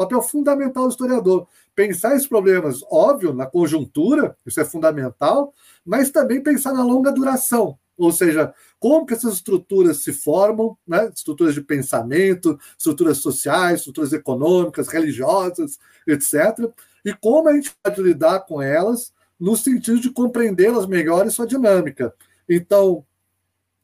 papel 0.00 0.22
fundamental 0.22 0.84
do 0.86 0.90
historiador. 0.90 1.46
Pensar 1.74 2.14
esses 2.14 2.26
problemas, 2.26 2.80
óbvio, 2.90 3.32
na 3.32 3.46
conjuntura, 3.46 4.36
isso 4.44 4.60
é 4.60 4.64
fundamental, 4.64 5.54
mas 5.84 6.10
também 6.10 6.42
pensar 6.42 6.72
na 6.72 6.84
longa 6.84 7.12
duração. 7.12 7.78
Ou 7.96 8.10
seja, 8.10 8.54
como 8.78 9.04
que 9.04 9.12
essas 9.12 9.34
estruturas 9.34 9.98
se 9.98 10.12
formam, 10.12 10.76
né? 10.86 11.10
estruturas 11.14 11.54
de 11.54 11.60
pensamento, 11.60 12.58
estruturas 12.76 13.18
sociais, 13.18 13.80
estruturas 13.80 14.12
econômicas, 14.14 14.88
religiosas, 14.88 15.78
etc. 16.06 16.72
E 17.04 17.12
como 17.12 17.48
a 17.48 17.52
gente 17.52 17.74
pode 17.82 18.02
lidar 18.02 18.40
com 18.40 18.62
elas 18.62 19.12
no 19.38 19.54
sentido 19.54 20.00
de 20.00 20.10
compreendê-las 20.10 20.86
melhor 20.86 21.26
e 21.26 21.30
sua 21.30 21.46
dinâmica. 21.46 22.14
Então, 22.48 23.04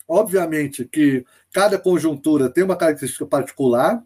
obviamente 0.09 0.84
que 0.84 1.24
cada 1.53 1.78
conjuntura 1.78 2.49
tem 2.49 2.64
uma 2.64 2.76
característica 2.76 3.26
particular, 3.26 4.03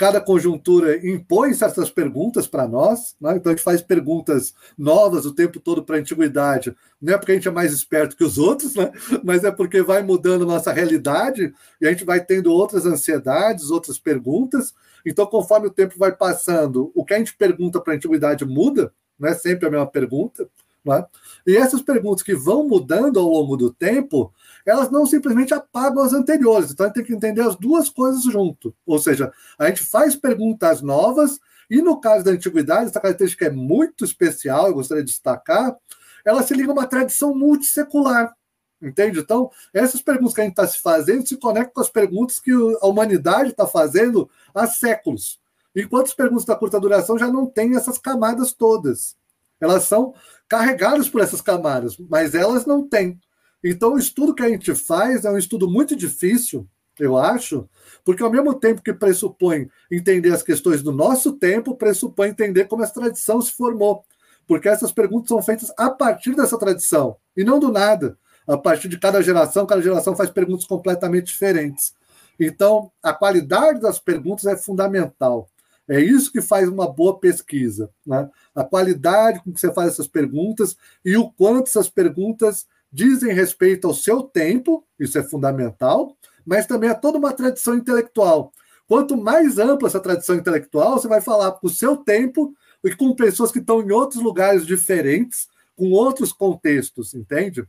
cada 0.00 0.18
conjuntura 0.18 0.96
impõe 1.06 1.52
certas 1.52 1.90
perguntas 1.90 2.46
para 2.46 2.66
nós, 2.66 3.14
né? 3.20 3.36
então 3.36 3.52
a 3.52 3.54
gente 3.54 3.62
faz 3.62 3.82
perguntas 3.82 4.54
novas 4.78 5.26
o 5.26 5.34
tempo 5.34 5.60
todo 5.60 5.84
para 5.84 5.96
a 5.96 5.98
antiguidade, 5.98 6.74
não 6.98 7.12
é 7.12 7.18
porque 7.18 7.32
a 7.32 7.34
gente 7.34 7.48
é 7.48 7.50
mais 7.50 7.70
esperto 7.70 8.16
que 8.16 8.24
os 8.24 8.38
outros, 8.38 8.74
né? 8.76 8.90
mas 9.22 9.44
é 9.44 9.50
porque 9.50 9.82
vai 9.82 10.02
mudando 10.02 10.46
nossa 10.46 10.72
realidade 10.72 11.52
e 11.78 11.86
a 11.86 11.90
gente 11.90 12.06
vai 12.06 12.18
tendo 12.18 12.50
outras 12.50 12.86
ansiedades, 12.86 13.70
outras 13.70 13.98
perguntas. 13.98 14.74
Então, 15.04 15.26
conforme 15.26 15.66
o 15.66 15.70
tempo 15.70 15.98
vai 15.98 16.16
passando, 16.16 16.90
o 16.94 17.04
que 17.04 17.12
a 17.12 17.18
gente 17.18 17.36
pergunta 17.36 17.78
para 17.78 17.92
a 17.92 17.96
antiguidade 17.96 18.46
muda, 18.46 18.94
não 19.18 19.28
é 19.28 19.34
sempre 19.34 19.68
a 19.68 19.70
mesma 19.70 19.86
pergunta. 19.86 20.48
É? 20.88 21.04
E 21.46 21.56
essas 21.56 21.82
perguntas 21.82 22.22
que 22.22 22.34
vão 22.34 22.66
mudando 22.66 23.20
ao 23.20 23.28
longo 23.28 23.54
do 23.54 23.70
tempo, 23.70 24.32
elas 24.64 24.90
não 24.90 25.04
simplesmente 25.04 25.52
apagam 25.52 26.02
as 26.02 26.14
anteriores. 26.14 26.70
Então 26.70 26.86
a 26.86 26.88
gente 26.88 26.96
tem 26.96 27.04
que 27.04 27.14
entender 27.14 27.42
as 27.42 27.54
duas 27.54 27.90
coisas 27.90 28.22
junto. 28.22 28.74
Ou 28.86 28.98
seja, 28.98 29.30
a 29.58 29.66
gente 29.66 29.82
faz 29.82 30.16
perguntas 30.16 30.80
novas, 30.80 31.38
e 31.68 31.82
no 31.82 32.00
caso 32.00 32.24
da 32.24 32.30
antiguidade, 32.30 32.86
essa 32.86 33.00
característica 33.00 33.46
é 33.46 33.50
muito 33.50 34.04
especial, 34.04 34.68
eu 34.68 34.74
gostaria 34.74 35.04
de 35.04 35.10
destacar, 35.10 35.76
ela 36.24 36.42
se 36.42 36.54
liga 36.54 36.70
a 36.70 36.72
uma 36.72 36.86
tradição 36.86 37.34
multissecular. 37.34 38.34
Entende? 38.82 39.20
Então, 39.20 39.50
essas 39.74 40.00
perguntas 40.00 40.34
que 40.34 40.40
a 40.40 40.44
gente 40.44 40.52
está 40.52 40.66
se 40.66 40.80
fazendo 40.80 41.26
se 41.26 41.36
conectam 41.36 41.74
com 41.74 41.80
as 41.82 41.90
perguntas 41.90 42.40
que 42.40 42.50
a 42.80 42.86
humanidade 42.86 43.50
está 43.50 43.66
fazendo 43.66 44.30
há 44.54 44.66
séculos. 44.66 45.38
Enquanto 45.76 46.06
as 46.06 46.14
perguntas 46.14 46.46
da 46.46 46.56
curta 46.56 46.80
duração 46.80 47.18
já 47.18 47.28
não 47.28 47.46
têm 47.46 47.76
essas 47.76 47.98
camadas 47.98 48.52
todas. 48.52 49.19
Elas 49.60 49.84
são 49.84 50.14
carregadas 50.48 51.08
por 51.08 51.20
essas 51.20 51.40
camadas, 51.40 51.96
mas 52.08 52.34
elas 52.34 52.66
não 52.66 52.88
têm. 52.88 53.18
Então, 53.62 53.94
o 53.94 53.98
estudo 53.98 54.34
que 54.34 54.42
a 54.42 54.48
gente 54.48 54.74
faz 54.74 55.24
é 55.24 55.30
um 55.30 55.38
estudo 55.38 55.68
muito 55.68 55.94
difícil, 55.94 56.66
eu 56.98 57.16
acho, 57.16 57.68
porque 58.04 58.22
ao 58.22 58.30
mesmo 58.30 58.54
tempo 58.54 58.82
que 58.82 58.92
pressupõe 58.92 59.68
entender 59.90 60.32
as 60.32 60.42
questões 60.42 60.82
do 60.82 60.92
nosso 60.92 61.32
tempo, 61.32 61.76
pressupõe 61.76 62.28
entender 62.28 62.66
como 62.66 62.82
essa 62.82 62.94
tradição 62.94 63.40
se 63.40 63.52
formou. 63.52 64.04
Porque 64.46 64.68
essas 64.68 64.92
perguntas 64.92 65.28
são 65.28 65.42
feitas 65.42 65.72
a 65.76 65.90
partir 65.90 66.34
dessa 66.34 66.58
tradição, 66.58 67.16
e 67.36 67.44
não 67.44 67.58
do 67.58 67.70
nada. 67.70 68.18
A 68.46 68.58
partir 68.58 68.88
de 68.88 68.98
cada 68.98 69.22
geração, 69.22 69.66
cada 69.66 69.80
geração 69.80 70.16
faz 70.16 70.30
perguntas 70.30 70.66
completamente 70.66 71.26
diferentes. 71.26 71.94
Então, 72.38 72.90
a 73.02 73.12
qualidade 73.12 73.80
das 73.80 73.98
perguntas 73.98 74.46
é 74.46 74.56
fundamental. 74.56 75.48
É 75.90 76.00
isso 76.00 76.30
que 76.30 76.40
faz 76.40 76.68
uma 76.68 76.88
boa 76.88 77.18
pesquisa. 77.18 77.90
Né? 78.06 78.30
A 78.54 78.62
qualidade 78.62 79.42
com 79.42 79.52
que 79.52 79.58
você 79.58 79.74
faz 79.74 79.88
essas 79.88 80.06
perguntas 80.06 80.76
e 81.04 81.16
o 81.16 81.28
quanto 81.32 81.66
essas 81.66 81.90
perguntas 81.90 82.64
dizem 82.92 83.34
respeito 83.34 83.88
ao 83.88 83.94
seu 83.94 84.22
tempo, 84.22 84.86
isso 85.00 85.18
é 85.18 85.22
fundamental, 85.24 86.16
mas 86.46 86.64
também 86.64 86.88
a 86.88 86.94
toda 86.94 87.18
uma 87.18 87.32
tradição 87.32 87.74
intelectual. 87.74 88.52
Quanto 88.86 89.16
mais 89.16 89.58
ampla 89.58 89.88
essa 89.88 89.98
tradição 89.98 90.36
intelectual, 90.36 90.92
você 90.92 91.08
vai 91.08 91.20
falar 91.20 91.50
com 91.52 91.66
o 91.66 91.70
seu 91.70 91.96
tempo 91.96 92.54
e 92.84 92.94
com 92.94 93.12
pessoas 93.16 93.50
que 93.50 93.58
estão 93.58 93.82
em 93.82 93.90
outros 93.90 94.22
lugares 94.22 94.64
diferentes, 94.64 95.48
com 95.74 95.90
outros 95.90 96.32
contextos, 96.32 97.14
entende? 97.14 97.66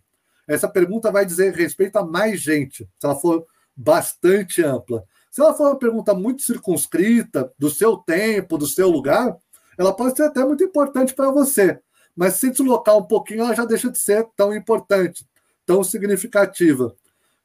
Essa 0.47 0.69
pergunta 0.69 1.11
vai 1.11 1.25
dizer 1.25 1.55
respeito 1.55 1.95
a 1.95 2.05
mais 2.05 2.39
gente, 2.39 2.87
se 2.99 3.05
ela 3.05 3.15
for 3.15 3.47
bastante 3.75 4.63
ampla. 4.63 5.03
Se 5.31 5.41
ela 5.41 5.53
for 5.53 5.69
uma 5.69 5.79
pergunta 5.79 6.13
muito 6.13 6.43
circunscrita, 6.43 7.51
do 7.57 7.69
seu 7.69 7.97
tempo, 7.97 8.57
do 8.57 8.67
seu 8.67 8.89
lugar, 8.89 9.35
ela 9.77 9.95
pode 9.95 10.15
ser 10.15 10.23
até 10.23 10.45
muito 10.45 10.63
importante 10.63 11.15
para 11.15 11.31
você 11.31 11.79
mas 12.15 12.35
se 12.35 12.49
deslocar 12.49 12.97
um 12.97 13.03
pouquinho, 13.03 13.41
ela 13.41 13.55
já 13.55 13.65
deixa 13.65 13.89
de 13.89 13.97
ser 13.97 14.27
tão 14.35 14.55
importante, 14.55 15.25
tão 15.65 15.83
significativa. 15.83 16.95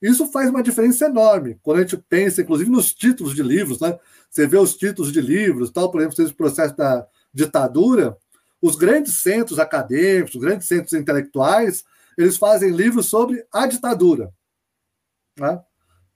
Isso 0.02 0.30
faz 0.30 0.50
uma 0.50 0.62
diferença 0.62 1.06
enorme 1.06 1.58
quando 1.62 1.78
a 1.78 1.80
gente 1.80 1.96
pensa, 1.96 2.42
inclusive, 2.42 2.70
nos 2.70 2.92
títulos 2.92 3.34
de 3.34 3.42
livros, 3.42 3.80
né? 3.80 3.98
Você 4.28 4.46
vê 4.46 4.58
os 4.58 4.76
títulos 4.76 5.12
de 5.12 5.20
livros, 5.20 5.70
tal, 5.70 5.90
por 5.90 6.00
exemplo, 6.00 6.22
esse 6.22 6.34
processo 6.34 6.76
da 6.76 7.06
ditadura, 7.32 8.16
os 8.60 8.76
grandes 8.76 9.22
centros 9.22 9.58
acadêmicos, 9.58 10.34
os 10.34 10.40
grandes 10.40 10.68
centros 10.68 10.92
intelectuais, 10.92 11.84
eles 12.18 12.36
fazem 12.36 12.70
livros 12.70 13.06
sobre 13.06 13.46
a 13.52 13.66
ditadura. 13.66 14.32
Né? 15.38 15.62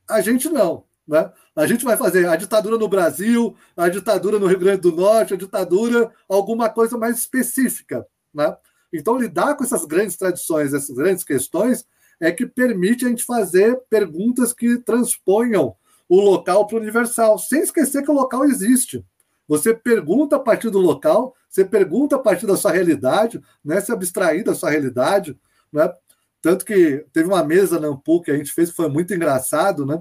A 0.08 0.20
gente 0.20 0.48
não. 0.48 0.84
Né? 1.10 1.28
A 1.56 1.66
gente 1.66 1.84
vai 1.84 1.96
fazer 1.96 2.28
a 2.28 2.36
ditadura 2.36 2.78
no 2.78 2.86
Brasil, 2.86 3.56
a 3.76 3.88
ditadura 3.88 4.38
no 4.38 4.46
Rio 4.46 4.60
Grande 4.60 4.82
do 4.82 4.92
Norte, 4.92 5.34
a 5.34 5.36
ditadura, 5.36 6.08
alguma 6.28 6.70
coisa 6.70 6.96
mais 6.96 7.18
específica. 7.18 8.06
Né? 8.32 8.56
Então, 8.92 9.18
lidar 9.18 9.56
com 9.56 9.64
essas 9.64 9.84
grandes 9.84 10.16
tradições, 10.16 10.72
essas 10.72 10.94
grandes 10.94 11.24
questões, 11.24 11.84
é 12.20 12.30
que 12.30 12.46
permite 12.46 13.04
a 13.04 13.08
gente 13.08 13.24
fazer 13.24 13.76
perguntas 13.90 14.52
que 14.52 14.78
transponham 14.78 15.74
o 16.08 16.20
local 16.20 16.64
para 16.64 16.76
o 16.76 16.80
universal, 16.80 17.40
sem 17.40 17.62
esquecer 17.62 18.04
que 18.04 18.10
o 18.10 18.14
local 18.14 18.44
existe. 18.44 19.04
Você 19.48 19.74
pergunta 19.74 20.36
a 20.36 20.40
partir 20.40 20.70
do 20.70 20.78
local, 20.78 21.34
você 21.48 21.64
pergunta 21.64 22.14
a 22.14 22.20
partir 22.20 22.46
da 22.46 22.56
sua 22.56 22.70
realidade, 22.70 23.42
né? 23.64 23.80
se 23.80 23.90
abstrair 23.90 24.44
da 24.44 24.54
sua 24.54 24.70
realidade. 24.70 25.36
Né? 25.72 25.92
Tanto 26.40 26.64
que 26.64 27.04
teve 27.12 27.28
uma 27.28 27.42
mesa 27.42 27.80
na 27.80 27.88
Ampu 27.88 28.22
que 28.22 28.30
a 28.30 28.36
gente 28.36 28.52
fez 28.52 28.70
que 28.70 28.76
foi 28.76 28.88
muito 28.88 29.12
engraçado, 29.12 29.84
né? 29.84 30.00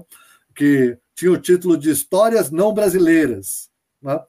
Que 0.60 0.98
tinha 1.14 1.32
o 1.32 1.38
título 1.38 1.74
de 1.74 1.90
Histórias 1.90 2.50
Não 2.50 2.74
Brasileiras. 2.74 3.70
Né? 4.02 4.20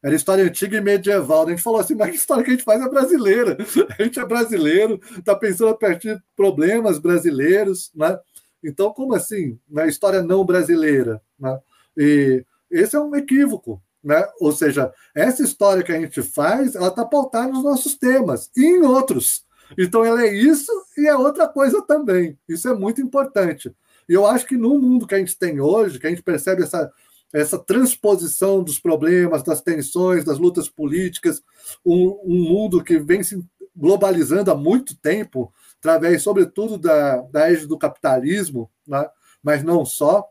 Era 0.00 0.14
história 0.14 0.44
antiga 0.44 0.76
e 0.76 0.80
medieval. 0.80 1.44
A 1.44 1.50
gente 1.50 1.62
falou 1.62 1.80
assim, 1.80 1.96
mas 1.96 2.10
que 2.10 2.16
história 2.16 2.44
que 2.44 2.50
a 2.50 2.52
gente 2.52 2.62
faz 2.62 2.80
é 2.80 2.88
brasileira. 2.88 3.56
A 3.98 4.00
gente 4.00 4.20
é 4.20 4.24
brasileiro, 4.24 5.00
está 5.18 5.34
pensando 5.34 5.70
a 5.70 5.76
partir 5.76 6.14
de 6.14 6.22
problemas 6.36 7.00
brasileiros, 7.00 7.90
né? 7.92 8.16
Então, 8.62 8.92
como 8.92 9.16
assim? 9.16 9.58
Na 9.68 9.84
história 9.88 10.22
não 10.22 10.44
brasileira, 10.44 11.20
né? 11.36 11.58
E 11.96 12.44
esse 12.70 12.94
é 12.94 13.00
um 13.00 13.16
equívoco, 13.16 13.82
né? 14.02 14.24
Ou 14.40 14.52
seja, 14.52 14.92
essa 15.12 15.42
história 15.42 15.82
que 15.82 15.90
a 15.90 16.00
gente 16.00 16.22
faz, 16.22 16.76
ela 16.76 16.86
está 16.86 17.04
pautada 17.04 17.48
nos 17.48 17.64
nossos 17.64 17.96
temas 17.96 18.48
e 18.56 18.64
em 18.64 18.82
outros. 18.82 19.44
Então, 19.76 20.04
ela 20.04 20.22
é 20.22 20.32
isso 20.32 20.70
e 20.96 21.08
é 21.08 21.16
outra 21.16 21.48
coisa 21.48 21.82
também. 21.82 22.38
Isso 22.48 22.68
é 22.68 22.74
muito 22.74 23.00
importante. 23.00 23.74
E 24.08 24.12
eu 24.12 24.26
acho 24.26 24.46
que 24.46 24.56
no 24.56 24.78
mundo 24.78 25.06
que 25.06 25.14
a 25.14 25.18
gente 25.18 25.38
tem 25.38 25.60
hoje, 25.60 25.98
que 25.98 26.06
a 26.06 26.10
gente 26.10 26.22
percebe 26.22 26.62
essa 26.62 26.90
essa 27.32 27.58
transposição 27.58 28.62
dos 28.62 28.78
problemas, 28.78 29.42
das 29.42 29.62
tensões, 29.62 30.24
das 30.24 30.38
lutas 30.38 30.68
políticas, 30.68 31.42
um, 31.84 32.20
um 32.24 32.42
mundo 32.42 32.82
que 32.82 32.98
vem 32.98 33.22
se 33.22 33.40
globalizando 33.74 34.50
há 34.50 34.54
muito 34.54 34.96
tempo, 34.96 35.52
através, 35.78 36.22
sobretudo, 36.22 36.76
da, 36.76 37.22
da 37.22 37.50
égide 37.50 37.68
do 37.68 37.78
capitalismo, 37.78 38.70
né? 38.86 39.08
mas 39.42 39.62
não 39.62 39.84
só. 39.84 40.28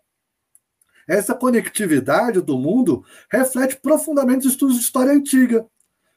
Essa 1.07 1.33
conectividade 1.33 2.41
do 2.41 2.57
mundo 2.57 3.03
reflete 3.31 3.77
profundamente 3.77 4.45
os 4.45 4.53
estudos 4.53 4.75
de 4.75 4.83
história 4.83 5.11
antiga, 5.11 5.65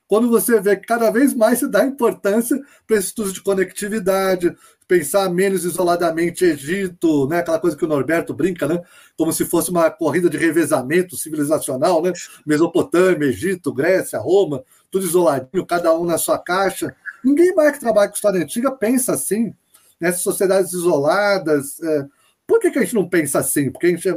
quando 0.07 0.29
você 0.29 0.61
vê 0.61 0.77
que 0.77 0.87
cada 0.87 1.11
vez 1.11 1.35
mais 1.35 1.59
se 1.59 1.69
dá 1.69 1.85
importância 1.85 2.61
para 2.87 2.97
esses 2.97 3.09
estudos 3.09 3.33
de 3.33 3.43
conectividade, 3.43 4.55
pensar 4.87 5.31
menos 5.31 5.65
isoladamente 5.65 6.45
Egito, 6.45 7.27
né? 7.27 7.39
aquela 7.39 7.59
coisa 7.59 7.75
que 7.75 7.85
o 7.85 7.89
Norberto 7.89 8.35
brinca, 8.35 8.69
né? 8.69 8.83
como 9.17 9.33
se 9.33 9.47
fosse 9.47 9.71
uma 9.71 9.91
corrida 9.91 10.29
de 10.29 10.37
revezamento 10.37 11.17
civilizacional, 11.17 12.03
né? 12.03 12.13
Mesopotâmia, 12.45 13.29
Egito, 13.29 13.73
Grécia, 13.73 14.19
Roma, 14.19 14.63
tudo 14.91 15.07
isoladinho, 15.07 15.65
cada 15.67 15.97
um 15.97 16.05
na 16.05 16.19
sua 16.19 16.39
caixa. 16.39 16.95
Ninguém 17.25 17.55
mais 17.55 17.73
que 17.73 17.81
trabalha 17.81 18.09
com 18.09 18.15
história 18.15 18.43
antiga 18.43 18.71
pensa 18.71 19.15
assim, 19.15 19.55
nessas 19.99 20.21
sociedades 20.21 20.75
isoladas. 20.75 21.81
É... 21.81 22.07
Por 22.47 22.61
que, 22.61 22.71
que 22.71 22.79
a 22.79 22.83
gente 22.83 22.95
não 22.95 23.09
pensa 23.09 23.39
assim? 23.39 23.71
Porque 23.71 23.87
a 23.87 23.91
gente 23.91 24.09
é 24.09 24.17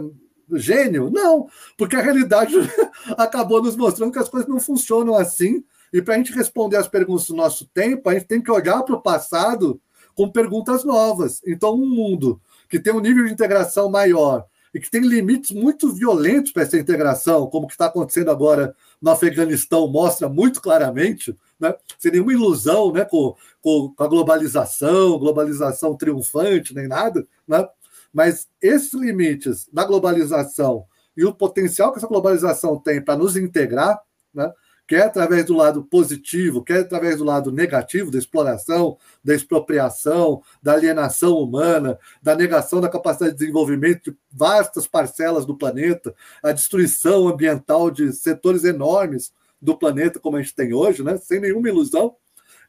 gênio? 0.56 1.10
Não, 1.10 1.48
porque 1.78 1.96
a 1.96 2.02
realidade 2.02 2.54
acabou 3.18 3.64
nos 3.64 3.78
mostrando 3.78 4.12
que 4.12 4.20
as 4.20 4.28
coisas 4.28 4.50
não 4.50 4.60
funcionam 4.60 5.16
assim 5.16 5.64
e 5.96 6.02
para 6.02 6.16
a 6.16 6.18
gente 6.18 6.34
responder 6.34 6.76
as 6.76 6.90
perguntas 6.90 7.28
do 7.28 7.36
nosso 7.38 7.66
tempo, 7.68 8.10
a 8.10 8.14
gente 8.14 8.26
tem 8.26 8.42
que 8.42 8.52
olhar 8.52 8.84
para 8.84 8.96
o 8.96 9.02
passado 9.02 9.80
com 10.14 10.30
perguntas 10.30 10.84
novas. 10.84 11.42
Então, 11.48 11.74
um 11.74 11.86
mundo 11.88 12.42
que 12.68 12.82
tem 12.82 12.92
um 12.92 13.00
nível 13.00 13.26
de 13.26 13.32
integração 13.32 13.90
maior 13.90 14.46
e 14.74 14.80
que 14.82 14.92
tem 14.92 15.00
limites 15.00 15.52
muito 15.52 15.94
violentos 15.94 16.52
para 16.52 16.64
essa 16.64 16.78
integração, 16.78 17.48
como 17.48 17.66
que 17.66 17.76
está 17.76 17.86
acontecendo 17.86 18.30
agora 18.30 18.76
no 19.02 19.10
Afeganistão 19.10 19.88
mostra 19.88 20.28
muito 20.28 20.62
claramente, 20.62 21.34
né? 21.58 21.74
sem 21.98 22.12
nenhuma 22.12 22.34
ilusão 22.34 22.92
né? 22.92 23.06
com, 23.06 23.34
com, 23.62 23.94
com 23.96 24.04
a 24.04 24.08
globalização, 24.08 25.18
globalização 25.18 25.96
triunfante, 25.96 26.76
nem 26.76 26.90
nada, 26.90 27.26
né? 27.48 27.66
mas 28.12 28.50
esses 28.62 28.92
limites 28.92 29.70
da 29.72 29.86
globalização 29.86 30.84
e 31.16 31.24
o 31.24 31.34
potencial 31.34 31.94
que 31.94 32.00
essa 32.00 32.08
globalização 32.08 32.78
tem 32.78 33.02
para 33.02 33.16
nos 33.16 33.38
integrar, 33.38 33.98
né? 34.34 34.52
Quer 34.88 35.04
através 35.04 35.46
do 35.46 35.56
lado 35.56 35.84
positivo, 35.84 36.64
quer 36.64 36.82
através 36.82 37.18
do 37.18 37.24
lado 37.24 37.52
negativo, 37.52 38.12
da 38.12 38.18
exploração, 38.18 38.98
da 39.24 39.34
expropriação, 39.34 40.42
da 40.62 40.74
alienação 40.74 41.38
humana, 41.38 41.98
da 42.22 42.36
negação 42.36 42.80
da 42.80 42.90
capacidade 42.90 43.34
de 43.34 43.40
desenvolvimento 43.40 44.12
de 44.12 44.18
vastas 44.32 44.88
parcelas 44.88 45.46
do 45.46 45.58
planeta, 45.58 46.14
a 46.44 46.52
destruição 46.52 47.28
ambiental 47.28 47.90
de 47.90 48.12
setores 48.14 48.64
enormes 48.64 49.34
do 49.62 49.78
planeta, 49.78 50.20
como 50.20 50.38
a 50.38 50.42
gente 50.42 50.56
tem 50.56 50.74
hoje, 50.74 51.04
né? 51.04 51.18
sem 51.18 51.40
nenhuma 51.40 51.68
ilusão. 51.68 52.16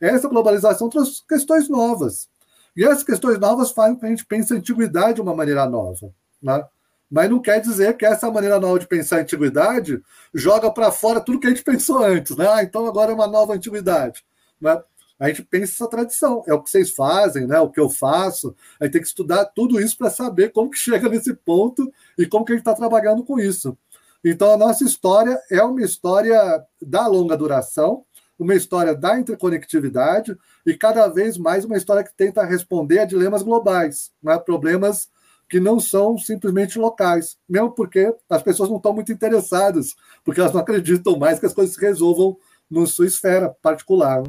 Essa 0.00 0.28
globalização 0.28 0.88
trouxe 0.88 1.26
questões 1.26 1.68
novas. 1.68 2.28
E 2.76 2.84
essas 2.84 3.02
questões 3.02 3.38
novas 3.38 3.70
fazem 3.70 3.94
com 3.94 4.00
que 4.00 4.06
a 4.06 4.10
gente 4.10 4.26
pense 4.26 4.52
a 4.52 4.56
antiguidade 4.56 5.14
de 5.14 5.20
uma 5.22 5.34
maneira 5.34 5.66
nova. 5.66 6.12
Né? 6.42 6.64
Mas 7.10 7.30
não 7.30 7.40
quer 7.40 7.60
dizer 7.60 7.96
que 7.96 8.04
essa 8.04 8.30
maneira 8.30 8.58
nova 8.58 8.78
de 8.78 8.86
pensar 8.86 9.18
a 9.18 9.20
antiguidade 9.20 10.02
joga 10.34 10.70
para 10.70 10.90
fora 10.90 11.20
tudo 11.20 11.38
que 11.38 11.46
a 11.46 11.50
gente 11.50 11.62
pensou 11.62 12.02
antes, 12.02 12.36
né? 12.36 12.48
Ah, 12.48 12.62
então 12.62 12.86
agora 12.86 13.12
é 13.12 13.14
uma 13.14 13.28
nova 13.28 13.54
antiguidade. 13.54 14.24
Né? 14.60 14.80
A 15.18 15.28
gente 15.28 15.42
pensa 15.42 15.72
essa 15.72 15.88
tradição, 15.88 16.42
é 16.46 16.52
o 16.52 16.62
que 16.62 16.68
vocês 16.68 16.90
fazem, 16.90 17.46
né? 17.46 17.58
o 17.60 17.70
que 17.70 17.80
eu 17.80 17.88
faço. 17.88 18.54
A 18.78 18.84
gente 18.84 18.92
tem 18.92 19.00
que 19.00 19.08
estudar 19.08 19.44
tudo 19.46 19.80
isso 19.80 19.96
para 19.96 20.10
saber 20.10 20.50
como 20.50 20.70
que 20.70 20.78
chega 20.78 21.08
nesse 21.08 21.32
ponto 21.32 21.90
e 22.18 22.26
como 22.26 22.44
que 22.44 22.52
a 22.52 22.56
gente 22.56 22.62
está 22.62 22.74
trabalhando 22.74 23.24
com 23.24 23.38
isso. 23.38 23.76
Então, 24.24 24.52
a 24.52 24.56
nossa 24.56 24.82
história 24.82 25.40
é 25.50 25.62
uma 25.62 25.82
história 25.82 26.60
da 26.82 27.06
longa 27.06 27.36
duração, 27.36 28.04
uma 28.38 28.54
história 28.54 28.94
da 28.94 29.18
interconectividade 29.18 30.36
e 30.66 30.74
cada 30.74 31.06
vez 31.08 31.38
mais 31.38 31.64
uma 31.64 31.76
história 31.76 32.04
que 32.04 32.14
tenta 32.14 32.44
responder 32.44 32.98
a 32.98 33.04
dilemas 33.04 33.42
globais, 33.42 34.10
né? 34.22 34.36
problemas 34.38 35.08
que 35.48 35.60
não 35.60 35.78
são 35.78 36.18
simplesmente 36.18 36.78
locais, 36.78 37.36
mesmo 37.48 37.70
porque 37.70 38.12
as 38.28 38.42
pessoas 38.42 38.68
não 38.68 38.76
estão 38.76 38.92
muito 38.92 39.12
interessadas, 39.12 39.94
porque 40.24 40.40
elas 40.40 40.52
não 40.52 40.60
acreditam 40.60 41.18
mais 41.18 41.38
que 41.38 41.46
as 41.46 41.54
coisas 41.54 41.74
se 41.74 41.80
resolvam 41.80 42.36
na 42.70 42.86
sua 42.86 43.06
esfera 43.06 43.54
particular. 43.62 44.24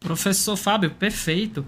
Professor 0.00 0.56
Fábio, 0.56 0.90
perfeito. 0.92 1.66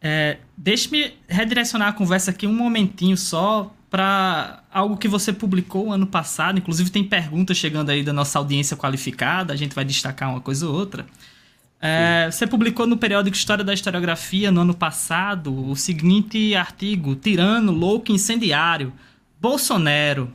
É, 0.00 0.38
Deixe-me 0.56 1.14
redirecionar 1.28 1.88
a 1.88 1.92
conversa 1.92 2.30
aqui 2.30 2.46
um 2.46 2.54
momentinho 2.54 3.16
só 3.16 3.72
para 3.90 4.62
algo 4.72 4.96
que 4.96 5.06
você 5.06 5.32
publicou 5.32 5.92
ano 5.92 6.06
passado. 6.06 6.58
Inclusive, 6.58 6.90
tem 6.90 7.04
perguntas 7.04 7.56
chegando 7.58 7.90
aí 7.90 8.02
da 8.02 8.12
nossa 8.12 8.38
audiência 8.38 8.76
qualificada, 8.76 9.52
a 9.52 9.56
gente 9.56 9.74
vai 9.74 9.84
destacar 9.84 10.30
uma 10.30 10.40
coisa 10.40 10.66
ou 10.66 10.74
outra. 10.74 11.04
É, 11.84 12.30
você 12.30 12.46
publicou 12.46 12.86
no 12.86 12.96
periódico 12.96 13.36
História 13.36 13.64
da 13.64 13.74
Historiografia 13.74 14.52
no 14.52 14.60
ano 14.60 14.72
passado 14.72 15.68
o 15.68 15.74
seguinte 15.74 16.54
artigo: 16.54 17.16
Tirano, 17.16 17.72
louco 17.72 18.12
incendiário, 18.12 18.92
Bolsonaro, 19.40 20.32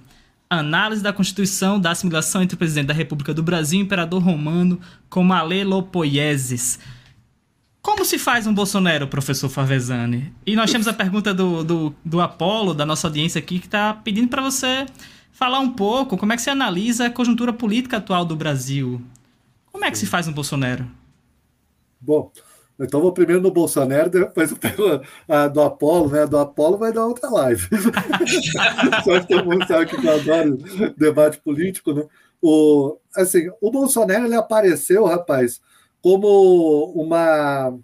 análise 0.49 1.01
da 1.01 1.13
Constituição 1.13 1.79
da 1.79 1.91
assimilação 1.91 2.43
entre 2.43 2.55
o 2.55 2.57
presidente 2.57 2.87
da 2.87 2.93
República 2.93 3.33
do 3.33 3.41
Brasil 3.41 3.79
e 3.79 3.83
o 3.83 3.85
imperador 3.85 4.21
romano 4.21 4.77
como 5.09 5.31
Alelopoieses. 5.31 6.79
Como 7.81 8.03
se 8.03 8.19
faz 8.19 8.45
um 8.45 8.53
Bolsonaro, 8.53 9.07
professor 9.07 9.47
Favesani? 9.47 10.33
E 10.45 10.53
nós 10.53 10.69
temos 10.69 10.89
a 10.89 10.93
pergunta 10.93 11.33
do, 11.33 11.63
do, 11.63 11.95
do 12.03 12.19
Apolo, 12.19 12.73
da 12.73 12.85
nossa 12.85 13.07
audiência 13.07 13.39
aqui, 13.39 13.59
que 13.59 13.67
está 13.67 13.93
pedindo 13.93 14.27
para 14.27 14.41
você 14.41 14.85
falar 15.31 15.59
um 15.59 15.69
pouco 15.69 16.17
como 16.17 16.33
é 16.33 16.35
que 16.35 16.41
você 16.41 16.49
analisa 16.49 17.05
a 17.05 17.09
conjuntura 17.09 17.53
política 17.53 17.95
atual 17.95 18.25
do 18.25 18.35
Brasil. 18.35 19.01
Como 19.71 19.85
é 19.85 19.91
que 19.91 19.97
se 19.97 20.05
faz 20.05 20.27
um 20.27 20.33
Bolsonaro? 20.33 20.85
Bom, 21.99 22.31
então 22.79 23.01
vou 23.01 23.11
primeiro 23.11 23.41
no 23.41 23.51
Bolsonaro, 23.51 24.09
depois 24.09 24.51
eu 24.77 25.01
a, 25.27 25.47
do 25.47 25.61
Apolo, 25.61 26.09
né? 26.09 26.27
Do 26.27 26.37
Apolo 26.37 26.77
vai 26.77 26.93
dar 26.93 27.05
outra 27.05 27.29
live. 27.29 27.67
Só 29.03 29.19
que 29.19 29.27
todo 29.27 29.45
mundo 29.45 29.65
sabe 29.67 29.87
que 29.87 29.95
eu 29.95 30.13
adoro 30.13 30.57
debate 30.95 31.39
político, 31.39 31.93
né? 31.93 32.05
O, 32.41 32.97
assim, 33.15 33.49
o 33.59 33.71
Bolsonaro 33.71 34.25
ele 34.25 34.35
apareceu, 34.35 35.05
rapaz, 35.05 35.59
como 36.01 36.93
uma, 36.95 37.75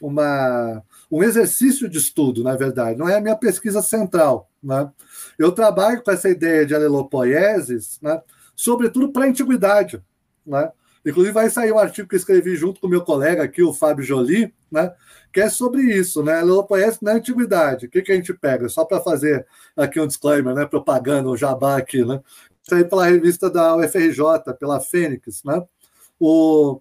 uma, 0.00 0.82
um 1.10 1.22
exercício 1.22 1.88
de 1.88 1.98
estudo, 1.98 2.44
na 2.44 2.54
verdade. 2.54 2.98
Não 2.98 3.08
é 3.08 3.16
a 3.16 3.20
minha 3.20 3.36
pesquisa 3.36 3.80
central. 3.80 4.50
Né? 4.62 4.90
Eu 5.38 5.52
trabalho 5.52 6.02
com 6.02 6.10
essa 6.10 6.28
ideia 6.28 6.66
de 6.66 6.74
alelopoieses, 6.74 7.98
né? 8.02 8.20
sobretudo 8.54 9.10
para 9.10 9.24
a 9.24 9.28
antiguidade. 9.28 10.02
Né? 10.46 10.70
Inclusive, 11.04 11.32
vai 11.32 11.50
sair 11.50 11.72
um 11.72 11.78
artigo 11.78 12.08
que 12.08 12.14
eu 12.14 12.18
escrevi 12.18 12.54
junto 12.54 12.80
com 12.80 12.88
meu 12.88 13.02
colega 13.02 13.42
aqui, 13.42 13.62
o 13.62 13.72
Fábio 13.72 14.04
Joly, 14.04 14.54
né? 14.70 14.92
que 15.32 15.40
é 15.40 15.48
sobre 15.48 15.82
isso, 15.82 16.22
né? 16.22 16.38
Alelopoiese 16.38 16.98
na 17.02 17.12
antiguidade. 17.12 17.86
O 17.86 17.90
que, 17.90 18.02
que 18.02 18.12
a 18.12 18.14
gente 18.14 18.34
pega? 18.34 18.68
Só 18.68 18.84
para 18.84 19.00
fazer 19.00 19.46
aqui 19.76 19.98
um 19.98 20.06
disclaimer, 20.06 20.54
né? 20.54 20.66
propaganda, 20.66 21.28
um 21.30 21.36
jabá 21.36 21.78
aqui. 21.78 22.04
Né? 22.04 22.20
Isso 22.62 22.74
aí 22.74 22.84
pela 22.84 23.06
revista 23.06 23.50
da 23.50 23.74
UFRJ, 23.76 24.54
pela 24.60 24.80
Fênix. 24.80 25.42
Né? 25.42 25.60
O, 26.20 26.80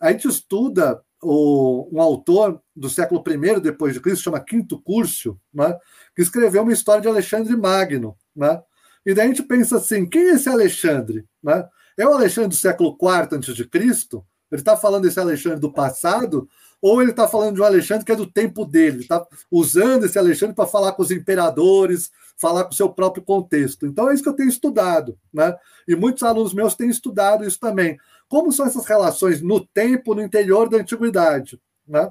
a 0.00 0.12
gente 0.12 0.28
estuda 0.28 1.02
o, 1.20 1.88
um 1.92 2.00
autor 2.00 2.62
do 2.74 2.88
século 2.88 3.22
I 3.26 3.60
depois 3.60 3.92
de 3.92 4.00
Cristo, 4.00 4.22
chama 4.22 4.40
Quinto 4.40 4.80
Curso, 4.80 5.38
né? 5.52 5.76
que 6.14 6.22
escreveu 6.22 6.62
uma 6.62 6.72
história 6.72 7.02
de 7.02 7.08
Alexandre 7.08 7.56
Magno. 7.56 8.16
Né? 8.34 8.62
E 9.04 9.12
daí 9.12 9.26
a 9.26 9.28
gente 9.28 9.42
pensa 9.42 9.78
assim, 9.78 10.08
quem 10.08 10.28
é 10.28 10.34
esse 10.34 10.48
Alexandre? 10.48 11.26
Né? 11.42 11.68
É 12.00 12.06
o 12.06 12.14
Alexandre 12.14 12.48
do 12.48 12.54
século 12.54 12.96
IV 12.98 13.68
Cristo? 13.68 14.24
Ele 14.50 14.62
está 14.62 14.74
falando 14.74 15.02
desse 15.02 15.20
Alexandre 15.20 15.60
do 15.60 15.70
passado? 15.70 16.48
Ou 16.80 17.02
ele 17.02 17.10
está 17.10 17.28
falando 17.28 17.56
de 17.56 17.60
um 17.60 17.64
Alexandre 17.64 18.06
que 18.06 18.12
é 18.12 18.16
do 18.16 18.24
tempo 18.24 18.64
dele? 18.64 18.96
Ele 18.96 19.02
está 19.02 19.22
usando 19.50 20.06
esse 20.06 20.18
Alexandre 20.18 20.56
para 20.56 20.66
falar 20.66 20.92
com 20.92 21.02
os 21.02 21.10
imperadores, 21.10 22.10
falar 22.38 22.64
com 22.64 22.70
o 22.70 22.74
seu 22.74 22.88
próprio 22.88 23.22
contexto. 23.22 23.84
Então 23.84 24.08
é 24.08 24.14
isso 24.14 24.22
que 24.22 24.30
eu 24.30 24.34
tenho 24.34 24.48
estudado. 24.48 25.18
Né? 25.30 25.54
E 25.86 25.94
muitos 25.94 26.22
alunos 26.22 26.54
meus 26.54 26.74
têm 26.74 26.88
estudado 26.88 27.44
isso 27.44 27.60
também. 27.60 27.98
Como 28.30 28.50
são 28.50 28.64
essas 28.64 28.86
relações 28.86 29.42
no 29.42 29.60
tempo, 29.60 30.14
no 30.14 30.22
interior 30.22 30.70
da 30.70 30.78
antiguidade? 30.78 31.60
Né? 31.86 32.10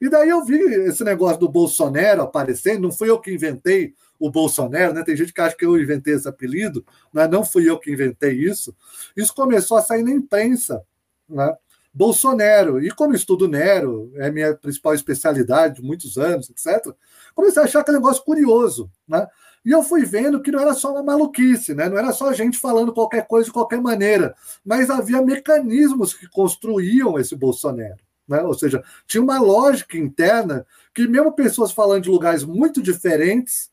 E 0.00 0.08
daí 0.08 0.30
eu 0.30 0.46
vi 0.46 0.56
esse 0.56 1.04
negócio 1.04 1.40
do 1.40 1.48
Bolsonaro 1.48 2.22
aparecendo, 2.22 2.84
não 2.84 2.90
fui 2.90 3.10
eu 3.10 3.20
que 3.20 3.34
inventei 3.34 3.92
o 4.18 4.30
Bolsonaro, 4.30 4.92
né? 4.92 5.02
Tem 5.02 5.16
gente 5.16 5.32
que 5.32 5.40
acha 5.40 5.56
que 5.56 5.64
eu 5.64 5.80
inventei 5.80 6.14
esse 6.14 6.28
apelido, 6.28 6.84
mas 7.12 7.28
não 7.30 7.44
fui 7.44 7.68
eu 7.68 7.78
que 7.78 7.92
inventei 7.92 8.32
isso. 8.32 8.74
Isso 9.16 9.34
começou 9.34 9.76
a 9.76 9.82
sair 9.82 10.02
na 10.02 10.10
imprensa, 10.10 10.82
né? 11.28 11.54
Bolsonaro, 11.92 12.78
e 12.84 12.90
como 12.90 13.14
estudo 13.14 13.48
Nero, 13.48 14.12
é 14.16 14.30
minha 14.30 14.54
principal 14.54 14.94
especialidade 14.94 15.76
de 15.76 15.82
muitos 15.82 16.18
anos, 16.18 16.50
etc., 16.50 16.94
comecei 17.34 17.62
a 17.62 17.64
achar 17.64 17.80
aquele 17.80 17.96
negócio 17.96 18.22
curioso, 18.22 18.90
né? 19.08 19.26
E 19.66 19.72
eu 19.72 19.82
fui 19.82 20.04
vendo 20.04 20.40
que 20.40 20.52
não 20.52 20.60
era 20.60 20.74
só 20.74 20.92
uma 20.92 21.02
maluquice, 21.02 21.74
né? 21.74 21.88
não 21.88 21.98
era 21.98 22.12
só 22.12 22.32
gente 22.32 22.56
falando 22.56 22.92
qualquer 22.92 23.26
coisa 23.26 23.46
de 23.46 23.52
qualquer 23.52 23.80
maneira, 23.80 24.32
mas 24.64 24.88
havia 24.88 25.20
mecanismos 25.20 26.14
que 26.14 26.28
construíam 26.28 27.18
esse 27.18 27.34
Bolsonaro. 27.34 27.98
Né? 28.28 28.42
Ou 28.42 28.54
seja, 28.54 28.84
tinha 29.08 29.20
uma 29.20 29.40
lógica 29.40 29.98
interna 29.98 30.64
que, 30.94 31.08
mesmo 31.08 31.32
pessoas 31.32 31.72
falando 31.72 32.04
de 32.04 32.10
lugares 32.10 32.44
muito 32.44 32.80
diferentes, 32.80 33.68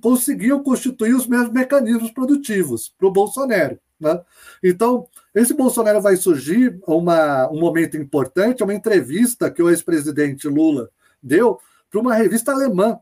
conseguiam 0.00 0.62
constituir 0.62 1.14
os 1.14 1.26
mesmos 1.26 1.52
mecanismos 1.52 2.10
produtivos 2.10 2.92
para 2.96 3.08
o 3.08 3.12
Bolsonaro. 3.12 3.78
Né? 3.98 4.20
Então, 4.62 5.06
esse 5.34 5.54
Bolsonaro 5.54 6.00
vai 6.00 6.16
surgir 6.16 6.80
uma, 6.86 7.48
um 7.50 7.60
momento 7.60 7.96
importante, 7.96 8.62
uma 8.62 8.74
entrevista 8.74 9.50
que 9.50 9.62
o 9.62 9.70
ex-presidente 9.70 10.48
Lula 10.48 10.90
deu 11.22 11.58
para 11.90 12.00
uma 12.00 12.14
revista 12.14 12.52
alemã, 12.52 12.98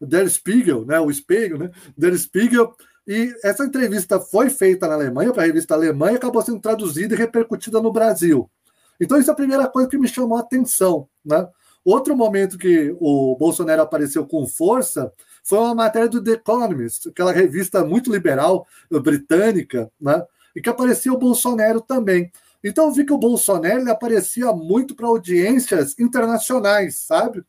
Der 0.00 0.28
Spiegel, 0.28 0.84
né, 0.84 1.00
o 1.00 1.10
espelho, 1.10 1.58
né, 1.58 1.70
Der 1.96 2.16
Spiegel, 2.18 2.74
e 3.06 3.34
essa 3.42 3.64
entrevista 3.64 4.18
foi 4.18 4.48
feita 4.48 4.88
na 4.88 4.94
Alemanha, 4.94 5.32
para 5.32 5.42
a 5.42 5.46
revista 5.46 5.74
alemã, 5.74 6.12
e 6.12 6.16
acabou 6.16 6.42
sendo 6.42 6.60
traduzida 6.60 7.14
e 7.14 7.18
repercutida 7.18 7.80
no 7.80 7.92
Brasil. 7.92 8.50
Então, 8.98 9.18
isso 9.18 9.30
é 9.30 9.32
a 9.32 9.36
primeira 9.36 9.68
coisa 9.68 9.88
que 9.88 9.98
me 9.98 10.08
chamou 10.08 10.38
a 10.38 10.40
atenção. 10.40 11.08
Né? 11.24 11.46
Outro 11.84 12.16
momento 12.16 12.56
que 12.56 12.96
o 12.98 13.36
Bolsonaro 13.36 13.82
apareceu 13.82 14.26
com 14.26 14.46
força 14.46 15.12
foi 15.44 15.58
uma 15.58 15.74
matéria 15.74 16.08
do 16.08 16.22
The 16.22 16.32
Economist, 16.32 17.08
aquela 17.08 17.30
revista 17.30 17.84
muito 17.84 18.10
liberal 18.10 18.66
britânica, 18.90 19.90
né? 20.00 20.24
e 20.56 20.60
que 20.60 20.68
aparecia 20.68 21.12
o 21.12 21.18
Bolsonaro 21.18 21.80
também. 21.80 22.32
Então, 22.62 22.86
eu 22.86 22.92
vi 22.92 23.04
que 23.04 23.12
o 23.12 23.18
Bolsonaro 23.18 23.80
ele 23.80 23.90
aparecia 23.90 24.50
muito 24.52 24.94
para 24.94 25.06
audiências 25.06 25.96
internacionais, 25.98 26.96
sabe? 26.96 27.44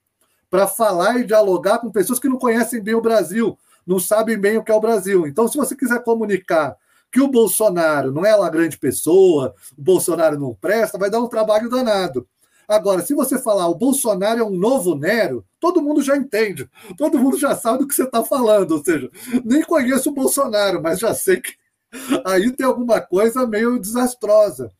para 0.49 0.67
falar 0.67 1.19
e 1.19 1.25
dialogar 1.25 1.79
com 1.79 1.91
pessoas 1.91 2.19
que 2.19 2.29
não 2.29 2.37
conhecem 2.37 2.81
bem 2.81 2.95
o 2.95 3.01
Brasil, 3.01 3.57
não 3.85 3.99
sabem 3.99 4.37
bem 4.37 4.57
o 4.57 4.63
que 4.63 4.71
é 4.71 4.75
o 4.75 4.79
Brasil. 4.79 5.27
Então, 5.27 5.47
se 5.47 5.57
você 5.57 5.75
quiser 5.75 6.01
comunicar 6.03 6.77
que 7.11 7.21
o 7.21 7.27
Bolsonaro 7.27 8.11
não 8.11 8.25
é 8.25 8.35
uma 8.35 8.49
grande 8.49 8.77
pessoa, 8.77 9.53
o 9.77 9.81
Bolsonaro 9.81 10.39
não 10.39 10.53
presta, 10.53 10.97
vai 10.97 11.09
dar 11.09 11.19
um 11.19 11.27
trabalho 11.27 11.69
danado. 11.69 12.27
Agora, 12.68 13.05
se 13.05 13.13
você 13.13 13.38
falar 13.39 13.68
o 13.68 13.76
Bolsonaro 13.76 14.39
é 14.39 14.43
um 14.43 14.55
novo 14.55 14.95
Nero, 14.95 15.45
todo 15.59 15.82
mundo 15.82 16.01
já 16.01 16.18
entende, 16.18 16.70
todo 16.97 17.20
mundo 17.20 17.38
já 17.38 17.55
sabe 17.55 17.80
do 17.80 17.88
que 17.88 17.95
você 17.95 18.03
está 18.03 18.24
falando. 18.24 18.72
Ou 18.72 18.84
seja, 18.84 19.09
nem 19.43 19.63
conheço 19.63 20.09
o 20.09 20.13
Bolsonaro, 20.13 20.82
mas 20.82 20.99
já 20.99 21.13
sei 21.13 21.41
que 21.41 21.53
aí 22.26 22.51
tem 22.51 22.66
alguma 22.66 22.99
coisa 22.99 23.47
meio 23.47 23.80
desastrosa 23.80 24.72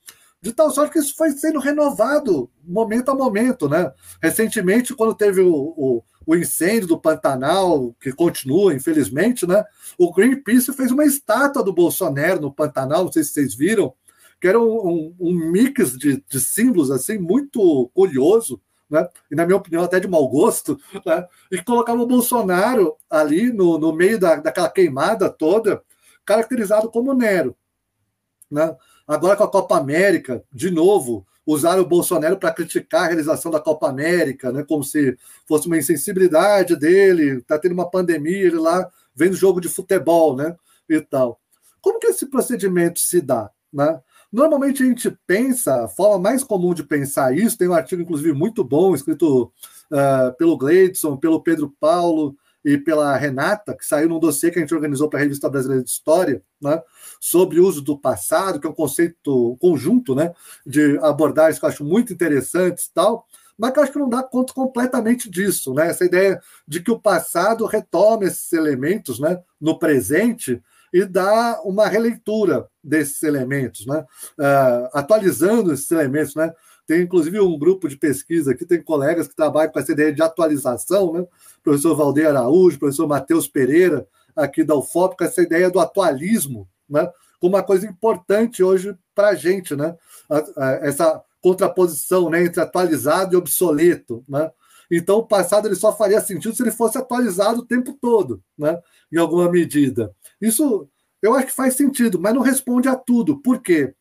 de 0.46 0.54
tal 0.54 0.70
sorte 0.70 0.94
que 0.94 1.00
isso 1.00 1.16
foi 1.16 1.32
sendo 1.32 1.58
renovado 1.60 2.52
momento 2.64 3.10
a 3.10 3.16
momento, 3.16 3.68
né? 3.68 3.92
Recentemente, 4.22 4.94
quando 4.94 5.16
teve 5.16 5.42
o, 5.42 5.52
o, 5.52 6.04
o, 6.24 6.36
incêndio 6.36 6.88
do 6.88 7.00
Pantanal, 7.00 7.96
que 8.00 8.12
continua, 8.12 8.72
infelizmente, 8.72 9.48
né? 9.48 9.64
O 9.98 10.14
Greenpeace 10.14 10.72
fez 10.74 10.92
uma 10.92 11.04
estátua 11.04 11.64
do 11.64 11.74
Bolsonaro 11.74 12.40
no 12.40 12.54
Pantanal, 12.54 13.06
não 13.06 13.12
sei 13.12 13.24
se 13.24 13.32
vocês 13.32 13.56
viram, 13.56 13.92
que 14.40 14.48
era 14.48 14.60
um, 14.60 14.88
um, 14.88 15.16
um 15.20 15.34
mix 15.34 15.98
de, 15.98 16.24
de, 16.28 16.40
símbolos 16.40 16.92
assim 16.92 17.18
muito 17.18 17.90
curioso, 17.94 18.62
né? 18.90 19.08
E 19.32 19.36
na 19.36 19.46
minha 19.46 19.58
opinião 19.58 19.84
até 19.84 20.00
de 20.00 20.08
mau 20.08 20.28
gosto, 20.28 20.80
né? 21.06 21.28
E 21.52 21.62
colocava 21.62 22.02
o 22.02 22.08
Bolsonaro 22.08 22.96
ali 23.10 23.52
no, 23.52 23.78
no 23.78 23.94
meio 23.94 24.20
da, 24.20 24.36
daquela 24.36 24.70
queimada 24.70 25.30
toda, 25.30 25.82
caracterizado 26.26 26.90
como 26.90 27.14
Nero, 27.14 27.56
né? 28.52 28.76
Agora 29.08 29.36
com 29.36 29.44
a 29.44 29.52
Copa 29.52 29.78
América, 29.78 30.44
de 30.52 30.72
novo, 30.72 31.26
usaram 31.46 31.84
o 31.84 31.88
Bolsonaro 31.88 32.38
para 32.38 32.52
criticar 32.52 33.04
a 33.04 33.08
realização 33.08 33.52
da 33.52 33.60
Copa 33.60 33.88
América, 33.88 34.52
né? 34.52 34.64
como 34.64 34.84
se 34.84 35.16
fosse 35.48 35.68
uma 35.68 35.78
insensibilidade 35.78 36.76
dele, 36.76 37.38
está 37.38 37.60
tendo 37.60 37.74
uma 37.74 37.90
pandemia, 37.90 38.48
ele 38.48 38.58
lá 38.58 38.90
vendo 39.16 39.36
jogo 39.36 39.62
de 39.62 39.70
futebol, 39.70 40.36
né? 40.36 40.56
E 40.90 41.00
tal. 41.00 41.40
Como 41.82 42.00
que 42.00 42.08
esse 42.08 42.26
procedimento 42.26 43.00
se 43.00 43.22
dá, 43.22 43.50
né? 43.72 44.02
Normalmente 44.36 44.84
a 44.84 44.86
gente 44.86 45.18
pensa, 45.26 45.86
a 45.86 45.88
forma 45.88 46.20
mais 46.20 46.44
comum 46.44 46.74
de 46.74 46.84
pensar 46.84 47.34
isso, 47.34 47.58
tem 47.58 47.70
um 47.70 47.74
artigo, 47.74 48.02
inclusive, 48.02 48.34
muito 48.34 48.66
bom, 48.66 48.94
escrito 48.94 49.46
uh, 49.90 50.36
pelo 50.38 50.58
Gleidson, 50.58 51.16
pelo 51.16 51.42
Pedro 51.42 51.74
Paulo 51.80 52.36
e 52.64 52.78
pela 52.78 53.16
Renata, 53.16 53.74
que 53.74 53.86
saiu 53.86 54.10
num 54.10 54.20
dossiê 54.20 54.52
que 54.52 54.60
a 54.60 54.62
gente 54.62 54.76
organizou 54.76 55.08
para 55.08 55.20
a 55.20 55.24
Revista 55.24 55.50
Brasileira 55.50 55.82
de 55.82 55.90
História, 55.90 56.44
né, 56.62 56.84
sobre 57.18 57.62
o 57.62 57.66
uso 57.66 57.82
do 57.82 57.98
passado, 57.98 58.60
que 58.60 58.68
é 58.68 58.70
um 58.70 58.74
conceito 58.74 59.56
conjunto 59.58 60.14
né, 60.14 60.34
de 60.66 61.00
abordagens 61.02 61.58
que 61.58 61.64
eu 61.64 61.70
acho 61.70 61.86
muito 61.86 62.12
interessantes 62.12 62.88
e 62.88 62.94
tal, 62.94 63.26
mas 63.58 63.72
que 63.72 63.80
eu 63.80 63.84
acho 63.84 63.94
que 63.94 64.00
não 64.00 64.10
dá 64.10 64.22
conta 64.22 64.54
completamente 64.54 65.30
disso, 65.30 65.74
né? 65.74 65.88
Essa 65.88 66.04
ideia 66.04 66.42
de 66.68 66.82
que 66.82 66.92
o 66.92 67.00
passado 67.00 67.66
retoma 67.66 68.26
esses 68.26 68.52
elementos 68.52 69.18
né, 69.18 69.42
no 69.62 69.80
presente 69.80 70.62
e 70.94 71.06
dá 71.06 71.62
uma 71.64 71.88
releitura 71.88 72.68
desses 72.84 73.22
elementos, 73.24 73.86
né? 73.86 74.06
Uh, 74.40 74.90
atualizando 74.94 75.74
esses 75.74 75.90
elementos. 75.92 76.36
Né? 76.36 76.54
Tem 76.88 77.02
inclusive 77.02 77.40
um 77.40 77.58
grupo 77.58 77.88
de 77.88 77.98
pesquisa 77.98 78.52
aqui, 78.52 78.66
tem 78.66 78.82
colegas 78.82 79.28
que 79.28 79.36
trabalham 79.36 79.72
com 79.72 79.80
essa 79.80 79.92
ideia 79.92 80.14
de 80.14 80.22
atualização, 80.22 81.14
né? 81.14 81.26
professor 81.64 81.96
Valdeir 81.96 82.30
Araújo, 82.30 82.80
professor 82.80 83.08
Matheus 83.08 83.48
Pereira, 83.48 84.08
aqui 84.36 84.64
da 84.64 84.76
UFOP, 84.76 85.18
com 85.18 85.24
essa 85.24 85.42
ideia 85.42 85.70
do 85.70 85.80
atualismo, 85.80 86.68
né? 86.88 87.10
como 87.40 87.56
uma 87.56 87.64
coisa 87.64 87.88
importante 87.88 88.64
hoje 88.64 88.96
para 89.14 89.30
a 89.30 89.36
gente, 89.36 89.76
né? 89.76 89.96
essa 90.82 91.22
contraposição 91.42 92.30
né? 92.30 92.44
entre 92.44 92.62
atualizado 92.62 93.34
e 93.34 93.38
obsoleto. 93.38 94.24
Né? 94.28 94.52
Então, 94.92 95.18
o 95.18 95.28
passado 95.28 95.68
ele 95.68 95.76
só 95.76 95.96
faria 95.96 96.22
sentido 96.22 96.56
se 96.56 96.62
ele 96.62 96.72
fosse 96.72 96.98
atualizado 96.98 97.62
o 97.62 97.66
tempo 97.66 97.94
todo, 98.00 98.42
né? 98.58 98.80
em 99.12 99.18
alguma 99.18 99.50
medida. 99.50 100.14
Isso 100.46 100.88
eu 101.22 101.34
acho 101.34 101.48
que 101.48 101.54
faz 101.54 101.74
sentido, 101.74 102.20
mas 102.20 102.36
não 102.36 102.42
responde 102.42 102.88
a 102.88 102.96
tudo. 102.96 103.38
Por 103.42 103.60
quê? 103.60 103.96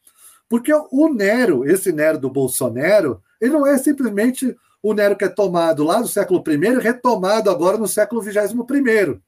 Porque 0.46 0.70
o 0.72 1.08
Nero, 1.08 1.64
esse 1.64 1.90
Nero 1.90 2.18
do 2.18 2.28
Bolsonaro, 2.28 3.22
ele 3.40 3.52
não 3.52 3.66
é 3.66 3.78
simplesmente 3.78 4.54
o 4.82 4.92
Nero 4.92 5.16
que 5.16 5.24
é 5.24 5.28
tomado 5.28 5.82
lá 5.82 6.02
do 6.02 6.08
século 6.08 6.44
I 6.46 6.52
e 6.52 6.78
retomado 6.78 7.50
agora 7.50 7.78
no 7.78 7.88
século 7.88 8.22
XXI. 8.22 9.18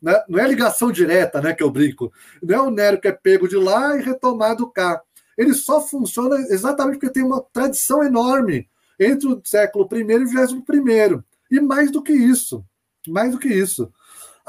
Né? 0.00 0.22
Não 0.28 0.38
é 0.38 0.46
ligação 0.46 0.92
direta, 0.92 1.40
né, 1.40 1.52
que 1.52 1.62
eu 1.62 1.70
brinco. 1.70 2.12
Não 2.40 2.54
é 2.54 2.60
o 2.60 2.70
Nero 2.70 3.00
que 3.00 3.08
é 3.08 3.12
pego 3.12 3.48
de 3.48 3.56
lá 3.56 3.96
e 3.96 4.02
retomado 4.02 4.70
cá. 4.70 5.02
Ele 5.36 5.52
só 5.52 5.80
funciona 5.80 6.36
exatamente 6.50 6.98
porque 6.98 7.12
tem 7.12 7.24
uma 7.24 7.44
tradição 7.52 8.04
enorme 8.04 8.68
entre 8.98 9.26
o 9.26 9.42
século 9.44 9.88
I 9.92 9.98
e 9.98 10.24
o 10.24 10.28
XXI. 10.28 11.24
E 11.50 11.60
mais 11.60 11.90
do 11.90 12.00
que 12.00 12.12
isso, 12.12 12.64
mais 13.08 13.32
do 13.32 13.40
que 13.40 13.48
isso 13.48 13.92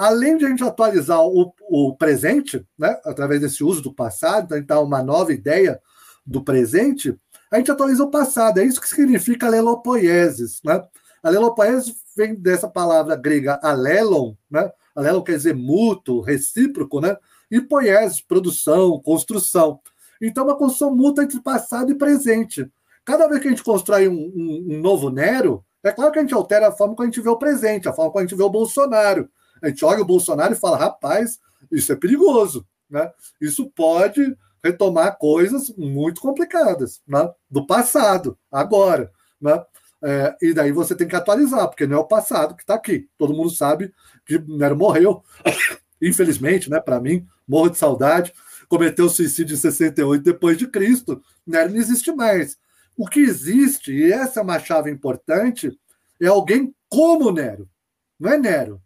além 0.01 0.35
de 0.35 0.47
a 0.47 0.49
gente 0.49 0.63
atualizar 0.63 1.21
o, 1.21 1.53
o 1.69 1.95
presente, 1.95 2.65
né, 2.75 2.99
através 3.05 3.39
desse 3.39 3.63
uso 3.63 3.83
do 3.83 3.93
passado, 3.93 4.45
então 4.45 4.55
a 4.55 4.59
gente 4.59 4.67
dá 4.67 4.79
uma 4.79 5.03
nova 5.03 5.31
ideia 5.31 5.79
do 6.25 6.43
presente, 6.43 7.15
a 7.51 7.57
gente 7.57 7.69
atualiza 7.69 8.03
o 8.03 8.09
passado. 8.09 8.59
É 8.59 8.63
isso 8.63 8.81
que 8.81 8.89
significa 8.89 9.45
alelopoiesis. 9.45 10.59
Né? 10.65 10.81
Alelopoiesis 11.21 11.97
vem 12.17 12.33
dessa 12.33 12.67
palavra 12.67 13.15
grega 13.15 13.59
alelon, 13.61 14.33
né? 14.49 14.71
alelon 14.95 15.21
quer 15.21 15.37
dizer 15.37 15.53
mútuo, 15.53 16.21
recíproco, 16.21 16.99
né? 16.99 17.15
e 17.51 17.61
poiesis, 17.61 18.21
produção, 18.21 18.99
construção. 18.99 19.79
Então, 20.19 20.45
uma 20.45 20.57
construção 20.57 20.95
mútua 20.95 21.25
entre 21.25 21.39
passado 21.41 21.91
e 21.91 21.95
presente. 21.95 22.67
Cada 23.05 23.27
vez 23.27 23.39
que 23.39 23.49
a 23.49 23.51
gente 23.51 23.63
constrói 23.63 24.07
um, 24.07 24.13
um, 24.13 24.67
um 24.71 24.79
novo 24.79 25.11
Nero, 25.11 25.63
é 25.83 25.91
claro 25.91 26.11
que 26.11 26.17
a 26.17 26.21
gente 26.23 26.33
altera 26.33 26.69
a 26.69 26.71
forma 26.71 26.95
como 26.95 27.07
a 27.07 27.11
gente 27.11 27.21
vê 27.21 27.29
o 27.29 27.37
presente, 27.37 27.87
a 27.87 27.93
forma 27.93 28.11
como 28.11 28.23
a 28.23 28.27
gente 28.27 28.35
vê 28.35 28.41
o 28.41 28.49
Bolsonaro 28.49 29.29
a 29.61 29.69
gente 29.69 29.83
olha 29.85 30.01
o 30.01 30.05
Bolsonaro 30.05 30.53
e 30.53 30.59
fala: 30.59 30.77
rapaz, 30.77 31.39
isso 31.71 31.91
é 31.91 31.95
perigoso. 31.95 32.65
Né? 32.89 33.09
Isso 33.39 33.69
pode 33.71 34.35
retomar 34.63 35.17
coisas 35.17 35.73
muito 35.75 36.21
complicadas 36.21 37.01
né? 37.07 37.31
do 37.49 37.65
passado, 37.65 38.37
agora. 38.51 39.11
Né? 39.39 39.63
É, 40.03 40.35
e 40.41 40.53
daí 40.53 40.71
você 40.71 40.95
tem 40.95 41.07
que 41.07 41.15
atualizar, 41.15 41.67
porque 41.67 41.85
não 41.85 41.97
é 41.97 41.99
o 41.99 42.07
passado 42.07 42.55
que 42.55 42.63
está 42.63 42.75
aqui. 42.75 43.07
Todo 43.17 43.33
mundo 43.33 43.51
sabe 43.51 43.93
que 44.25 44.37
Nero 44.39 44.75
morreu, 44.75 45.23
infelizmente, 46.01 46.69
né? 46.69 46.79
Para 46.79 46.99
mim, 46.99 47.25
morro 47.47 47.69
de 47.69 47.77
saudade. 47.77 48.33
Cometeu 48.67 49.09
suicídio 49.09 49.53
em 49.53 49.57
68 49.57 50.23
depois 50.23 50.57
de 50.57 50.67
Cristo. 50.67 51.21
Nero 51.45 51.71
não 51.71 51.77
existe 51.77 52.11
mais. 52.11 52.57
O 52.97 53.07
que 53.07 53.19
existe, 53.19 53.93
e 53.93 54.11
essa 54.11 54.39
é 54.39 54.43
uma 54.43 54.59
chave 54.59 54.89
importante, 54.89 55.71
é 56.19 56.27
alguém 56.27 56.73
como 56.89 57.31
Nero. 57.31 57.69
Não 58.19 58.31
é 58.31 58.37
Nero, 58.37 58.81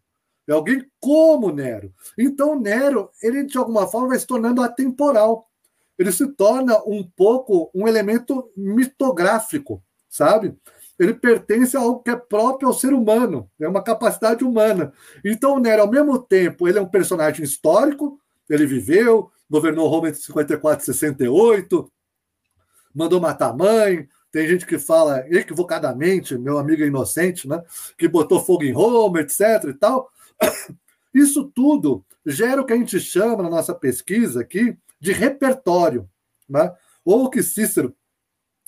é 0.48 0.54
alguém 0.54 0.86
como 1.00 1.52
Nero. 1.52 1.94
Então, 2.18 2.60
Nero, 2.60 3.10
ele 3.22 3.44
de 3.44 3.58
alguma 3.58 3.88
forma 3.88 4.10
vai 4.10 4.20
se 4.20 4.28
tornando 4.28 4.62
atemporal. 4.62 5.50
Ele 5.98 6.12
se 6.12 6.28
torna 6.34 6.78
um 6.86 7.04
pouco 7.04 7.72
um 7.74 7.88
elemento 7.88 8.52
mitográfico, 8.56 9.82
sabe? 10.10 10.56
Ele 11.00 11.14
pertence 11.14 11.76
a 11.76 11.82
algo 11.82 12.02
que 12.02 12.10
é 12.10 12.16
próprio 12.16 12.68
ao 12.68 12.74
ser 12.74 12.94
humano, 12.94 13.50
é 13.60 13.68
uma 13.68 13.84
capacidade 13.84 14.44
humana. 14.44 14.94
Então, 15.24 15.60
Nero, 15.60 15.82
ao 15.82 15.92
mesmo 15.92 16.20
tempo, 16.20 16.68
ele 16.68 16.80
é 16.80 16.82
um 16.82 16.88
personagem 16.88 17.44
histórico, 17.44 18.20
ele 18.50 18.66
viveu, 18.66 19.30
governou 19.50 19.88
Roma 19.88 20.10
entre 20.10 20.22
54 20.22 20.84
e 20.84 20.86
68, 20.86 21.92
mandou 22.94 23.20
matar 23.20 23.50
a 23.50 23.54
mãe, 23.54 24.08
tem 24.32 24.48
gente 24.48 24.66
que 24.66 24.78
fala 24.78 25.26
equivocadamente, 25.30 26.38
meu 26.38 26.58
amigo 26.58 26.84
é 26.84 26.88
inocente, 26.88 27.48
né? 27.48 27.64
Que 27.98 28.08
botou 28.08 28.44
fogo 28.44 28.64
em 28.64 28.74
Roma, 28.74 29.22
etc. 29.22 29.40
e 29.70 29.74
tal. 29.74 30.10
Isso 31.14 31.52
tudo 31.54 32.06
gera 32.26 32.62
o 32.62 32.66
que 32.66 32.74
a 32.74 32.78
gente 32.78 33.00
chama 33.00 33.44
na 33.44 33.50
nossa 33.50 33.74
pesquisa 33.74 34.42
aqui 34.42 34.78
de 35.00 35.12
repertório, 35.12 36.10
né? 36.50 36.74
ou 37.04 37.30
que 37.30 37.44
Cícero 37.44 37.96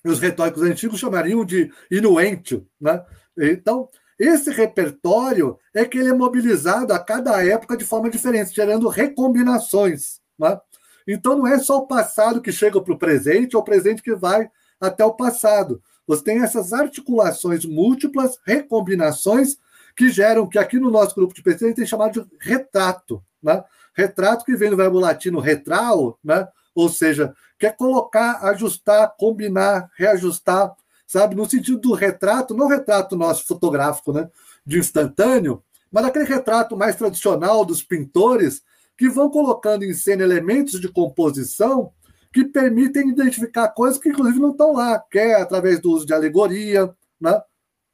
e 0.05 0.09
os 0.09 0.19
retóricos 0.19 0.61
antigos 0.61 0.99
chamariam 0.99 1.43
de 1.43 1.71
inuentio. 1.89 2.67
Né? 2.79 3.03
Então, 3.37 3.89
esse 4.17 4.51
repertório 4.51 5.57
é 5.73 5.83
que 5.85 5.97
ele 5.97 6.09
é 6.09 6.13
mobilizado 6.13 6.93
a 6.93 6.99
cada 6.99 7.43
época 7.43 7.75
de 7.75 7.83
forma 7.85 8.09
diferente, 8.09 8.55
gerando 8.55 8.87
recombinações. 8.87 10.19
Né? 10.39 10.59
Então, 11.07 11.37
não 11.37 11.47
é 11.47 11.59
só 11.59 11.77
o 11.77 11.87
passado 11.87 12.41
que 12.41 12.51
chega 12.51 12.81
para 12.81 12.93
o 12.93 12.97
presente, 12.97 13.55
ou 13.55 13.61
o 13.61 13.65
presente 13.65 14.01
que 14.01 14.15
vai 14.15 14.49
até 14.79 15.03
o 15.03 15.13
passado. 15.13 15.81
Você 16.05 16.23
tem 16.23 16.41
essas 16.41 16.71
articulações 16.73 17.65
múltiplas, 17.65 18.37
recombinações, 18.45 19.57
que 19.97 20.11
geram, 20.11 20.47
que 20.47 20.59
aqui 20.59 20.79
no 20.79 20.91
nosso 20.91 21.15
grupo 21.15 21.33
de 21.33 21.41
pesquisa 21.41 21.65
a 21.65 21.67
gente 21.69 21.77
tem 21.77 21.85
chamado 21.87 22.21
de 22.21 22.27
retrato. 22.39 23.21
Né? 23.41 23.63
Retrato 23.95 24.45
que 24.45 24.55
vem 24.55 24.69
do 24.69 24.77
verbo 24.77 24.99
latino 24.99 25.39
retral, 25.39 26.19
né? 26.23 26.47
ou 26.75 26.87
seja, 26.87 27.33
quer 27.57 27.75
colocar, 27.75 28.45
ajustar, 28.49 29.15
combinar, 29.17 29.89
reajustar, 29.97 30.71
sabe? 31.07 31.33
No 31.33 31.49
sentido 31.49 31.79
do 31.79 31.93
retrato, 31.93 32.53
não 32.53 32.67
retrato 32.67 33.15
nosso 33.15 33.47
fotográfico, 33.47 34.13
né? 34.13 34.29
de 34.63 34.77
instantâneo, 34.77 35.63
mas 35.91 36.05
aquele 36.05 36.25
retrato 36.25 36.77
mais 36.77 36.95
tradicional 36.95 37.65
dos 37.65 37.81
pintores 37.81 38.61
que 38.95 39.09
vão 39.09 39.31
colocando 39.31 39.83
em 39.83 39.93
cena 39.93 40.23
elementos 40.23 40.79
de 40.79 40.89
composição 40.89 41.91
que 42.31 42.43
permitem 42.45 43.09
identificar 43.09 43.69
coisas 43.69 43.97
que, 43.97 44.09
inclusive, 44.09 44.39
não 44.39 44.51
estão 44.51 44.73
lá, 44.73 44.99
que 44.99 45.17
é 45.17 45.41
através 45.41 45.79
do 45.79 45.91
uso 45.91 46.05
de 46.05 46.13
alegoria, 46.13 46.93
né? 47.19 47.41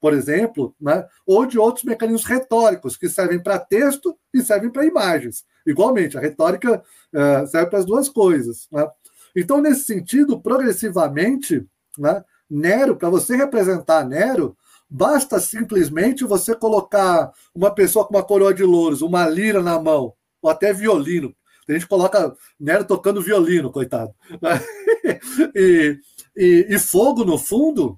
Por 0.03 0.13
exemplo, 0.13 0.75
né? 0.81 1.07
ou 1.25 1.45
de 1.45 1.57
outros 1.57 1.85
mecanismos 1.85 2.25
retóricos 2.25 2.97
que 2.97 3.07
servem 3.07 3.41
para 3.41 3.57
texto 3.57 4.13
e 4.33 4.41
servem 4.41 4.69
para 4.69 4.85
imagens. 4.85 5.45
Igualmente, 5.65 6.17
a 6.17 6.19
retórica 6.19 6.83
uh, 7.13 7.47
serve 7.47 7.69
para 7.69 7.79
as 7.79 7.85
duas 7.85 8.09
coisas. 8.09 8.67
Né? 8.69 8.85
Então, 9.33 9.61
nesse 9.61 9.85
sentido, 9.85 10.41
progressivamente, 10.41 11.65
né, 11.97 12.21
Nero, 12.49 12.97
para 12.97 13.09
você 13.09 13.37
representar 13.37 14.05
Nero, 14.05 14.57
basta 14.89 15.39
simplesmente 15.39 16.25
você 16.25 16.53
colocar 16.53 17.31
uma 17.55 17.73
pessoa 17.73 18.05
com 18.05 18.13
uma 18.13 18.25
coroa 18.25 18.53
de 18.53 18.63
louros, 18.65 19.01
uma 19.01 19.25
lira 19.25 19.63
na 19.63 19.79
mão, 19.79 20.13
ou 20.41 20.49
até 20.49 20.73
violino. 20.73 21.33
A 21.65 21.71
gente 21.71 21.87
coloca 21.87 22.35
Nero 22.59 22.83
tocando 22.83 23.21
violino, 23.21 23.71
coitado. 23.71 24.13
e, 25.55 25.97
e, 26.35 26.67
e 26.71 26.77
fogo 26.77 27.23
no 27.23 27.37
fundo, 27.37 27.97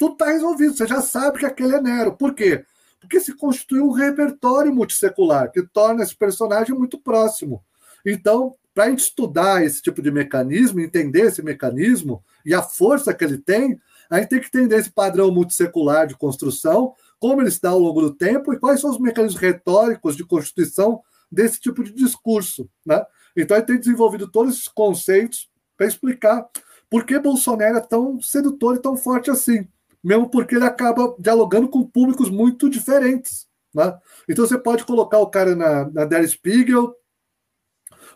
tudo 0.00 0.14
está 0.14 0.30
resolvido. 0.30 0.74
Você 0.74 0.86
já 0.86 1.02
sabe 1.02 1.40
que 1.40 1.44
aquele 1.44 1.74
é 1.76 1.80
Nero. 1.80 2.16
Por 2.16 2.34
quê? 2.34 2.64
Porque 2.98 3.20
se 3.20 3.34
constituiu 3.34 3.84
um 3.84 3.92
repertório 3.92 4.74
multissecular 4.74 5.52
que 5.52 5.62
torna 5.62 6.02
esse 6.02 6.16
personagem 6.16 6.74
muito 6.74 6.98
próximo. 6.98 7.62
Então, 8.04 8.56
para 8.74 8.84
a 8.84 8.88
gente 8.88 9.00
estudar 9.00 9.62
esse 9.62 9.82
tipo 9.82 10.00
de 10.00 10.10
mecanismo, 10.10 10.80
entender 10.80 11.26
esse 11.26 11.42
mecanismo 11.42 12.24
e 12.46 12.54
a 12.54 12.62
força 12.62 13.12
que 13.12 13.22
ele 13.22 13.36
tem, 13.36 13.78
a 14.08 14.18
gente 14.18 14.30
tem 14.30 14.40
que 14.40 14.46
entender 14.46 14.76
esse 14.76 14.90
padrão 14.90 15.30
multissecular 15.30 16.06
de 16.06 16.16
construção, 16.16 16.94
como 17.18 17.42
ele 17.42 17.50
se 17.50 17.60
dá 17.60 17.68
ao 17.68 17.78
longo 17.78 18.00
do 18.00 18.14
tempo 18.14 18.54
e 18.54 18.58
quais 18.58 18.80
são 18.80 18.88
os 18.88 18.98
mecanismos 18.98 19.38
retóricos 19.38 20.16
de 20.16 20.24
constituição 20.24 21.02
desse 21.30 21.60
tipo 21.60 21.84
de 21.84 21.92
discurso. 21.92 22.66
Né? 22.86 23.04
Então, 23.36 23.54
a 23.54 23.60
gente 23.60 23.66
tem 23.66 23.78
desenvolvido 23.78 24.30
todos 24.30 24.54
esses 24.54 24.68
conceitos 24.68 25.50
para 25.76 25.86
explicar 25.86 26.48
por 26.88 27.04
que 27.04 27.18
Bolsonaro 27.18 27.76
é 27.76 27.80
tão 27.80 28.18
sedutor 28.22 28.76
e 28.76 28.80
tão 28.80 28.96
forte 28.96 29.30
assim 29.30 29.68
mesmo 30.02 30.28
porque 30.28 30.54
ele 30.56 30.64
acaba 30.64 31.14
dialogando 31.18 31.68
com 31.68 31.86
públicos 31.86 32.30
muito 32.30 32.68
diferentes. 32.68 33.46
Né? 33.74 33.96
Então 34.28 34.46
você 34.46 34.58
pode 34.58 34.84
colocar 34.84 35.18
o 35.18 35.28
cara 35.28 35.54
na, 35.54 35.90
na 35.90 36.04
Der 36.04 36.26
Spiegel, 36.28 36.94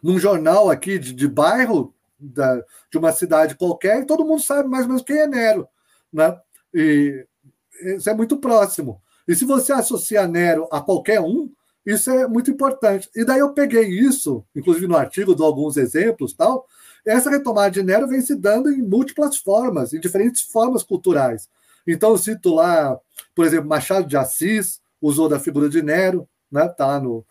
num 0.02 0.18
jornal 0.18 0.70
aqui 0.70 0.98
de, 0.98 1.12
de 1.12 1.28
bairro, 1.28 1.94
da, 2.18 2.62
de 2.90 2.98
uma 2.98 3.12
cidade 3.12 3.56
qualquer, 3.56 4.02
e 4.02 4.06
todo 4.06 4.24
mundo 4.24 4.42
sabe 4.42 4.68
mais 4.68 4.82
ou 4.82 4.88
menos 4.88 5.02
quem 5.02 5.18
é 5.18 5.26
Nero. 5.26 5.68
Né? 6.12 6.38
E 6.72 7.26
isso 7.82 8.08
é 8.08 8.14
muito 8.14 8.36
próximo. 8.38 9.00
E 9.26 9.34
se 9.34 9.44
você 9.44 9.72
associa 9.72 10.26
Nero 10.26 10.68
a 10.70 10.80
qualquer 10.80 11.20
um, 11.20 11.50
isso 11.84 12.10
é 12.10 12.26
muito 12.26 12.50
importante. 12.50 13.10
E 13.14 13.24
daí 13.24 13.40
eu 13.40 13.52
peguei 13.52 13.86
isso, 13.88 14.44
inclusive 14.54 14.86
no 14.86 14.96
artigo 14.96 15.34
dou 15.34 15.46
alguns 15.46 15.76
exemplos 15.76 16.32
tal. 16.32 16.66
Essa 17.04 17.30
retomada 17.30 17.70
de 17.70 17.82
Nero 17.82 18.08
vem 18.08 18.20
se 18.22 18.34
dando 18.34 18.70
em 18.70 18.80
múltiplas 18.80 19.36
formas, 19.36 19.92
em 19.92 20.00
diferentes 20.00 20.40
formas 20.42 20.82
culturais. 20.82 21.48
Então 21.86 22.16
cito 22.16 22.54
lá, 22.54 22.98
por 23.34 23.44
exemplo, 23.44 23.68
Machado 23.68 24.06
de 24.06 24.16
Assis 24.16 24.80
usou 25.00 25.28
da 25.28 25.38
figura 25.38 25.68
de 25.68 25.82
Nero, 25.82 26.28
né? 26.50 26.68
Tá 26.68 26.98
no, 27.00 27.24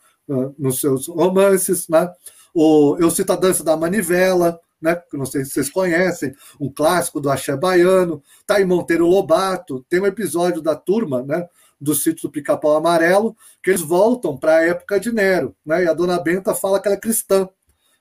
nos 0.57 0.79
seus 0.79 1.07
romances, 1.07 1.87
né? 1.87 2.11
O, 2.53 2.97
eu 2.99 3.09
cito 3.09 3.33
a 3.33 3.35
dança 3.35 3.63
da 3.63 3.75
manivela, 3.75 4.59
né? 4.81 5.01
Não 5.13 5.25
sei 5.25 5.43
se 5.43 5.51
vocês 5.51 5.69
conhecem, 5.69 6.35
um 6.59 6.71
clássico 6.71 7.19
do 7.19 7.29
axé 7.29 7.55
baiano. 7.55 8.21
Tá 8.45 8.61
em 8.61 8.65
Monteiro 8.65 9.07
Lobato, 9.07 9.85
tem 9.89 9.99
um 9.99 10.05
episódio 10.05 10.61
da 10.61 10.75
turma, 10.75 11.23
né? 11.23 11.47
do 11.83 11.93
sítio 11.93 12.29
do 12.29 12.31
Pica-Pau 12.31 12.77
Amarelo, 12.77 13.35
que 13.61 13.69
eles 13.69 13.81
voltam 13.81 14.37
para 14.37 14.55
a 14.55 14.65
época 14.65 14.97
de 14.99 15.11
Nero, 15.11 15.53
né? 15.65 15.83
E 15.83 15.87
a 15.87 15.93
dona 15.93 16.17
Benta 16.17 16.55
fala 16.55 16.79
que 16.79 16.87
ela 16.87 16.95
é 16.95 16.99
cristã. 16.99 17.49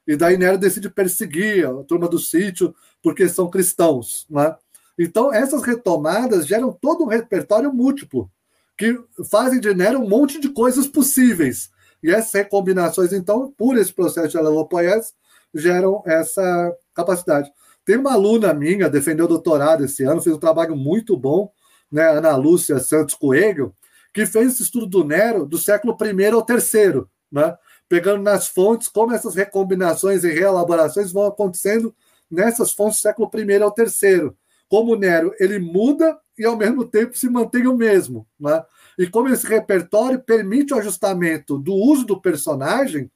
E 0.06 0.14
daí 0.14 0.36
Nero 0.36 0.56
decide 0.56 0.88
perseguir 0.88 1.66
a 1.66 1.82
turma 1.82 2.08
do 2.08 2.18
sítio 2.18 2.72
porque 3.02 3.28
são 3.28 3.50
cristãos, 3.50 4.24
né? 4.30 4.54
Então, 5.02 5.34
essas 5.34 5.64
retomadas 5.64 6.46
geram 6.46 6.72
todo 6.72 7.02
um 7.02 7.08
repertório 7.08 7.72
múltiplo, 7.72 8.30
que 8.78 8.96
fazem 9.28 9.58
de 9.58 9.74
Nero 9.74 9.98
um 9.98 10.08
monte 10.08 10.40
de 10.40 10.48
coisas 10.48 10.86
possíveis. 10.86 11.70
E 12.00 12.10
essas 12.10 12.32
recombinações, 12.32 13.12
então, 13.12 13.52
por 13.58 13.76
esse 13.76 13.92
processo 13.92 14.28
de 14.28 14.38
alelopoiese, 14.38 15.12
geram 15.52 16.04
essa 16.06 16.72
capacidade. 16.94 17.50
Tem 17.84 17.96
uma 17.96 18.12
aluna 18.12 18.54
minha, 18.54 18.88
defendeu 18.88 19.24
o 19.24 19.28
doutorado 19.28 19.84
esse 19.84 20.04
ano, 20.04 20.22
fez 20.22 20.36
um 20.36 20.38
trabalho 20.38 20.76
muito 20.76 21.16
bom, 21.16 21.50
né, 21.90 22.08
Ana 22.08 22.36
Lúcia 22.36 22.78
Santos 22.78 23.16
Coelho, 23.16 23.74
que 24.14 24.24
fez 24.24 24.52
esse 24.52 24.62
estudo 24.62 24.86
do 24.86 25.04
Nero 25.04 25.44
do 25.44 25.58
século 25.58 25.96
I 26.00 26.26
ao 26.26 26.46
III, 26.48 27.02
né, 27.30 27.56
pegando 27.88 28.22
nas 28.22 28.46
fontes 28.46 28.86
como 28.86 29.12
essas 29.12 29.34
recombinações 29.34 30.22
e 30.22 30.30
reelaborações 30.30 31.10
vão 31.10 31.26
acontecendo 31.26 31.92
nessas 32.30 32.72
fontes 32.72 32.98
do 32.98 33.02
século 33.02 33.28
I 33.34 33.62
ao 33.62 33.74
III. 33.76 34.32
Como 34.72 34.94
o 34.94 34.96
Nero 34.96 35.34
ele 35.38 35.58
muda 35.58 36.18
e 36.38 36.46
ao 36.46 36.56
mesmo 36.56 36.86
tempo 36.86 37.14
se 37.14 37.28
mantém 37.28 37.66
o 37.66 37.76
mesmo. 37.76 38.26
Né? 38.40 38.64
E 38.98 39.06
como 39.06 39.28
esse 39.28 39.46
repertório 39.46 40.18
permite 40.18 40.72
o 40.72 40.78
ajustamento 40.78 41.58
do 41.58 41.74
uso 41.74 42.06
do 42.06 42.18
personagem 42.18 43.10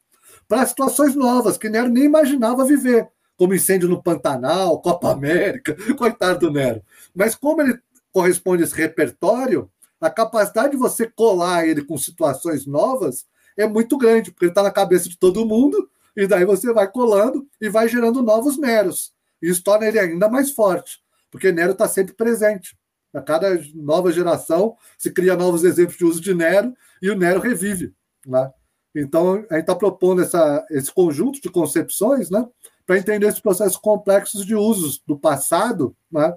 para 0.46 0.66
situações 0.66 1.14
novas 1.14 1.56
que 1.56 1.70
Nero 1.70 1.88
nem 1.88 2.04
imaginava 2.04 2.66
viver, 2.66 3.08
como 3.38 3.54
incêndio 3.54 3.88
no 3.88 4.02
Pantanal, 4.02 4.82
Copa 4.82 5.10
América, 5.10 5.74
coitado 5.96 6.40
do 6.40 6.52
Nero. 6.52 6.82
Mas 7.14 7.34
como 7.34 7.62
ele 7.62 7.80
corresponde 8.12 8.62
a 8.62 8.66
esse 8.66 8.74
repertório, 8.74 9.70
a 9.98 10.10
capacidade 10.10 10.72
de 10.72 10.76
você 10.76 11.08
colar 11.08 11.66
ele 11.66 11.82
com 11.82 11.96
situações 11.96 12.66
novas 12.66 13.24
é 13.56 13.66
muito 13.66 13.96
grande, 13.96 14.30
porque 14.30 14.44
ele 14.44 14.50
está 14.50 14.62
na 14.62 14.70
cabeça 14.70 15.08
de 15.08 15.18
todo 15.18 15.46
mundo, 15.46 15.88
e 16.14 16.26
daí 16.26 16.44
você 16.44 16.70
vai 16.70 16.86
colando 16.86 17.48
e 17.58 17.70
vai 17.70 17.88
gerando 17.88 18.22
novos 18.22 18.58
Neros. 18.58 19.14
Isso 19.40 19.64
torna 19.64 19.86
ele 19.86 19.98
ainda 19.98 20.28
mais 20.28 20.50
forte, 20.50 21.00
porque 21.30 21.52
Nero 21.52 21.72
está 21.72 21.88
sempre 21.88 22.14
presente. 22.14 22.76
A 23.12 23.22
cada 23.22 23.58
nova 23.74 24.12
geração 24.12 24.76
se 24.98 25.10
cria 25.10 25.36
novos 25.36 25.64
exemplos 25.64 25.96
de 25.96 26.04
uso 26.04 26.20
de 26.20 26.34
Nero 26.34 26.74
e 27.00 27.10
o 27.10 27.16
Nero 27.16 27.40
revive. 27.40 27.94
Né? 28.26 28.50
Então, 28.94 29.34
a 29.50 29.54
gente 29.54 29.60
está 29.60 29.74
propondo 29.74 30.22
essa, 30.22 30.66
esse 30.70 30.92
conjunto 30.92 31.40
de 31.40 31.48
concepções 31.48 32.30
né, 32.30 32.46
para 32.86 32.98
entender 32.98 33.26
esses 33.26 33.40
processos 33.40 33.76
complexos 33.76 34.44
de 34.44 34.54
usos 34.54 35.02
do 35.06 35.18
passado 35.18 35.96
né, 36.10 36.34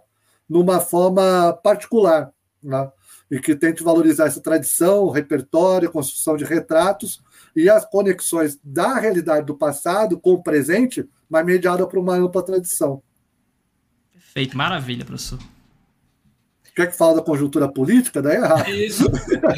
numa 0.47 0.79
forma 0.79 1.53
particular, 1.63 2.31
né? 2.61 2.91
e 3.29 3.39
que 3.39 3.55
tente 3.55 3.83
valorizar 3.83 4.25
essa 4.25 4.41
tradição, 4.41 5.09
repertório, 5.09 5.91
construção 5.91 6.35
de 6.35 6.43
retratos 6.43 7.21
e 7.55 7.69
as 7.69 7.85
conexões 7.85 8.59
da 8.63 8.95
realidade 8.95 9.45
do 9.45 9.55
passado 9.55 10.19
com 10.19 10.33
o 10.33 10.43
presente, 10.43 11.07
mas 11.29 11.45
mediada 11.45 11.85
por 11.85 11.99
uma 11.99 12.15
ampla 12.15 12.43
tradição. 12.43 13.03
Perfeito, 14.39 14.57
maravilha, 14.57 15.03
professor. 15.03 15.37
Quer 16.73 16.87
que 16.87 16.95
fala 16.95 17.17
da 17.17 17.21
conjuntura 17.21 17.67
política? 17.67 18.21
Daí 18.21 18.37
é 18.37 18.39
errado. 18.39 18.69
Isso. 18.69 19.03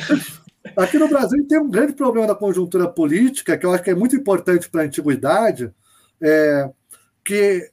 Aqui 0.76 0.98
no 0.98 1.08
Brasil 1.08 1.48
tem 1.48 1.60
um 1.60 1.70
grande 1.70 1.94
problema 1.94 2.28
da 2.28 2.34
conjuntura 2.34 2.88
política, 2.90 3.56
que 3.56 3.64
eu 3.64 3.72
acho 3.72 3.84
que 3.84 3.92
é 3.92 3.96
muito 3.96 4.16
importante 4.16 4.68
para 4.68 4.82
a 4.82 4.86
antiguidade, 4.86 5.72
é, 6.20 6.68
que 7.24 7.70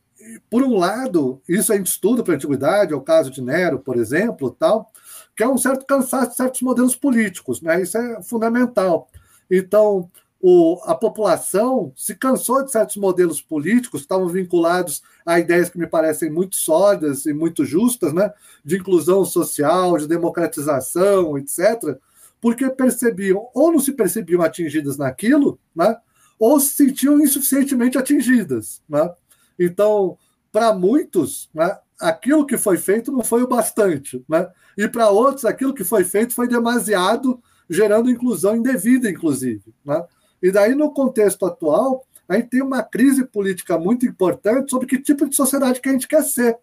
por 0.50 0.62
um 0.62 0.76
lado, 0.76 1.40
isso 1.48 1.72
a 1.72 1.76
gente 1.76 1.86
estuda 1.86 2.22
para 2.22 2.34
a 2.34 2.36
antiguidade, 2.36 2.92
é 2.92 2.96
o 2.96 3.00
caso 3.00 3.30
de 3.30 3.40
Nero, 3.40 3.78
por 3.78 3.96
exemplo, 3.96 4.50
tal, 4.50 4.92
que 5.34 5.42
é 5.42 5.48
um 5.48 5.56
certo 5.56 5.86
cansaço 5.86 6.32
de 6.32 6.36
certos 6.36 6.60
modelos 6.60 6.94
políticos, 6.94 7.62
né? 7.62 7.80
Isso 7.80 7.96
é 7.96 8.22
fundamental. 8.22 9.08
Então, 9.50 10.10
o, 10.40 10.80
a 10.84 10.94
população 10.94 11.92
se 11.96 12.14
cansou 12.14 12.64
de 12.64 12.70
certos 12.70 12.96
modelos 12.96 13.42
políticos 13.42 14.00
que 14.00 14.04
estavam 14.04 14.28
vinculados 14.28 15.02
a 15.26 15.38
ideias 15.38 15.68
que 15.68 15.78
me 15.78 15.86
parecem 15.86 16.30
muito 16.30 16.56
sólidas 16.56 17.26
e 17.26 17.32
muito 17.32 17.64
justas, 17.64 18.12
né? 18.12 18.32
De 18.64 18.76
inclusão 18.76 19.24
social, 19.24 19.98
de 19.98 20.06
democratização, 20.06 21.36
etc., 21.36 21.98
porque 22.40 22.70
percebiam 22.70 23.48
ou 23.52 23.72
não 23.72 23.80
se 23.80 23.92
percebiam 23.92 24.42
atingidas 24.42 24.96
naquilo, 24.96 25.58
né? 25.74 25.96
Ou 26.38 26.60
se 26.60 26.74
sentiam 26.74 27.20
insuficientemente 27.20 27.98
atingidas, 27.98 28.80
né? 28.88 29.10
Então, 29.58 30.16
para 30.52 30.72
muitos, 30.72 31.50
né, 31.52 31.76
aquilo 32.00 32.46
que 32.46 32.56
foi 32.56 32.78
feito 32.78 33.10
não 33.10 33.24
foi 33.24 33.42
o 33.42 33.48
bastante. 33.48 34.24
Né? 34.28 34.48
E 34.76 34.86
para 34.88 35.10
outros, 35.10 35.44
aquilo 35.44 35.74
que 35.74 35.84
foi 35.84 36.04
feito 36.04 36.34
foi 36.34 36.48
demasiado, 36.48 37.42
gerando 37.68 38.10
inclusão 38.10 38.56
indevida, 38.56 39.10
inclusive. 39.10 39.74
Né? 39.84 40.02
E 40.42 40.50
daí, 40.50 40.74
no 40.74 40.92
contexto 40.92 41.44
atual, 41.46 42.04
a 42.28 42.36
gente 42.36 42.50
tem 42.50 42.62
uma 42.62 42.82
crise 42.82 43.24
política 43.24 43.78
muito 43.78 44.06
importante 44.06 44.70
sobre 44.70 44.86
que 44.86 45.00
tipo 45.00 45.28
de 45.28 45.34
sociedade 45.34 45.80
que 45.80 45.88
a 45.88 45.92
gente 45.92 46.06
quer 46.06 46.22
ser. 46.22 46.58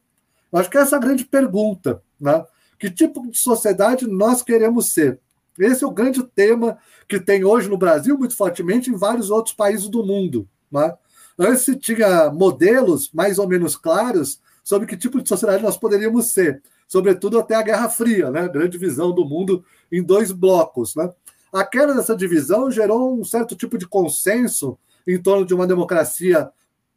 Eu 0.51 0.59
acho 0.59 0.69
que 0.69 0.77
essa 0.77 0.95
é 0.95 0.97
a 0.97 1.01
grande 1.01 1.25
pergunta. 1.25 2.01
Né? 2.19 2.45
Que 2.79 2.89
tipo 2.89 3.29
de 3.29 3.37
sociedade 3.37 4.07
nós 4.07 4.41
queremos 4.41 4.93
ser? 4.93 5.19
Esse 5.57 5.83
é 5.83 5.87
o 5.87 5.91
grande 5.91 6.21
tema 6.23 6.77
que 7.07 7.19
tem 7.19 7.43
hoje 7.43 7.69
no 7.69 7.77
Brasil, 7.77 8.17
muito 8.17 8.35
fortemente, 8.35 8.89
em 8.89 8.95
vários 8.95 9.29
outros 9.29 9.55
países 9.55 9.87
do 9.87 10.05
mundo. 10.05 10.47
Né? 10.71 10.93
Antes 11.39 11.63
se 11.63 11.75
tinha 11.75 12.29
modelos 12.29 13.09
mais 13.13 13.39
ou 13.39 13.47
menos 13.47 13.75
claros 13.75 14.39
sobre 14.63 14.87
que 14.87 14.97
tipo 14.97 15.21
de 15.21 15.27
sociedade 15.27 15.63
nós 15.63 15.77
poderíamos 15.77 16.31
ser, 16.31 16.61
sobretudo 16.87 17.39
até 17.39 17.55
a 17.55 17.61
Guerra 17.61 17.89
Fria, 17.89 18.31
né? 18.31 18.47
grande 18.47 18.77
visão 18.77 19.13
do 19.13 19.25
mundo 19.25 19.63
em 19.91 20.03
dois 20.03 20.31
blocos. 20.31 20.95
Né? 20.95 21.09
A 21.55 21.63
queda 21.63 21.93
dessa 21.93 22.17
divisão 22.17 22.69
gerou 22.69 23.17
um 23.17 23.23
certo 23.23 23.55
tipo 23.55 23.77
de 23.77 23.87
consenso 23.87 24.77
em 25.07 25.17
torno 25.17 25.45
de 25.45 25.53
uma 25.53 25.65
democracia 25.65 26.51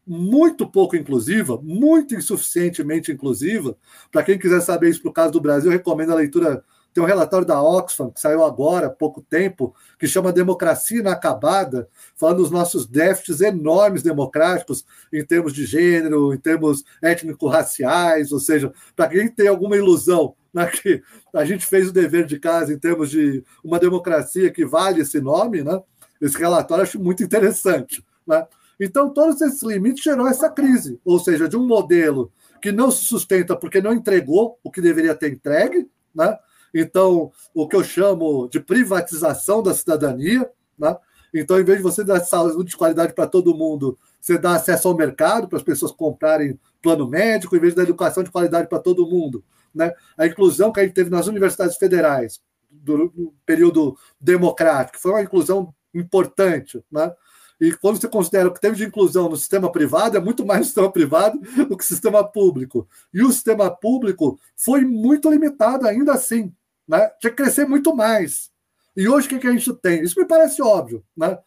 muito 0.05 0.69
pouco 0.69 0.97
inclusiva, 0.97 1.61
muito 1.63 2.17
insuficientemente 2.17 3.13
inclusiva. 3.13 3.77
Para 4.11 4.25
quem 4.25 4.37
quiser 4.37 4.61
saber 4.61 4.91
isso 4.91 5.01
para 5.01 5.11
o 5.11 5.13
caso 5.13 5.31
do 5.31 5.41
Brasil, 5.41 5.71
recomendo 5.71 6.11
a 6.11 6.17
leitura 6.17 6.65
tem 6.93 7.05
um 7.05 7.07
relatório 7.07 7.47
da 7.47 7.63
Oxfam, 7.63 8.11
que 8.11 8.21
saiu 8.21 8.43
agora, 8.43 8.89
há 8.89 8.91
pouco 8.91 9.23
tempo, 9.23 9.73
que 9.97 10.09
chama 10.09 10.33
Democracia 10.33 10.99
Inacabada, 10.99 11.89
falando 12.17 12.39
dos 12.39 12.51
nossos 12.51 12.85
déficits 12.85 13.41
enormes 13.41 14.03
democráticos 14.03 14.85
em 15.13 15.25
termos 15.25 15.53
de 15.53 15.65
gênero, 15.65 16.35
em 16.35 16.39
termos 16.39 16.83
étnico-raciais, 17.01 18.33
ou 18.33 18.41
seja, 18.41 18.73
para 18.97 19.07
quem 19.07 19.29
tem 19.29 19.47
alguma 19.47 19.77
ilusão 19.77 20.35
né, 20.59 20.67
que 20.67 21.03
a 21.33 21.45
gente 21.45 21.65
fez 21.65 21.89
o 21.89 21.93
dever 21.93 22.27
de 22.27 22.39
casa 22.41 22.73
em 22.73 22.79
termos 22.79 23.11
de 23.11 23.45
uma 23.63 23.79
democracia 23.79 24.51
que 24.51 24.67
vale 24.67 25.03
esse 25.03 25.21
nome, 25.21 25.63
né, 25.63 25.81
esse 26.21 26.37
relatório 26.37 26.83
acho 26.83 27.01
muito 27.01 27.23
interessante. 27.23 28.05
Né? 28.27 28.45
Então, 28.81 29.11
todos 29.11 29.41
esses 29.41 29.63
limites 29.63 30.03
gerou 30.03 30.27
essa 30.27 30.51
crise, 30.51 31.01
ou 31.05 31.19
seja, 31.21 31.49
de 31.49 31.57
um 31.57 31.67
modelo 31.67 32.33
que 32.61 32.73
não 32.73 32.91
se 32.91 33.05
sustenta 33.05 33.57
porque 33.57 33.81
não 33.81 33.93
entregou 33.93 34.59
o 34.65 34.71
que 34.71 34.81
deveria 34.81 35.15
ter 35.15 35.33
entregue, 35.33 35.89
né? 36.13 36.37
Então, 36.75 37.31
o 37.55 37.69
que 37.69 37.77
eu 37.77 37.85
chamo 37.85 38.49
de 38.49 38.61
privatização 38.61 39.63
da 39.63 39.73
cidadania, 39.73 40.49
né? 40.77 40.97
Então, 41.33 41.59
em 41.59 41.65
vez 41.65 41.79
de 41.79 41.85
você 41.85 42.03
dar 42.03 42.21
saúde 42.21 42.71
de 42.71 42.77
qualidade 42.77 43.15
para 43.15 43.27
todo 43.27 43.55
mundo, 43.55 43.99
você 44.21 44.37
dá 44.39 44.55
acesso 44.55 44.89
ao 44.89 44.97
mercado 44.97 45.49
para 45.49 45.59
as 45.59 45.63
pessoas 45.63 45.93
comprarem 45.93 46.59
plano 46.83 47.09
médico, 47.09 47.57
em 47.57 47.61
vez 47.61 47.75
da 47.75 47.83
educação 47.83 48.23
de 48.23 48.31
qualidade 48.31 48.69
para 48.69 48.79
todo 48.79 49.07
mundo. 49.07 49.45
Né? 49.75 49.93
A 50.17 50.27
inclusão 50.27 50.73
que 50.73 50.81
a 50.81 50.83
gente 50.83 50.95
teve 50.95 51.11
nas 51.11 51.27
universidades 51.27 51.77
federais, 51.77 52.41
do 52.71 53.35
período 53.47 53.97
democrático, 54.21 54.99
foi 54.99 55.13
uma 55.13 55.23
inclusão 55.23 55.75
importante. 55.95 56.85
Né? 56.91 57.13
E 57.61 57.73
quando 57.73 58.01
você 58.01 58.09
considera 58.09 58.49
o 58.49 58.53
que 58.53 58.61
teve 58.61 58.77
de 58.77 58.85
inclusão 58.85 59.29
no 59.29 59.37
sistema 59.37 59.71
privado, 59.71 60.17
é 60.17 60.21
muito 60.21 60.47
mais 60.47 60.67
sistema 60.67 60.91
privado 60.91 61.39
do 61.69 61.77
que 61.77 61.85
sistema 61.85 62.23
público. 62.23 62.89
E 63.13 63.23
o 63.23 63.33
sistema 63.33 63.71
público 63.71 64.39
foi 64.57 64.85
muito 64.85 65.31
limitado 65.31 65.87
ainda 65.87 66.13
assim. 66.13 66.53
Né? 66.87 67.09
Tinha 67.21 67.31
que 67.31 67.43
crescer 67.43 67.67
muito 67.67 67.95
mais. 67.95 68.51
E 68.97 69.09
hoje 69.09 69.27
o 69.27 69.31
que, 69.31 69.39
que 69.39 69.47
a 69.47 69.53
gente 69.53 69.73
tem? 69.75 70.03
Isso 70.03 70.19
me 70.19 70.27
parece 70.27 70.61
óbvio, 70.61 71.05
né? 71.17 71.39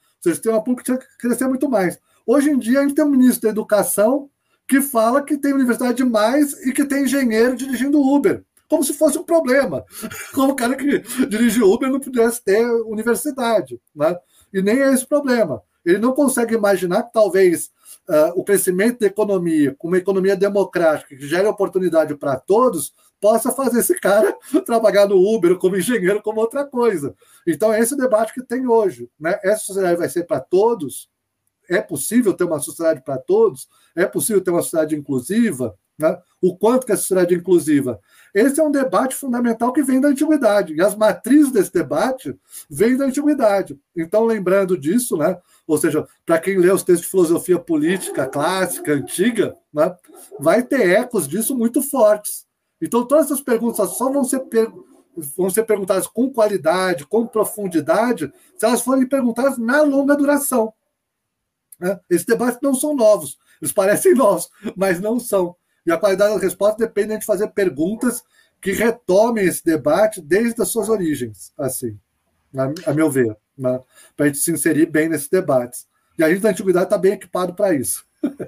Uma 0.46 0.64
pública 0.64 0.84
que 0.84 0.86
tinha 0.86 0.98
que 0.98 1.18
crescer 1.18 1.48
muito 1.50 1.68
mais. 1.68 2.00
Hoje 2.26 2.50
em 2.50 2.58
dia 2.58 2.80
a 2.80 2.84
gente 2.84 2.96
tem 2.96 3.04
um 3.04 3.10
ministro 3.10 3.42
da 3.42 3.50
Educação 3.50 4.30
que 4.72 4.80
fala 4.80 5.22
que 5.22 5.38
tem 5.38 5.54
universidade 5.54 5.98
demais 5.98 6.54
e 6.66 6.72
que 6.72 6.86
tem 6.86 7.04
engenheiro 7.04 7.58
dirigindo 7.58 8.00
Uber 8.00 8.42
como 8.70 8.86
se 8.86 8.94
fosse 8.94 9.18
um 9.18 9.24
problema. 9.26 9.84
Como 10.34 10.54
o 10.54 10.56
cara 10.56 10.78
que 10.78 11.00
dirige 11.28 11.62
Uber 11.62 11.92
não 11.92 12.00
pudesse 12.00 12.42
ter 12.42 12.66
universidade. 12.86 13.82
Né? 13.94 14.18
E 14.54 14.62
nem 14.62 14.82
é 14.82 14.94
esse 14.94 15.06
problema. 15.06 15.62
Ele 15.84 15.98
não 15.98 16.14
consegue 16.14 16.56
imaginar 16.56 17.04
que 17.04 17.12
talvez 17.12 17.70
uh, 18.08 18.32
o 18.34 18.46
crescimento 18.46 19.02
da 19.02 19.08
economia, 19.08 19.76
com 19.78 19.90
uma 19.90 19.98
economia 19.98 20.38
democrática 20.38 21.18
que 21.18 21.28
gere 21.28 21.46
oportunidade 21.50 22.16
para 22.16 22.40
todos, 22.40 22.94
possa 23.20 23.52
fazer 23.52 23.80
esse 23.80 24.00
cara 24.00 24.34
trabalhar 24.66 25.06
no 25.06 25.18
Uber 25.18 25.58
como 25.58 25.76
engenheiro, 25.76 26.22
como 26.22 26.40
outra 26.40 26.64
coisa. 26.64 27.14
Então, 27.46 27.74
é 27.74 27.80
esse 27.82 27.94
o 27.94 27.98
debate 27.98 28.34
que 28.34 28.42
tem 28.42 28.66
hoje. 28.66 29.10
Né? 29.20 29.38
Essa 29.44 29.66
sociedade 29.66 30.00
vai 30.00 30.08
ser 30.08 30.24
para 30.24 30.40
todos? 30.40 31.10
É 31.70 31.82
possível 31.82 32.34
ter 32.34 32.46
uma 32.46 32.62
sociedade 32.62 33.02
para 33.04 33.18
todos? 33.18 33.68
É 33.96 34.06
possível 34.06 34.42
ter 34.42 34.52
uma 34.52 34.62
sociedade 34.62 34.96
inclusiva? 34.96 35.76
Né? 36.02 36.18
O 36.42 36.58
quanto 36.58 36.86
que 36.86 36.92
a 36.92 36.98
sociedade 36.98 37.34
é 37.34 37.38
inclusiva? 37.38 38.00
Esse 38.34 38.60
é 38.60 38.64
um 38.64 38.72
debate 38.72 39.16
fundamental 39.16 39.72
que 39.72 39.84
vem 39.84 40.02
da 40.02 40.10
antiguidade, 40.10 40.74
e 40.74 40.82
as 40.82 40.96
matrizes 40.96 41.52
desse 41.52 41.72
debate 41.72 42.36
vêm 42.70 42.98
da 42.98 43.06
antiguidade. 43.06 43.80
Então, 43.96 44.26
lembrando 44.26 44.78
disso, 44.78 45.16
né? 45.16 45.38
ou 45.68 45.78
seja, 45.78 46.08
para 46.26 46.40
quem 46.40 46.58
lê 46.58 46.72
os 46.72 46.84
textos 46.84 47.06
de 47.06 47.12
filosofia 47.12 47.60
política 47.60 48.28
clássica, 48.28 48.94
antiga, 48.94 49.56
né? 49.74 49.96
vai 50.40 50.64
ter 50.64 50.90
ecos 50.90 51.28
disso 51.28 51.56
muito 51.56 51.82
fortes. 51.82 52.46
Então, 52.82 53.06
todas 53.06 53.26
essas 53.26 53.42
perguntas 53.42 53.92
só 53.92 54.12
vão 54.12 54.24
ser, 54.24 54.40
per... 54.40 54.72
vão 55.38 55.50
ser 55.50 55.64
perguntadas 55.64 56.08
com 56.08 56.32
qualidade, 56.32 57.06
com 57.06 57.28
profundidade, 57.28 58.34
se 58.58 58.66
elas 58.66 58.82
forem 58.82 59.08
perguntadas 59.08 59.58
na 59.60 59.84
longa 59.84 60.16
duração. 60.16 60.74
Né? 61.80 62.00
Esses 62.10 62.26
debates 62.26 62.60
não 62.62 62.74
são 62.74 62.96
novos, 62.96 63.38
eles 63.62 63.72
parecem 63.72 64.14
novos, 64.14 64.50
mas 64.76 65.00
não 65.00 65.20
são. 65.20 65.56
E 65.86 65.92
a 65.92 65.98
qualidade 65.98 66.34
das 66.34 66.42
respostas 66.42 66.88
depende 66.88 67.18
de 67.18 67.26
fazer 67.26 67.48
perguntas 67.50 68.24
que 68.62 68.72
retomem 68.72 69.46
esse 69.46 69.64
debate 69.64 70.22
desde 70.22 70.62
as 70.62 70.70
suas 70.70 70.90
origens, 70.90 71.52
assim, 71.58 71.98
a, 72.86 72.94
meu 72.94 73.10
ver, 73.10 73.36
né? 73.58 73.80
para 74.16 74.26
a 74.26 74.30
gente 74.30 74.40
se 74.40 74.52
inserir 74.52 74.86
bem 74.86 75.10
nesses 75.10 75.28
debates. 75.30 75.88
E 76.18 76.24
a 76.24 76.30
gente 76.30 76.42
da 76.42 76.50
antiguidade 76.50 76.86
está 76.86 76.98
bem 76.98 77.14
equipado 77.14 77.54
para 77.54 77.74
isso. 77.74 78.06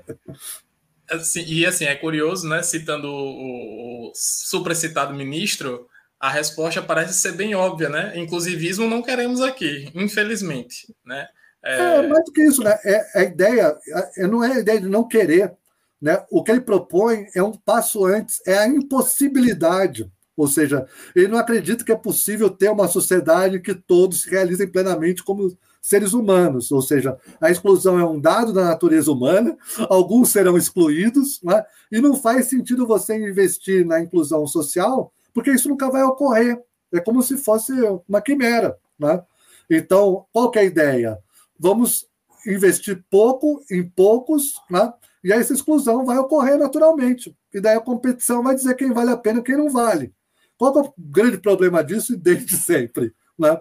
Assim, 1.10 1.44
e 1.44 1.66
assim, 1.66 1.84
é 1.84 1.96
curioso, 1.96 2.48
né? 2.48 2.64
Citando 2.64 3.08
o, 3.08 4.10
o 4.10 4.12
supracitado 4.16 5.14
ministro, 5.14 5.88
a 6.18 6.30
resposta 6.30 6.82
parece 6.82 7.14
ser 7.16 7.34
bem 7.34 7.54
óbvia, 7.54 7.90
né? 7.90 8.14
Inclusivismo 8.16 8.88
não 8.88 9.02
queremos 9.04 9.42
aqui, 9.42 9.92
infelizmente, 9.94 10.96
né? 11.06 11.28
É, 11.64 11.98
é 11.98 12.08
mais 12.08 12.26
do 12.26 12.32
que 12.32 12.42
isso, 12.42 12.62
né? 12.62 12.78
É, 12.84 13.20
a 13.20 13.24
ideia 13.24 13.78
é, 14.18 14.28
não 14.28 14.44
é 14.44 14.54
a 14.54 14.60
ideia 14.60 14.82
de 14.82 14.90
não 14.90 15.08
querer, 15.08 15.54
né? 16.02 16.24
O 16.30 16.44
que 16.44 16.52
ele 16.52 16.62
propõe 16.62 17.28
é 17.34 17.42
um 17.42 17.54
passo 17.54 18.06
antes, 18.06 18.42
é 18.46 18.58
a 18.58 18.68
impossibilidade. 18.68 20.12
Ou 20.36 20.48
seja, 20.48 20.88
ele 21.16 21.28
não 21.28 21.38
acredita 21.38 21.86
que 21.86 21.92
é 21.92 21.96
possível 21.96 22.50
ter 22.50 22.70
uma 22.70 22.88
sociedade 22.88 23.60
que 23.60 23.76
todos 23.76 24.24
se 24.24 24.30
realizem 24.30 24.68
plenamente 24.68 25.24
como 25.24 25.56
seres 25.82 26.14
humanos. 26.14 26.72
Ou 26.72 26.82
seja, 26.82 27.18
a 27.40 27.52
exclusão 27.52 28.00
é 28.00 28.06
um 28.06 28.20
dado 28.20 28.52
da 28.52 28.64
natureza 28.64 29.12
humana, 29.12 29.56
alguns 29.90 30.30
serão 30.32 30.58
excluídos, 30.58 31.40
né? 31.44 31.64
e 31.92 32.02
não 32.02 32.16
faz 32.16 32.48
sentido 32.48 32.88
você 32.88 33.16
investir 33.16 33.86
na 33.86 34.00
inclusão 34.00 34.48
social, 34.48 35.14
porque 35.34 35.52
isso 35.52 35.70
nunca 35.70 35.92
vai 35.92 36.04
ocorrer. 36.04 36.60
É 36.92 37.00
como 37.00 37.22
se 37.22 37.38
fosse 37.38 37.72
uma 38.08 38.22
quimera. 38.22 38.78
Né? 38.98 39.22
Então, 39.70 40.26
qual 40.32 40.52
é 40.56 40.60
a 40.60 40.64
ideia? 40.64 41.20
Vamos 41.64 42.06
investir 42.46 43.06
pouco 43.10 43.64
em 43.72 43.88
poucos, 43.88 44.56
né? 44.70 44.92
E 45.24 45.32
aí 45.32 45.40
essa 45.40 45.54
exclusão 45.54 46.06
vai 46.06 46.18
ocorrer 46.18 46.58
naturalmente. 46.60 47.34
E 47.54 47.62
daí 47.62 47.78
a 47.78 47.80
competição 47.80 48.44
vai 48.44 48.54
dizer 48.54 48.76
quem 48.76 48.92
vale 48.92 49.12
a 49.12 49.16
pena 49.16 49.40
e 49.40 49.44
quem 49.44 49.56
não 49.56 49.70
vale. 49.70 50.14
Qual 50.58 50.78
é 50.78 50.82
o 50.82 50.94
grande 50.98 51.38
problema 51.38 51.82
disso 51.82 52.18
desde 52.18 52.58
sempre? 52.60 53.16
Né? 53.40 53.58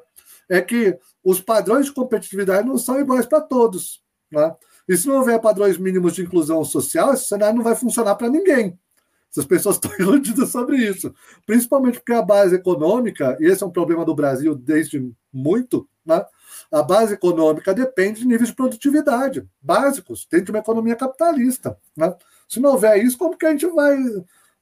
É 0.51 0.61
que 0.61 0.99
os 1.23 1.41
padrões 1.41 1.87
de 1.87 1.93
competitividade 1.93 2.67
não 2.67 2.77
são 2.77 2.99
iguais 2.99 3.25
para 3.25 3.41
todos. 3.41 4.03
Né? 4.33 4.53
E 4.89 4.97
se 4.97 5.07
não 5.07 5.19
houver 5.19 5.41
padrões 5.41 5.79
mínimos 5.79 6.15
de 6.15 6.23
inclusão 6.23 6.65
social, 6.65 7.15
esse 7.15 7.27
cenário 7.27 7.55
não 7.55 7.63
vai 7.63 7.77
funcionar 7.77 8.17
para 8.17 8.29
ninguém. 8.29 8.77
As 9.39 9.45
pessoas 9.45 9.77
estão 9.83 9.93
iludidas 9.97 10.49
sobre 10.49 10.77
isso. 10.77 11.15
Principalmente 11.47 12.01
porque 12.01 12.15
a 12.15 12.21
base 12.23 12.57
econômica, 12.57 13.39
e 13.39 13.47
esse 13.47 13.63
é 13.63 13.67
um 13.67 13.71
problema 13.71 14.05
do 14.05 14.13
Brasil 14.13 14.57
desde 14.57 15.09
muito, 15.33 15.89
né? 16.05 16.25
A 16.73 16.83
base 16.83 17.13
econômica 17.13 17.75
depende 17.75 18.21
de 18.21 18.27
níveis 18.27 18.49
de 18.49 18.57
produtividade 18.57 19.47
básicos 19.61 20.27
dentro 20.31 20.47
de 20.47 20.53
uma 20.53 20.61
economia 20.61 20.97
capitalista. 20.97 21.77
Né? 21.95 22.15
Se 22.49 22.59
não 22.61 22.71
houver 22.71 23.05
isso, 23.05 23.19
como 23.19 23.37
que 23.37 23.45
a 23.45 23.51
gente 23.51 23.67
vai 23.67 23.99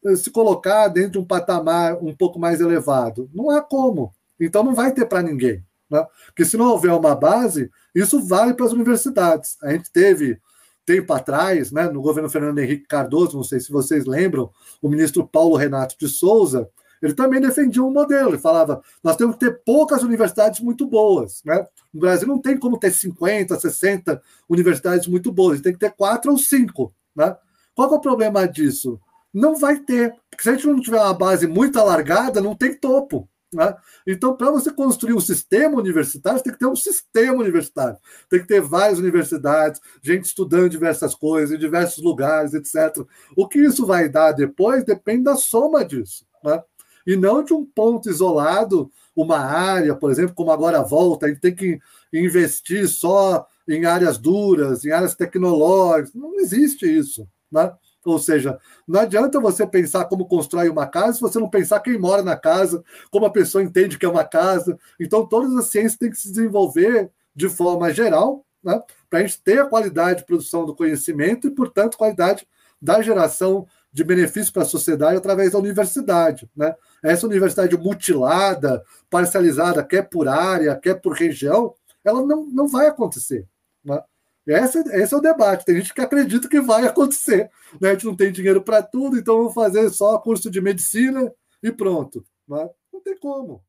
eh, 0.04 0.16
se 0.16 0.28
colocar 0.30 0.88
dentro 0.88 1.12
de 1.12 1.18
um 1.18 1.24
patamar 1.24 1.96
um 2.02 2.14
pouco 2.14 2.38
mais 2.38 2.61
elevado? 2.61 3.30
Não 3.32 3.50
há 3.50 3.62
como. 3.62 4.12
Então 4.40 4.64
não 4.64 4.74
vai 4.74 4.92
ter 4.92 5.06
para 5.06 5.22
ninguém. 5.22 5.64
Né? 5.88 6.04
Porque 6.26 6.44
se 6.44 6.56
não 6.56 6.70
houver 6.70 6.92
uma 6.92 7.14
base, 7.14 7.70
isso 7.94 8.20
vale 8.26 8.54
para 8.54 8.66
as 8.66 8.72
universidades. 8.72 9.56
A 9.62 9.70
gente 9.70 9.92
teve 9.92 10.40
tempo 10.84 11.12
atrás, 11.12 11.70
né, 11.70 11.88
no 11.88 12.02
governo 12.02 12.28
Fernando 12.28 12.58
Henrique 12.58 12.88
Cardoso, 12.88 13.36
não 13.36 13.44
sei 13.44 13.61
se 13.61 13.70
vocês 13.70 14.06
lembram, 14.06 14.50
o 14.82 14.88
ministro 14.88 15.24
Paulo 15.24 15.54
Renato 15.54 15.94
de 15.96 16.08
Souza, 16.08 16.68
ele 17.03 17.14
também 17.14 17.40
defendia 17.40 17.82
um 17.82 17.90
modelo. 17.90 18.30
Ele 18.30 18.38
falava: 18.38 18.82
nós 19.03 19.16
temos 19.16 19.36
que 19.36 19.40
ter 19.46 19.62
poucas 19.64 20.03
universidades 20.03 20.61
muito 20.61 20.86
boas. 20.86 21.42
Né? 21.44 21.66
No 21.92 22.01
Brasil 22.01 22.28
não 22.28 22.40
tem 22.40 22.59
como 22.59 22.78
ter 22.78 22.92
50, 22.92 23.59
60 23.59 24.22
universidades 24.48 25.07
muito 25.07 25.32
boas, 25.32 25.61
tem 25.61 25.72
que 25.72 25.78
ter 25.78 25.92
quatro 25.92 26.30
ou 26.30 26.38
cinco. 26.38 26.94
Né? 27.14 27.34
Qual 27.74 27.92
é 27.92 27.96
o 27.96 28.01
problema 28.01 28.46
disso? 28.46 29.01
Não 29.32 29.57
vai 29.57 29.78
ter. 29.78 30.14
Porque 30.30 30.42
se 30.42 30.51
a 30.51 30.53
gente 30.53 30.66
não 30.66 30.80
tiver 30.80 31.01
uma 31.01 31.14
base 31.14 31.46
muito 31.46 31.78
alargada, 31.78 32.40
não 32.40 32.55
tem 32.55 32.74
topo. 32.74 33.28
Né? 33.53 33.74
Então, 34.07 34.36
para 34.36 34.51
você 34.51 34.72
construir 34.72 35.14
um 35.14 35.20
sistema 35.20 35.76
universitário, 35.76 36.38
você 36.38 36.44
tem 36.44 36.53
que 36.53 36.59
ter 36.59 36.66
um 36.66 36.76
sistema 36.76 37.38
universitário. 37.38 37.98
Tem 38.28 38.40
que 38.40 38.46
ter 38.46 38.61
várias 38.61 38.98
universidades, 38.98 39.80
gente 40.03 40.26
estudando 40.26 40.70
diversas 40.70 41.14
coisas, 41.14 41.55
em 41.55 41.59
diversos 41.59 42.03
lugares, 42.03 42.55
etc. 42.55 43.05
O 43.36 43.48
que 43.48 43.59
isso 43.59 43.84
vai 43.84 44.09
dar 44.09 44.32
depois 44.32 44.84
depende 44.84 45.24
da 45.24 45.36
soma 45.36 45.84
disso. 45.84 46.24
Né? 46.44 46.62
E 47.07 47.16
não 47.16 47.42
de 47.42 47.53
um 47.53 47.64
ponto 47.64 48.09
isolado, 48.09 48.90
uma 49.14 49.38
área, 49.38 49.94
por 49.94 50.11
exemplo, 50.11 50.34
como 50.34 50.51
agora 50.51 50.82
volta, 50.82 51.26
a 51.26 51.28
gente 51.28 51.40
tem 51.40 51.55
que 51.55 51.78
investir 52.12 52.88
só 52.88 53.46
em 53.68 53.84
áreas 53.84 54.18
duras, 54.18 54.84
em 54.84 54.90
áreas 54.90 55.14
tecnológicas. 55.14 56.14
Não 56.14 56.34
existe 56.40 56.86
isso. 56.86 57.26
Né? 57.51 57.72
Ou 58.05 58.18
seja, 58.18 58.59
não 58.86 59.01
adianta 59.01 59.40
você 59.40 59.66
pensar 59.66 60.07
como 60.07 60.26
constrói 60.26 60.68
uma 60.68 60.86
casa 60.86 61.14
se 61.14 61.20
você 61.20 61.38
não 61.38 61.51
pensar 61.51 61.80
quem 61.80 61.98
mora 61.98 62.22
na 62.22 62.36
casa, 62.36 62.82
como 63.11 63.26
a 63.26 63.30
pessoa 63.30 63.62
entende 63.62 63.98
que 63.98 64.07
é 64.07 64.09
uma 64.09 64.24
casa. 64.24 64.78
Então, 64.98 65.26
todas 65.26 65.55
as 65.57 65.66
ciências 65.66 65.98
têm 65.98 66.11
que 66.11 66.16
se 66.16 66.30
desenvolver 66.30 67.11
de 67.34 67.48
forma 67.48 67.92
geral, 67.92 68.44
né? 68.62 68.80
para 69.09 69.20
a 69.20 69.22
gente 69.22 69.42
ter 69.42 69.61
a 69.61 69.66
qualidade 69.66 70.20
de 70.20 70.26
produção 70.26 70.64
do 70.64 70.74
conhecimento 70.74 71.46
e, 71.46 71.51
portanto, 71.51 71.98
qualidade 71.98 72.46
da 72.80 73.03
geração 73.03 73.66
de 73.93 74.05
benefício 74.05 74.53
para 74.53 74.62
a 74.62 74.66
sociedade 74.66 75.16
através 75.16 75.53
da 75.53 75.59
universidade. 75.59 76.49
Né? 76.57 76.74
Essa 77.03 77.26
universidade 77.26 77.76
mutilada, 77.76 78.84
parcializada, 79.09 79.84
quer 79.84 80.09
por 80.09 80.28
área, 80.28 80.76
quer 80.76 80.95
por 80.95 81.12
região, 81.12 81.74
ela 82.05 82.24
não, 82.24 82.47
não 82.47 82.68
vai 82.68 82.86
acontecer. 82.86 83.47
Né? 83.84 84.01
Esse, 84.47 84.78
esse 84.78 85.14
é 85.14 85.16
o 85.16 85.20
debate. 85.20 85.64
Tem 85.64 85.76
gente 85.76 85.93
que 85.93 86.01
acredita 86.01 86.49
que 86.49 86.61
vai 86.61 86.86
acontecer. 86.86 87.51
Né? 87.80 87.91
A 87.91 87.93
gente 87.93 88.07
não 88.07 88.16
tem 88.16 88.32
dinheiro 88.32 88.62
para 88.62 88.82
tudo, 88.82 89.18
então 89.18 89.38
vamos 89.38 89.55
fazer 89.55 89.88
só 89.91 90.18
curso 90.18 90.51
de 90.51 90.61
medicina 90.61 91.32
e 91.62 91.72
pronto. 91.72 92.24
Né? 92.49 92.68
Não 92.93 93.01
tem 93.01 93.18
como. 93.18 93.62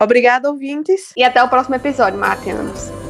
Obrigada, 0.00 0.50
ouvintes. 0.50 1.12
E 1.16 1.22
até 1.22 1.40
o 1.40 1.48
próximo 1.48 1.76
episódio, 1.76 2.18
Martianos. 2.18 3.01